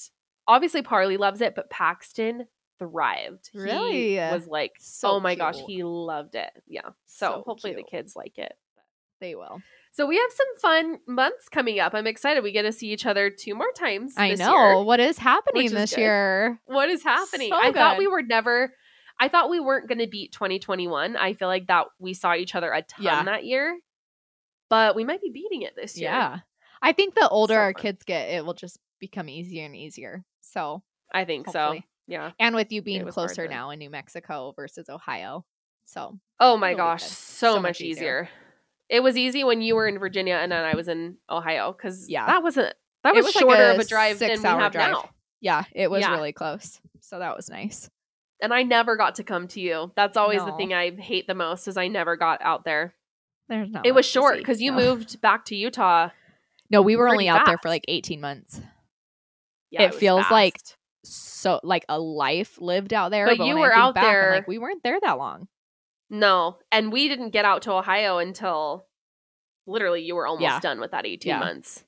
obviously 0.46 0.82
Parley 0.82 1.16
loves 1.16 1.40
it, 1.40 1.54
but 1.54 1.70
Paxton 1.70 2.46
thrived. 2.78 3.50
He 3.52 3.58
Really? 3.60 4.16
was 4.16 4.46
like, 4.46 4.72
So 4.78 5.10
oh 5.12 5.20
my 5.20 5.34
gosh, 5.34 5.58
he 5.66 5.82
loved 5.84 6.34
it. 6.34 6.50
Yeah. 6.66 6.88
So, 7.06 7.26
So 7.26 7.42
hopefully 7.46 7.74
cute. 7.74 7.86
the 7.86 7.96
kids 7.96 8.14
like 8.16 8.36
it. 8.38 8.52
They 9.20 9.34
will. 9.34 9.60
So 9.92 10.06
we 10.06 10.16
have 10.16 10.30
some 10.32 10.46
fun 10.60 10.98
months 11.06 11.48
coming 11.48 11.78
up. 11.78 11.94
I'm 11.94 12.08
excited. 12.08 12.42
We 12.42 12.50
get 12.50 12.62
to 12.62 12.72
see 12.72 12.88
each 12.88 13.06
other 13.06 13.30
two 13.30 13.54
more 13.54 13.70
times. 13.78 14.14
I 14.16 14.34
know. 14.34 14.52
year. 14.52 14.82
What 14.82 14.98
is 14.98 15.18
happening 15.18 15.66
is 15.66 15.72
this 15.72 15.90
good. 15.94 16.00
year? 16.00 16.60
What 16.66 16.88
is 16.88 17.04
happening? 17.04 17.50
So 17.50 17.56
I 17.56 17.70
thought 17.72 17.96
we 17.98 18.08
were 18.08 18.22
never. 18.22 18.74
I 19.20 19.28
thought 19.28 19.50
we 19.50 19.60
weren't 19.60 19.86
going 19.86 20.00
to 20.00 20.08
beat 20.08 20.32
2021. 20.32 21.16
I 21.16 21.34
feel 21.34 21.46
like 21.46 21.68
that 21.68 21.86
we 22.00 22.12
saw 22.12 22.34
each 22.34 22.56
other 22.56 22.72
a 22.72 22.82
ton 22.82 23.04
Yeah. 23.04 23.22
that 23.22 23.44
year, 23.44 23.78
but 24.68 24.96
we 24.96 25.04
might 25.04 25.22
be 25.22 25.30
beating 25.30 25.62
it 25.62 25.74
this 25.76 25.96
year. 25.96 26.10
Yeah. 26.10 26.38
I 26.84 26.92
think 26.92 27.14
the 27.14 27.28
older 27.28 27.54
So 27.54 27.58
our 27.58 27.72
kids 27.72 28.04
get, 28.04 28.28
it 28.30 28.44
will 28.44 28.54
just 28.54 28.78
become 29.00 29.28
easier 29.28 29.64
and 29.64 29.74
easier. 29.74 30.24
So, 30.42 30.82
I 31.12 31.24
think 31.24 31.46
Hopefully. 31.46 31.78
so. 31.80 31.84
Yeah. 32.06 32.32
and 32.38 32.54
with 32.54 32.70
you 32.70 32.82
being 32.82 33.06
closer 33.08 33.48
now 33.48 33.70
in 33.70 33.78
New 33.78 33.88
Mexico 33.88 34.52
versus 34.54 34.88
Ohio. 34.90 35.44
So, 35.86 36.18
Oh 36.38 36.56
my 36.58 36.74
gosh, 36.74 37.02
so, 37.02 37.08
So 37.48 37.54
much 37.54 37.62
much 37.62 37.80
easier. 37.80 37.94
easier. 38.24 38.28
It 38.90 39.02
was 39.02 39.16
easy 39.16 39.42
when 39.44 39.62
you 39.62 39.74
were 39.74 39.88
in 39.88 39.98
Virginia 39.98 40.34
and 40.34 40.52
then 40.52 40.62
I 40.64 40.74
was 40.76 40.88
in 40.88 41.16
Ohio 41.30 41.72
because 41.72 42.08
Yeah. 42.10 42.26
that 42.26 42.42
wasn't 42.42 42.74
that 43.02 43.14
was, 43.14 43.24
was 43.24 43.34
like 43.34 43.42
shorter 43.42 43.62
a 43.70 43.74
of 43.74 43.78
a 43.80 43.84
drive 43.84 44.18
than 44.18 44.30
we 44.42 44.48
have 44.48 44.72
drive. 44.72 44.92
now. 44.92 45.08
yeah, 45.40 45.64
it 45.74 45.90
was 45.90 46.02
Yeah. 46.02 46.12
really 46.12 46.32
close. 46.32 46.80
So, 47.00 47.18
that 47.18 47.34
was 47.36 47.48
nice. 47.48 47.88
And 48.42 48.52
I 48.52 48.62
never 48.62 48.96
got 48.96 49.14
to 49.14 49.24
come 49.24 49.48
to 49.48 49.60
you. 49.60 49.90
That's 49.96 50.16
always 50.18 50.44
the 50.44 50.52
thing 50.52 50.74
I 50.74 50.90
hate 50.94 51.26
the 51.26 51.34
most 51.34 51.66
is 51.68 51.78
I 51.78 51.88
never 51.88 52.16
got 52.16 52.42
out 52.42 52.64
there. 52.66 52.94
There's 53.48 53.70
not 53.70 53.86
it 53.86 53.92
was 53.94 54.04
short 54.04 54.36
because 54.38 54.60
you 54.60 54.72
No. 54.72 54.76
moved 54.78 55.20
back 55.22 55.44
to 55.46 55.56
Utah. 55.56 56.10
No, 56.70 56.82
we 56.82 56.96
were 56.96 57.08
only 57.08 57.28
out 57.28 57.46
there 57.46 57.58
for 57.58 57.68
like 57.68 57.84
18 57.88 58.20
months. 58.20 58.60
Yeah, 59.70 59.82
It 59.82 59.90
was 59.92 60.00
feels 60.00 60.24
like. 60.30 60.56
So 61.06 61.60
like 61.62 61.84
a 61.88 61.98
life 62.00 62.58
lived 62.60 62.94
out 62.94 63.10
there. 63.10 63.26
But 63.26 63.38
when 63.38 63.48
you 63.48 63.56
were 63.58 63.72
out 63.74 63.94
back, 63.94 64.04
I'm 64.04 64.10
there- 64.10 64.30
like 64.36 64.48
we 64.48 64.56
weren't 64.58 64.82
there 64.82 64.98
that 65.00 65.18
long. 65.18 65.48
no, 66.10 66.58
and 66.72 66.90
we 66.92 67.08
didn't 67.08 67.30
get 67.30 67.44
out 67.44 67.62
to 67.62 67.72
Ohio 67.72 68.18
until 68.18 68.86
literally 69.66 70.02
you 70.02 70.14
were 70.14 70.26
almost 70.26 70.42
Yeah. 70.42 70.60
done 70.60 70.80
with 70.80 70.92
that 70.92 71.04
18 71.06 71.28
Yeah. 71.30 71.38
months. 71.40 71.84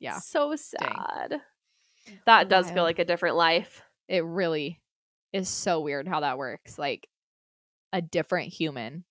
Yeah. 0.00 0.18
So 0.18 0.56
sad. 0.56 1.40
That 2.26 2.48
does 2.48 2.70
feel 2.70 2.82
like 2.82 2.98
a 2.98 3.04
different 3.04 3.36
life. 3.36 3.82
It 4.08 4.24
really 4.24 4.80
is 5.32 5.48
so 5.48 5.80
weird 5.80 6.08
how 6.08 6.20
that 6.20 6.38
works. 6.38 6.78
Like 6.78 7.08
a 7.92 8.00
different 8.02 8.52
human 8.52 9.04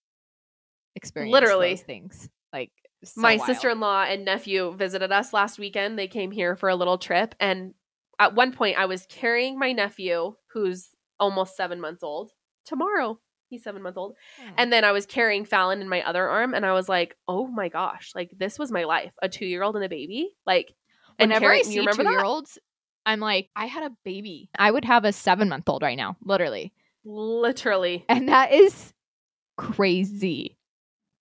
experience 0.96 1.32
Literally. 1.32 1.78
things. 1.78 2.30
Like 2.52 2.72
so 3.04 3.22
My 3.22 3.38
sister-in-law 3.38 4.04
and 4.04 4.26
nephew 4.26 4.74
visited 4.76 5.12
us 5.12 5.34
last 5.34 5.60
weekend. 5.60 5.98
They 5.98 6.08
came 6.08 6.32
here 6.32 6.56
for 6.56 6.70
a 6.70 6.76
little 6.76 6.98
trip 6.98 7.36
and 7.40 7.74
at 8.20 8.36
one 8.36 8.52
point 8.52 8.78
I 8.78 8.86
was 8.86 9.06
carrying 9.08 9.58
my 9.58 9.72
nephew 9.72 10.36
who's 10.54 10.90
almost 11.20 11.56
7 11.56 11.82
months 11.82 12.04
old. 12.04 12.32
Tomorrow 12.66 13.20
he's 13.50 13.64
7 13.64 13.82
months 13.82 13.98
old. 13.98 14.16
Mm. 14.42 14.54
And 14.58 14.74
then 14.74 14.84
I 14.84 14.92
was 14.92 15.06
carrying 15.06 15.46
Fallon 15.46 15.82
in 15.82 15.90
my 15.90 16.02
other 16.04 16.28
arm 16.28 16.54
and 16.54 16.66
I 16.66 16.74
was 16.74 16.88
like, 16.88 17.16
"Oh 17.28 17.48
my 17.48 17.70
gosh, 17.70 18.12
like 18.16 18.32
this 18.38 18.60
was 18.60 18.72
my 18.72 18.84
life. 18.84 19.14
A 19.22 19.30
2-year-old 19.30 19.76
and 19.76 19.86
a 19.86 19.90
baby." 19.90 20.30
Like 20.46 20.74
and 21.20 21.30
whenever 21.30 21.52
I 21.52 21.62
see 21.62 21.86
two 21.86 22.04
year 22.04 22.24
olds, 22.24 22.58
I'm 23.06 23.20
like, 23.20 23.50
I 23.56 23.66
had 23.66 23.84
a 23.84 23.96
baby. 24.04 24.50
I 24.58 24.72
would 24.72 24.86
have 24.86 25.06
a 25.06 25.12
seven 25.12 25.50
month 25.50 25.68
old 25.68 25.82
right 25.82 25.98
now, 25.98 26.18
literally. 26.24 26.74
Literally. 27.04 28.06
And 28.08 28.30
that 28.30 28.52
is 28.52 28.94
crazy. 29.58 30.58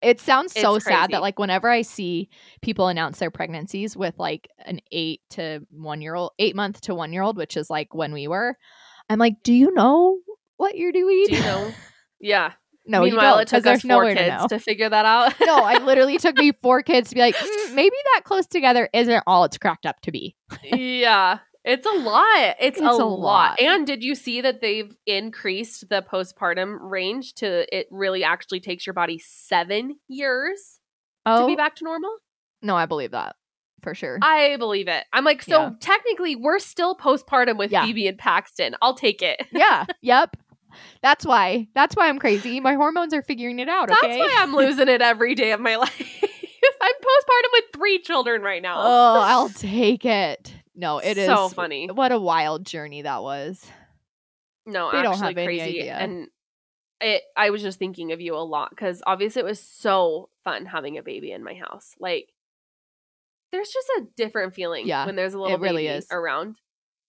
It 0.02 0.20
sounds 0.20 0.54
so 0.54 0.78
sad 0.78 1.10
that 1.10 1.20
like 1.20 1.38
whenever 1.38 1.68
I 1.68 1.82
see 1.82 2.30
people 2.62 2.88
announce 2.88 3.18
their 3.18 3.30
pregnancies 3.30 3.96
with 3.96 4.18
like 4.18 4.48
an 4.64 4.80
eight 4.92 5.20
to 5.30 5.60
one 5.70 6.00
year 6.00 6.14
old, 6.14 6.32
eight 6.38 6.56
month 6.56 6.80
to 6.82 6.94
one 6.94 7.12
year 7.12 7.22
old, 7.22 7.36
which 7.36 7.56
is 7.56 7.68
like 7.68 7.94
when 7.94 8.12
we 8.12 8.26
were, 8.26 8.56
I'm 9.10 9.18
like, 9.18 9.42
do 9.42 9.52
you 9.52 9.74
know 9.74 10.18
what 10.56 10.76
you're 10.76 10.92
doing? 10.92 11.26
Do 11.28 11.36
you 11.36 11.42
know? 11.42 11.72
Yeah. 12.22 12.52
no, 12.86 12.98
you 13.04 13.12
Meanwhile, 13.12 13.36
don't, 13.36 13.42
it 13.42 13.48
took 13.48 13.66
us 13.66 13.80
four 13.80 13.88
nowhere 13.88 14.14
to 14.14 14.20
kids 14.20 14.46
to, 14.48 14.58
figure 14.58 14.90
that 14.90 15.06
out. 15.06 15.32
no, 15.40 15.56
I 15.64 15.78
literally 15.78 16.18
took 16.18 16.36
me 16.36 16.52
four 16.62 16.82
kids 16.82 17.08
to 17.08 17.14
be 17.14 17.22
like, 17.22 17.34
"Mm, 17.34 17.74
maybe 17.74 17.96
that 18.12 18.24
close 18.24 18.46
together 18.46 18.90
isn't 18.92 19.22
all 19.26 19.44
it's 19.44 19.56
cracked 19.56 19.86
up 19.86 20.00
to 20.02 20.12
be. 20.12 20.36
yeah. 20.62 21.38
It's 21.64 21.86
a 21.86 21.90
lot. 21.90 22.56
It's, 22.58 22.78
It's 22.78 22.80
a, 22.80 22.84
a 22.84 23.04
lot. 23.04 23.18
lot. 23.18 23.60
And 23.60 23.86
did 23.86 24.02
you 24.02 24.14
see 24.14 24.40
that 24.40 24.60
they've 24.60 24.96
increased 25.06 25.88
the 25.90 26.02
postpartum 26.02 26.78
range 26.80 27.34
to 27.34 27.66
it 27.76 27.86
really 27.90 28.24
actually 28.24 28.60
takes 28.60 28.86
your 28.86 28.94
body 28.94 29.18
seven 29.18 29.96
years 30.08 30.78
to 31.26 31.32
Oh, 31.32 31.46
be 31.46 31.56
back 31.56 31.76
to 31.76 31.84
normal? 31.84 32.16
no, 32.62 32.76
I 32.76 32.86
believe 32.86 33.10
that 33.10 33.36
for 33.82 33.94
sure. 33.94 34.18
I 34.22 34.56
believe 34.58 34.88
it. 34.88 35.04
I'm 35.12 35.24
like, 35.24 35.42
so 35.42 35.58
Yeah. 35.62 35.70
technically 35.80 36.34
we're 36.36 36.58
still 36.58 36.94
postpartum 36.96 37.56
with 37.58 37.70
Yeah. 37.72 37.84
Phoebe 37.84 38.06
and 38.08 38.18
Paxton. 38.18 38.74
I'll 38.82 38.94
take 38.94 39.20
it. 39.22 39.46
yeah, 39.52 39.84
yep. 40.02 40.36
That's 41.02 41.26
why. 41.26 41.66
That's 41.74 41.94
why 41.96 42.08
I'm 42.08 42.18
crazy. 42.18 42.60
My 42.60 42.74
hormones 42.74 43.12
are 43.12 43.22
figuring 43.22 43.58
it 43.58 43.68
out. 43.68 43.88
That's 43.88 44.02
why 44.02 44.34
I'm 44.38 44.54
losing 44.56 44.88
it 44.88 45.02
every 45.02 45.34
day 45.34 45.52
of 45.52 45.60
my 45.60 45.76
life. 45.76 46.24
I'm 46.82 46.92
postpartum 46.94 47.52
with 47.52 47.64
three 47.74 47.98
children 48.00 48.40
right 48.42 48.62
now. 48.62 48.76
Oh, 48.78 49.20
I'll 49.20 49.48
take 49.48 50.04
it. 50.06 50.54
No, 50.74 50.98
it 50.98 51.18
is 51.18 51.26
so 51.26 51.48
funny. 51.48 51.88
What 51.90 52.12
a 52.12 52.18
wild 52.20 52.64
journey 52.64 53.02
that 53.02 53.22
was. 53.22 53.64
No, 54.66 54.90
They 54.92 55.02
don't 55.02 55.12
actually 55.14 55.28
have 55.28 55.38
any 55.38 55.46
crazy. 55.46 55.80
idea. 55.80 55.94
And 55.96 56.28
it 57.00 57.22
I 57.36 57.50
was 57.50 57.62
just 57.62 57.78
thinking 57.78 58.12
of 58.12 58.20
you 58.20 58.34
a 58.36 58.38
lot 58.44 58.70
because 58.70 59.02
obviously 59.06 59.40
it 59.40 59.44
was 59.46 59.60
so 59.60 60.28
fun 60.44 60.66
having 60.66 60.98
a 60.98 61.02
baby 61.02 61.32
in 61.32 61.42
my 61.42 61.54
house. 61.54 61.94
Like 61.98 62.28
there's 63.52 63.70
just 63.70 63.88
a 63.98 64.02
different 64.16 64.54
feeling 64.54 64.86
Yeah, 64.86 65.06
when 65.06 65.16
there's 65.16 65.34
a 65.34 65.40
little 65.40 65.58
really 65.58 65.86
baby 65.86 65.96
is. 65.98 66.06
around. 66.10 66.56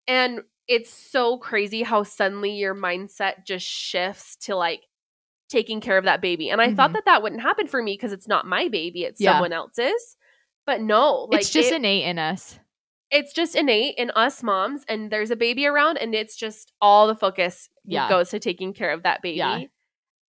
And 0.08 0.42
it's 0.68 0.90
so 0.92 1.38
crazy 1.38 1.84
how 1.84 2.04
suddenly 2.04 2.52
your 2.52 2.76
mindset 2.76 3.46
just 3.46 3.66
shifts 3.66 4.36
to 4.46 4.56
like 4.56 4.84
taking 5.50 5.82
care 5.82 5.98
of 5.98 6.06
that 6.06 6.22
baby. 6.22 6.50
And 6.52 6.62
I 6.62 6.74
thought 6.74 6.92
Mhm. 6.92 6.94
that 6.94 7.06
that 7.06 7.24
wouldn't 7.24 7.42
happen 7.42 7.66
for 7.68 7.82
me 7.82 7.94
because 7.94 8.14
it's 8.14 8.28
not 8.28 8.46
my 8.46 8.68
baby, 8.70 9.04
it's 9.04 9.20
Yeah. 9.20 9.34
someone 9.34 9.52
else's. 9.52 10.16
But 10.68 10.82
no, 10.82 11.28
like 11.32 11.42
it's 11.42 11.50
just 11.50 11.72
it- 11.72 11.76
innate 11.78 12.04
in 12.06 12.20
us. 12.20 12.60
It's 13.12 13.34
just 13.34 13.56
innate 13.56 13.96
in 13.98 14.12
us 14.12 14.44
moms 14.44 14.84
and 14.88 15.12
there's 15.12 15.32
a 15.32 15.36
baby 15.36 15.66
around 15.66 15.98
and 15.98 16.14
it's 16.14 16.36
just 16.36 16.72
all 16.82 17.08
the 17.08 17.16
focus 17.16 17.70
Yeah. 17.86 18.08
goes 18.10 18.30
to 18.30 18.40
taking 18.40 18.74
care 18.74 18.92
of 18.92 19.04
that 19.04 19.22
baby 19.22 19.38
Yeah. 19.38 19.64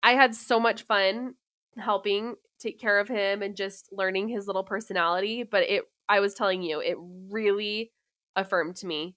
i 0.02 0.12
had 0.12 0.34
so 0.34 0.58
much 0.60 0.82
fun 0.82 1.34
helping 1.78 2.36
take 2.58 2.78
care 2.80 2.98
of 2.98 3.08
him 3.08 3.42
and 3.42 3.56
just 3.56 3.88
learning 3.92 4.28
his 4.28 4.46
little 4.46 4.64
personality 4.64 5.42
but 5.42 5.62
it 5.64 5.82
i 6.08 6.20
was 6.20 6.34
telling 6.34 6.62
you 6.62 6.80
it 6.80 6.96
really 7.30 7.92
affirmed 8.36 8.76
to 8.76 8.86
me 8.86 9.14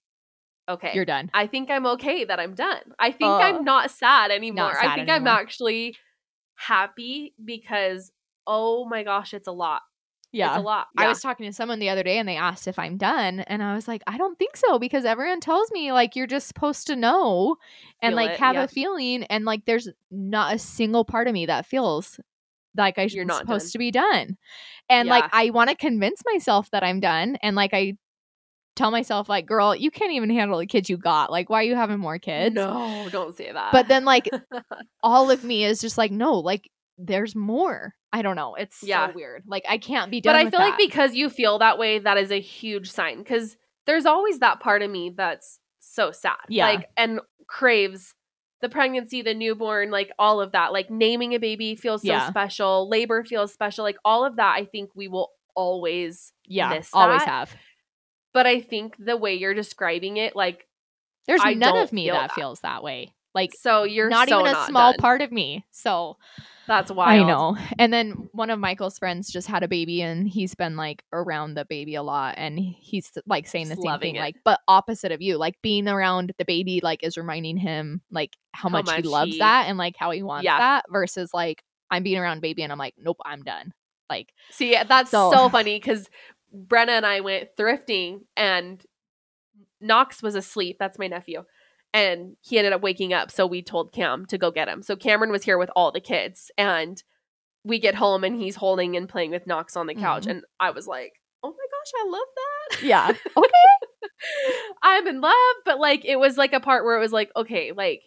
okay 0.70 0.92
You're 0.94 1.06
done. 1.06 1.30
i 1.34 1.48
think 1.48 1.70
i'm 1.70 1.86
okay 1.88 2.24
that 2.26 2.40
i'm 2.40 2.56
done 2.56 2.82
i 3.00 3.12
think 3.12 3.30
Uh, 3.32 3.38
i'm 3.40 3.64
not 3.64 3.92
sad 3.92 4.32
anymore 4.32 4.78
i 4.78 4.84
sad 4.84 4.96
think 4.96 5.10
i'm 5.10 5.28
actually 5.28 5.96
happy 6.56 7.34
because 7.44 8.12
oh 8.48 8.86
my 8.86 9.04
gosh 9.04 9.34
it's 9.34 9.48
a 9.48 9.52
lot 9.52 9.82
Yeah. 10.34 10.50
it's 10.50 10.58
a 10.58 10.62
lot 10.62 10.88
I 10.98 11.08
was 11.08 11.22
talking 11.22 11.46
to 11.46 11.54
someone 11.54 11.78
the 11.78 11.90
other 11.90 12.02
day 12.02 12.18
and 12.18 12.28
they 12.28 12.36
asked 12.36 12.68
if 12.68 12.80
I'm 12.80 12.98
done. 12.98 13.42
And 13.42 13.62
I 13.62 13.76
was 13.76 13.88
like, 13.88 14.02
I 14.08 14.18
don't 14.18 14.38
think 14.38 14.58
so 14.58 14.80
because 14.80 15.06
everyone 15.06 15.40
tells 15.40 15.72
me 15.72 15.94
like 15.94 16.16
you're 16.16 16.28
just 16.28 16.48
supposed 16.48 16.88
to 16.88 16.96
know 16.96 17.58
and 18.02 18.12
Feel 18.12 18.16
like 18.16 18.32
it, 18.32 18.40
have 18.40 18.56
yep. 18.56 18.70
a 18.70 18.74
feeling. 18.74 19.24
And 19.26 19.46
like 19.46 19.66
there's 19.66 19.88
not 20.10 20.56
a 20.56 20.60
single 20.60 21.06
part 21.06 21.28
of 21.28 21.34
me 21.34 21.46
that 21.46 21.68
feels 21.68 22.20
like 22.76 22.98
I 22.98 23.08
not 23.14 23.42
supposed 23.42 23.68
done. 23.68 23.72
to 23.72 23.78
be 23.78 23.92
done. 23.92 24.38
And 24.90 25.08
like 25.08 25.26
I 25.32 25.52
want 25.52 25.70
to 25.70 25.76
convince 25.76 26.22
myself 26.26 26.70
that 26.72 26.84
I'm 26.84 27.00
done. 27.00 27.38
And 27.44 27.56
like 27.56 27.74
I 27.74 27.98
tell 28.76 28.92
myself, 28.92 29.30
like, 29.30 29.46
girl, 29.46 29.76
you 29.76 29.92
can't 29.92 30.14
even 30.14 30.30
handle 30.30 30.58
the 30.58 30.66
kids 30.66 30.90
you 30.90 30.98
got. 30.98 31.32
Like, 31.32 31.50
why 31.50 31.60
are 31.60 31.64
you 31.64 31.76
having 31.76 32.00
more 32.00 32.18
kids? 32.18 32.56
no 32.56 33.08
don't 33.12 33.38
say 33.38 33.52
that 33.52 33.72
But 33.72 33.88
then 33.88 34.04
like 34.06 34.30
all 35.04 35.30
of 35.30 35.44
me 35.44 35.64
is 35.64 35.80
just 35.80 35.98
like, 35.98 36.12
no, 36.12 36.40
like 36.40 36.70
there's 36.98 37.36
more. 37.36 37.94
I 38.14 38.22
don't 38.22 38.36
know. 38.36 38.54
It's 38.56 38.82
Yeah. 38.84 39.08
so 39.08 39.14
weird. 39.16 39.44
Like 39.48 39.66
I 39.68 39.78
can't 39.80 40.10
be 40.12 40.22
done. 40.22 40.34
but 40.36 40.46
I 40.46 40.50
feel 40.50 40.60
like 40.60 40.78
because 40.78 41.16
you 41.16 41.30
feel 41.30 41.58
that 41.60 41.78
way, 41.80 41.98
that 42.00 42.18
is 42.18 42.32
a 42.32 42.40
huge 42.40 42.90
sign. 42.92 43.18
Because 43.18 43.58
there's 43.88 44.06
always 44.06 44.40
that 44.40 44.60
part 44.62 44.82
of 44.84 44.90
me 44.92 45.10
that's 45.10 45.60
so 45.80 46.12
sad, 46.12 46.38
Yeah. 46.48 46.68
like 46.68 46.90
and 46.96 47.20
craves 47.48 48.14
the 48.62 48.70
pregnancy, 48.70 49.22
the 49.22 49.34
newborn, 49.34 49.92
like 49.92 50.12
all 50.18 50.40
of 50.40 50.54
that. 50.54 50.72
Like 50.72 50.90
naming 50.90 51.34
a 51.34 51.40
baby 51.40 51.76
feels 51.76 52.02
so 52.04 52.08
Yeah. 52.08 52.30
special. 52.30 52.88
Labor 52.88 53.26
feels 53.26 53.52
special. 53.52 53.84
Like 53.84 53.98
all 54.06 54.24
of 54.24 54.38
that, 54.38 54.54
I 54.58 54.64
think 54.66 54.92
we 54.96 55.08
will 55.10 55.32
always. 55.56 56.32
yeah, 56.46 56.70
miss 56.70 56.90
always 56.94 57.24
have. 57.24 57.54
But 58.34 58.46
I 58.48 58.62
think 58.62 58.96
the 58.98 59.18
way 59.18 59.34
you're 59.36 59.54
describing 59.54 60.18
it, 60.18 60.36
like 60.36 60.68
There's 61.28 61.42
I 61.44 61.54
none 61.56 61.78
of 61.78 61.92
me 61.92 62.06
feel 62.06 62.16
that, 62.16 62.30
that. 62.30 62.36
feels 62.36 62.60
that 62.62 62.84
way. 62.84 63.14
Like 63.34 63.54
so 63.60 63.84
you're 63.84 64.10
not 64.10 64.30
so 64.30 64.40
even 64.42 64.50
a 64.50 64.54
not 64.54 64.68
small 64.68 64.92
done. 64.92 64.98
part 65.00 65.22
of 65.22 65.32
me. 65.32 65.66
So 65.72 66.18
That's 66.68 66.92
why 66.92 67.18
I 67.18 67.24
know. 67.24 67.58
And 67.80 67.92
then 67.92 68.30
one 68.32 68.50
of 68.50 68.60
Michael's 68.60 68.98
friends 69.00 69.32
just 69.32 69.48
had 69.48 69.64
a 69.64 69.68
baby 69.68 70.02
and 70.02 70.28
he's 70.28 70.54
been 70.56 70.76
like 70.78 71.04
around 71.12 71.56
the 71.56 71.66
baby 71.66 71.96
a 71.96 72.04
lot 72.04 72.36
and 72.38 72.60
he's 72.60 73.12
like 73.26 73.48
saying 73.48 73.70
the 73.70 73.76
Just 73.76 73.88
same 73.88 74.00
thing 74.00 74.16
it. 74.16 74.20
like 74.20 74.36
but 74.46 74.60
opposite 74.68 75.12
of 75.12 75.22
you 75.22 75.38
like 75.38 75.62
being 75.62 75.88
around 75.88 76.32
the 76.38 76.46
baby 76.46 76.80
like 76.84 77.04
is 77.04 77.18
reminding 77.18 77.58
him 77.58 78.02
like 78.12 78.38
how, 78.54 78.70
How 78.70 78.82
much, 78.82 78.92
he 78.92 79.02
loves 79.02 79.34
he- 79.34 79.40
that 79.40 79.66
and 79.68 79.78
like 79.78 79.96
how 79.98 80.12
he 80.12 80.22
wants 80.24 80.46
Yeah. 80.46 80.60
that 80.60 80.86
versus 80.90 81.34
like 81.34 81.64
I'm 81.92 82.04
being 82.04 82.18
around 82.20 82.42
baby 82.42 82.62
and 82.64 82.72
I'm 82.72 82.78
like 82.80 82.94
nope, 82.98 83.18
I'm 83.26 83.44
done. 83.44 83.74
Like 84.10 84.32
See, 84.52 84.78
that's 84.88 85.10
So- 85.12 85.32
so, 85.34 85.50
funny 85.50 85.80
because 85.80 86.08
Brenna 86.56 86.90
and 86.90 87.06
I 87.06 87.22
went 87.22 87.50
thrifting 87.58 88.22
and 88.38 88.80
Knox 89.82 90.22
was 90.24 90.36
asleep. 90.36 90.78
That's 90.80 90.98
my 91.00 91.08
nephew. 91.08 91.44
And 91.94 92.36
he 92.42 92.58
ended 92.58 92.74
up 92.74 92.82
waking 92.82 93.14
up. 93.14 93.30
So 93.32 93.46
we 93.46 93.62
told 93.62 93.94
Cam 93.94 94.26
to 94.28 94.38
go 94.38 94.50
get 94.52 94.68
him. 94.68 94.82
So 94.82 94.96
Cameron 94.96 95.32
was 95.32 95.44
here 95.44 95.58
with 95.60 95.70
all 95.76 95.92
the 95.92 96.00
kids. 96.02 96.50
And 96.58 97.02
we 97.64 97.80
get 97.80 97.96
home 97.96 98.24
and 98.24 98.36
he's 98.36 98.56
holding 98.56 98.98
and 98.98 99.08
playing 99.08 99.32
with 99.32 99.46
Knox 99.48 99.78
on 99.78 99.88
the 99.88 99.94
couch. 99.96 100.24
Mhm. 100.26 100.32
And 100.32 100.44
I 100.60 100.72
was 100.72 100.88
like, 100.88 101.14
oh 101.44 101.50
my 101.50 101.54
gosh, 101.54 101.92
I 101.98 102.10
love 102.10 102.28
that. 102.36 102.84
yeah. 102.84 103.14
Okay. 103.38 104.10
I'm 104.82 105.08
in 105.08 105.22
love. 105.22 105.34
But 105.66 105.80
like, 105.80 106.06
it 106.06 106.18
was 106.20 106.38
like 106.38 106.54
a 106.54 106.60
part 106.60 106.86
where 106.86 106.96
it 106.98 107.00
was 107.00 107.12
like, 107.14 107.32
okay, 107.36 107.72
like, 107.72 108.02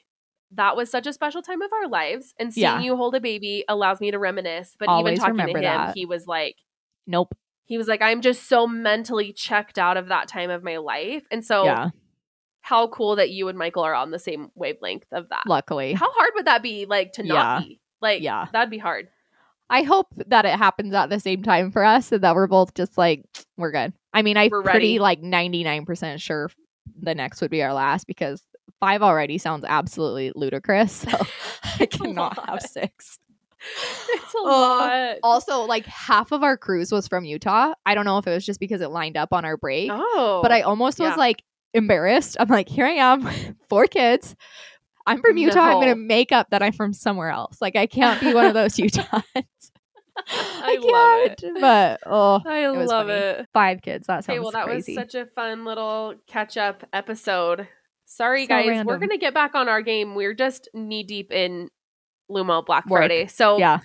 that 0.53 0.76
was 0.76 0.91
such 0.91 1.07
a 1.07 1.12
special 1.12 1.43
time 1.43 1.61
of 1.62 1.72
our 1.72 1.89
lives. 1.89 2.32
And 2.39 2.53
seeing 2.53 2.64
Yeah. 2.64 2.80
you 2.80 2.97
hold 2.97 3.14
a 3.14 3.20
baby 3.20 3.64
allows 3.68 4.01
me 4.01 4.11
to 4.11 4.18
reminisce. 4.18 4.76
But 4.78 4.89
Always 4.89 5.18
even 5.18 5.37
talking 5.37 5.55
to 5.55 5.59
him, 5.59 5.62
that. 5.64 5.95
he 5.97 6.07
was 6.07 6.26
like, 6.26 6.57
Nope. 7.07 7.34
he 7.64 7.76
was 7.78 7.89
like, 7.89 8.01
I'm 8.03 8.20
just 8.20 8.49
so 8.49 8.66
mentally 8.66 9.32
checked 9.32 9.78
out 9.78 9.97
of 9.97 10.09
that 10.09 10.28
time 10.28 10.51
of 10.51 10.62
my 10.62 10.76
life. 10.78 11.24
And 11.30 11.45
so, 11.45 11.64
yeah. 11.64 11.91
How 12.67 12.89
cool 12.89 13.14
that 13.14 13.31
you 13.31 13.47
and 13.47 13.57
Michael 13.57 13.85
are 13.85 13.95
on 13.95 14.11
the 14.11 14.19
same 14.19 14.51
wavelength 14.57 15.07
of 15.12 15.29
that. 15.29 15.45
Luckily. 15.47 15.93
How 15.93 16.11
hard 16.11 16.31
would 16.35 16.47
that 16.47 16.64
be, 16.64 16.85
like, 16.85 17.12
to 17.12 17.23
not 17.23 17.35
Yeah. 17.35 17.61
be? 17.61 17.81
Like, 18.01 18.23
Yeah. 18.23 18.49
that'd 18.53 18.71
be 18.71 18.79
hard. 18.79 19.07
I 19.71 19.83
hope 19.83 20.09
that 20.27 20.45
it 20.45 20.57
happens 20.59 20.93
at 20.93 21.09
the 21.09 21.21
same 21.21 21.45
time 21.45 21.71
for 21.71 21.85
us 21.85 22.11
and 22.11 22.23
that 22.25 22.35
we're 22.35 22.49
both 22.49 22.75
just 22.75 22.99
like 22.99 23.23
we're 23.57 23.71
good. 23.71 23.93
I 24.12 24.23
mean, 24.23 24.37
I'm 24.37 24.51
pretty 24.51 24.69
ready. 24.69 24.99
like 24.99 25.21
99% 25.23 26.21
sure 26.21 26.51
the 27.01 27.14
next 27.14 27.41
would 27.41 27.51
be 27.53 27.62
our 27.62 27.73
last 27.73 28.07
because 28.09 28.43
five 28.81 29.01
already 29.03 29.39
sounds 29.39 29.64
absolutely 29.69 30.33
ludicrous. 30.35 30.93
So 30.93 31.11
I 31.81 31.87
cannot 31.87 32.49
have 32.49 32.62
six. 32.62 33.19
It's 34.11 34.35
a 34.35 34.39
Oh, 34.39 34.45
lot. 34.45 35.17
Also, 35.23 35.62
like 35.62 35.87
half 35.87 36.31
of 36.33 36.43
our 36.43 36.57
cruise 36.57 36.91
was 36.93 37.07
from 37.09 37.25
Utah. 37.25 37.75
I 37.85 37.95
don't 37.95 38.05
know 38.05 38.19
if 38.19 38.27
it 38.27 38.33
was 38.35 38.45
just 38.47 38.61
because 38.61 38.81
it 38.81 38.89
lined 38.91 39.17
up 39.17 39.33
on 39.33 39.45
our 39.45 39.57
break, 39.57 39.91
Oh. 39.93 40.41
but 40.43 40.51
I 40.53 40.61
almost 40.62 40.99
was 41.01 41.17
like 41.17 41.43
embarrassed. 41.77 42.37
I'm 42.41 42.49
like, 42.49 42.68
here 42.68 42.87
I 42.87 42.93
am, 42.93 43.29
four 43.68 43.87
kids. 43.87 44.35
I'm 45.07 45.20
from 45.20 45.37
Utah. 45.37 45.61
I'm 45.61 45.81
gonna 45.81 45.95
make 45.95 46.33
up 46.33 46.51
that 46.51 46.62
I'm 46.62 46.72
from 46.72 46.93
somewhere 46.93 47.31
else. 47.31 47.59
Like 47.61 47.77
I 47.77 47.87
can't 47.87 48.20
be 48.20 48.35
one 48.35 48.47
of 48.47 48.55
those 48.55 48.74
Utahns. 48.77 49.22
I 50.29 50.79
love 50.81 51.33
it. 51.33 51.39
can't. 51.41 51.61
But 51.61 52.01
oh, 52.07 52.43
I 52.45 52.70
was 52.70 52.89
love 52.89 53.07
funny. 53.07 53.18
it. 53.20 53.47
five 53.53 53.83
kids. 53.83 54.07
That 54.07 54.24
sounds 54.24 54.31
Okay, 54.31 54.39
well, 54.41 54.51
that 54.53 54.64
crazy. 54.64 54.97
was 54.97 55.12
such 55.12 55.14
a 55.14 55.27
fun 55.27 55.64
little 55.64 56.14
catch 56.27 56.57
up 56.57 56.85
episode. 56.93 57.68
Sorry, 58.07 58.45
So 58.45 58.49
guys. 58.49 58.85
We're 58.85 58.99
going 58.99 59.11
to 59.11 59.18
get 59.18 59.35
back 59.35 59.55
on 59.55 59.68
our 59.68 59.83
game. 59.83 60.14
We're 60.14 60.35
just 60.35 60.68
knee 60.72 61.03
deep 61.03 61.33
in 61.33 61.68
Lumo 62.31 62.64
Black 62.64 62.87
Work. 62.89 63.01
Friday. 63.01 63.27
So, 63.27 63.59
yeah. 63.59 63.81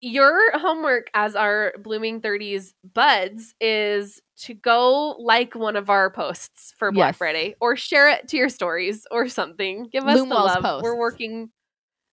your 0.00 0.56
homework 0.58 1.08
as 1.14 1.34
our 1.34 1.72
Blooming 1.82 2.20
30s 2.20 2.72
buds 2.94 3.54
is 3.60 4.20
to 4.42 4.54
go 4.54 5.16
like 5.18 5.54
one 5.54 5.76
of 5.76 5.88
our 5.90 6.10
posts 6.10 6.74
for 6.78 6.92
Black 6.92 7.10
Yes. 7.14 7.16
Friday 7.16 7.54
or 7.60 7.76
share 7.76 8.08
it 8.10 8.28
to 8.28 8.36
your 8.36 8.48
stories 8.48 9.06
or 9.10 9.28
something. 9.28 9.88
Give 9.90 10.04
us 10.04 10.18
the 10.18 10.24
love. 10.24 10.62
posts. 10.62 10.82
We're 10.84 10.96
working. 10.98 11.50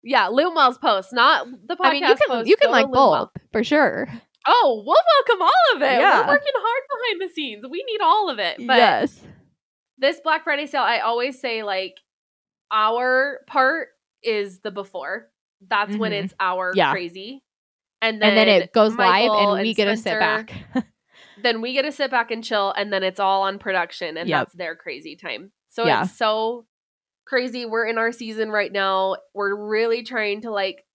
Yeah, 0.04 0.28
Loomwell's 0.28 0.78
post, 0.78 1.14
not 1.14 1.48
the 1.68 1.76
podcast 1.76 1.86
I 1.86 1.92
mean, 1.92 2.04
you 2.04 2.16
can 2.16 2.28
post. 2.28 2.48
you 2.50 2.56
can 2.58 2.68
Go 2.68 2.72
like 2.72 2.92
both 2.92 3.30
for 3.52 3.64
sure. 3.64 4.08
Oh, 4.46 4.84
we'll 4.86 4.96
welcome 5.28 5.42
all 5.42 5.76
of 5.76 5.82
it. 5.82 6.00
Yeah. 6.02 6.22
We're 6.22 6.34
working 6.34 6.52
hard 6.56 6.84
behind 6.90 7.30
the 7.30 7.34
scenes. 7.34 7.66
We 7.70 7.84
need 7.88 8.02
all 8.02 8.30
of 8.30 8.40
it. 8.40 8.58
But 8.68 8.78
yes. 8.78 9.22
this 9.98 10.20
Black 10.22 10.44
Friday 10.44 10.66
sale, 10.66 10.82
I 10.82 11.00
always 11.00 11.40
say 11.40 11.64
like 11.64 11.96
our 12.72 13.40
part 13.48 13.90
is 14.24 14.60
the 14.60 14.72
before. 14.72 15.30
That's 15.66 15.96
when 15.96 16.12
Mhm. 16.12 16.24
it's 16.26 16.34
our 16.40 16.74
Yeah. 16.76 16.92
crazy. 16.92 17.44
And 18.02 18.22
then, 18.22 18.30
And 18.30 18.38
then 18.38 18.48
it 18.50 18.74
goes 18.74 18.94
Michael 18.96 19.34
live, 19.38 19.54
and 19.60 19.62
we 19.62 19.74
get 19.74 19.86
to 19.86 19.96
sit 19.96 20.20
back. 20.20 20.52
Then 21.44 21.62
we 21.62 21.74
get 21.74 21.84
to 21.84 21.92
sit 21.92 22.10
back 22.10 22.32
and 22.32 22.44
chill, 22.44 22.72
and 22.72 22.92
then 22.92 23.04
it's 23.04 23.20
all 23.20 23.44
on 23.44 23.60
production, 23.60 24.18
and 24.18 24.28
Yep. 24.30 24.40
that's 24.40 24.54
their 24.56 24.76
crazy 24.76 25.16
time. 25.16 25.52
So 25.70 25.86
Yeah. 25.86 26.04
it's 26.04 26.18
so 26.18 26.66
crazy. 27.26 27.66
We're 27.66 27.86
in 27.86 27.98
our 27.98 28.12
season 28.12 28.50
right 28.50 28.72
now. 28.72 29.18
We're 29.34 29.56
really 29.56 30.04
trying 30.04 30.42
to 30.42 30.52
like. 30.52 30.86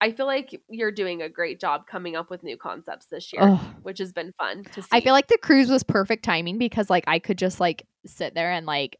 I 0.00 0.12
feel 0.12 0.26
like 0.26 0.60
you're 0.68 0.90
doing 0.92 1.22
a 1.22 1.30
great 1.30 1.58
job 1.60 1.86
coming 1.86 2.14
up 2.14 2.28
with 2.28 2.42
new 2.42 2.58
concepts 2.58 3.06
this 3.06 3.32
year, 3.32 3.56
which 3.82 3.98
has 3.98 4.12
been 4.12 4.32
fun 4.38 4.64
to 4.64 4.82
see. 4.82 4.88
I 4.92 5.00
feel 5.00 5.14
like 5.14 5.28
the 5.28 5.38
cruise 5.38 5.70
was 5.70 5.82
perfect 5.82 6.24
timing 6.24 6.58
because 6.58 6.90
like 6.90 7.04
I 7.06 7.18
could 7.18 7.38
just 7.38 7.58
like 7.58 7.86
sit 8.04 8.34
there 8.34 8.50
and 8.52 8.66
like 8.66 8.98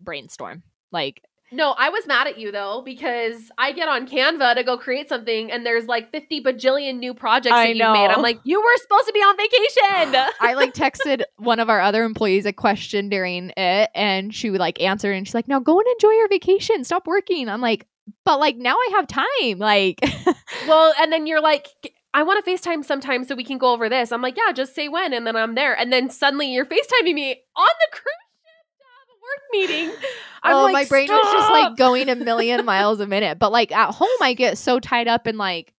brainstorm. 0.00 0.62
Like 0.90 1.22
No, 1.52 1.74
I 1.76 1.90
was 1.90 2.06
mad 2.06 2.26
at 2.26 2.38
you 2.38 2.50
though 2.50 2.82
because 2.84 3.50
I 3.58 3.72
get 3.72 3.88
on 3.88 4.08
Canva 4.08 4.54
to 4.56 4.64
go 4.64 4.78
create 4.78 5.08
something 5.08 5.52
and 5.52 5.66
there's 5.66 5.86
like 5.86 6.10
50 6.10 6.42
bajillion 6.42 6.98
new 6.98 7.14
projects 7.14 7.54
I 7.54 7.68
that 7.68 7.76
you've 7.76 7.92
made. 7.92 8.06
I'm 8.06 8.22
like, 8.22 8.40
you 8.44 8.60
were 8.60 8.76
supposed 8.78 9.06
to 9.06 9.12
be 9.12 9.20
on 9.20 9.36
vacation. 9.36 10.32
I 10.40 10.54
like 10.54 10.74
texted 10.74 11.22
one 11.36 11.60
of 11.60 11.68
our 11.68 11.80
other 11.80 12.04
employees 12.04 12.46
a 12.46 12.52
question 12.52 13.08
during 13.08 13.52
it 13.56 13.90
and 13.94 14.34
she 14.34 14.50
would 14.50 14.60
like 14.60 14.80
answer 14.80 15.12
and 15.12 15.26
she's 15.26 15.34
like, 15.34 15.48
"Now 15.48 15.60
go 15.60 15.78
and 15.78 15.86
enjoy 15.88 16.10
your 16.12 16.28
vacation. 16.28 16.84
Stop 16.84 17.06
working." 17.06 17.48
I'm 17.48 17.60
like, 17.60 17.86
"But 18.24 18.40
like 18.40 18.56
now 18.56 18.74
I 18.74 18.90
have 18.96 19.06
time." 19.06 19.58
Like 19.58 20.00
well, 20.66 20.94
and 21.00 21.12
then 21.12 21.26
you're 21.26 21.42
like, 21.42 21.68
I 22.14 22.22
want 22.22 22.44
to 22.44 22.50
FaceTime 22.50 22.84
sometime 22.84 23.24
so 23.24 23.34
we 23.34 23.44
can 23.44 23.58
go 23.58 23.72
over 23.72 23.88
this. 23.88 24.12
I'm 24.12 24.20
like, 24.20 24.36
yeah, 24.36 24.52
just 24.52 24.74
say 24.74 24.88
when, 24.88 25.12
and 25.14 25.26
then 25.26 25.34
I'm 25.34 25.54
there. 25.54 25.74
And 25.76 25.92
then 25.92 26.10
suddenly 26.10 26.52
you're 26.52 26.66
FaceTiming 26.66 27.14
me 27.14 27.42
on 27.56 27.70
the 27.80 27.88
cruise 27.90 28.26
ship 28.42 28.66
to 28.76 28.84
have 28.84 29.08
a 29.08 29.16
work 29.21 29.21
meeting. 29.52 29.92
I'm 30.42 30.56
oh, 30.56 30.62
like, 30.64 30.72
my 30.72 30.84
brain 30.84 31.08
was 31.08 31.32
just 31.32 31.50
like 31.50 31.76
going 31.76 32.08
a 32.08 32.16
million 32.16 32.64
miles 32.64 33.00
a 33.00 33.06
minute. 33.06 33.38
But 33.38 33.52
like 33.52 33.72
at 33.72 33.92
home, 33.92 34.08
I 34.20 34.34
get 34.34 34.58
so 34.58 34.80
tied 34.80 35.08
up 35.08 35.26
in 35.26 35.36
like 35.38 35.72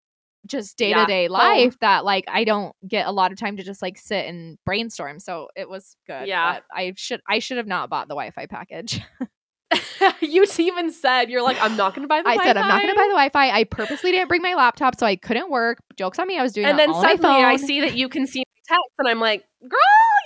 just 0.46 0.78
day 0.78 0.94
to 0.94 1.06
day 1.06 1.28
life 1.28 1.78
that 1.80 2.04
like 2.04 2.26
I 2.28 2.44
don't 2.44 2.76
get 2.88 3.08
a 3.08 3.12
lot 3.12 3.32
of 3.32 3.38
time 3.38 3.58
to 3.58 3.64
just 3.64 3.82
like 3.82 3.98
sit 3.98 4.26
and 4.26 4.58
brainstorm. 4.66 5.20
So 5.20 5.50
it 5.56 5.70
was 5.70 5.96
good. 6.08 6.28
Yeah. 6.28 6.54
but 6.54 6.64
I 6.74 6.94
should 6.96 7.22
I 7.28 7.40
should 7.40 7.58
have 7.58 7.68
not 7.68 7.90
bought 7.90 8.08
the 8.08 8.16
Wi-Fi 8.16 8.46
package. 8.48 9.02
you 10.22 10.46
even 10.58 10.92
said 10.92 11.30
you're 11.30 11.42
like, 11.42 11.58
I'm 11.62 11.76
not 11.76 11.96
going 11.96 12.04
to 12.04 12.08
buy 12.08 12.22
the. 12.22 12.30
I 12.30 12.38
said 12.38 12.58
I'm 12.58 12.68
not 12.68 12.82
going 12.82 12.90
to 12.90 12.96
Wi-Fi." 12.96 13.02
buy 13.02 13.08
the 13.08 13.14
Wi-Fi. 13.14 13.60
I 13.60 13.64
purposely 13.64 14.12
didn't 14.12 14.28
bring 14.28 14.42
my 14.42 14.54
laptop, 14.54 15.00
so 15.00 15.06
I 15.06 15.16
couldn't 15.16 15.50
work. 15.50 15.80
Jokes 15.98 16.20
on 16.20 16.28
me. 16.28 16.38
I 16.38 16.44
was 16.44 16.54
doing 16.54 16.68
And 16.68 16.78
then 16.78 16.94
suddenly 16.94 17.44
I 17.44 17.58
see 17.58 17.82
that 17.82 17.96
you 17.96 18.10
can 18.10 18.28
see 18.28 18.40
my 18.40 18.76
text, 18.76 18.92
and 19.00 19.08
I'm 19.08 19.20
like, 19.20 19.44
girl, 19.62 19.80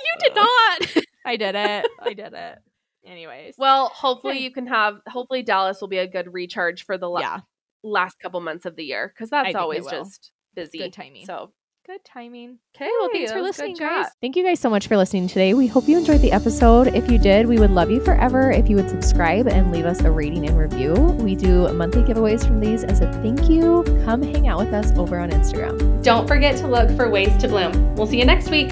you 0.04 0.30
did 0.30 0.36
not. 0.36 1.04
I 1.26 1.38
did 1.38 1.56
it. 1.56 1.88
I 2.02 2.14
did 2.14 2.34
it. 2.34 2.60
Anyways, 3.08 3.56
Well, 3.58 3.88
hopefully 3.90 4.40
you 4.40 4.52
can 4.52 4.68
have. 4.68 4.96
Hopefully 5.08 5.44
Dallas 5.44 5.80
will 5.82 5.88
be 5.88 5.98
a 5.98 6.08
good 6.08 6.34
recharge 6.34 6.84
for 6.86 6.98
the 6.98 7.10
la- 7.10 7.22
yeah, 7.22 7.40
last 7.84 8.20
couple 8.20 8.40
months 8.42 8.66
of 8.66 8.76
the 8.76 8.84
year 8.84 9.12
because 9.14 9.30
that's 9.30 9.56
always 9.56 9.86
just 9.88 10.32
busy. 10.56 10.78
good 10.80 10.94
timing. 10.94 11.26
So 11.26 11.52
good 11.86 12.04
timing. 12.04 12.60
okay, 12.76 12.90
well, 13.00 13.10
Thanks 13.14 13.32
for 13.32 13.38
that 13.38 13.44
was 13.44 13.56
good 13.58 13.70
listening, 13.70 13.76
guys. 13.76 14.08
Thank 14.20 14.36
you 14.36 14.44
guys 14.44 14.60
so 14.60 14.70
much 14.70 14.88
for 14.88 14.98
listening 14.98 15.30
today. 15.30 15.54
We 15.54 15.68
hope 15.68 15.88
you 15.88 15.98
enjoyed 15.98 16.20
the 16.20 16.34
episode. 16.34 16.88
If 16.88 17.10
you 17.10 17.18
did, 17.18 17.48
we 17.48 17.58
would 17.60 17.72
love 17.72 17.90
you 17.90 18.02
forever 18.02 18.52
if 18.52 18.70
you 18.70 18.76
would 18.76 18.90
subscribe 18.90 19.48
and 19.48 19.72
leave 19.72 19.86
us 19.86 20.02
a 20.02 20.12
rating 20.12 20.46
and 20.50 20.58
review. 20.58 20.94
We 20.94 21.36
do 21.36 21.72
monthly 21.72 22.04
giveaways 22.04 22.46
from 22.46 22.60
these 22.60 22.84
as 22.84 23.00
a 23.00 23.10
thank 23.22 23.50
you. 23.50 23.84
Come 24.04 24.22
hang 24.22 24.50
out 24.50 24.60
with 24.60 24.74
us 24.74 24.92
over 24.98 25.18
on 25.18 25.30
Instagram. 25.32 26.04
Don't 26.04 26.28
forget 26.28 26.58
to 26.58 26.68
look 26.68 26.90
for 26.98 27.10
ways 27.10 27.36
to 27.38 27.48
bloom. 27.48 27.96
We'll 27.96 28.08
see 28.08 28.20
you 28.20 28.26
next 28.26 28.50
week. 28.50 28.72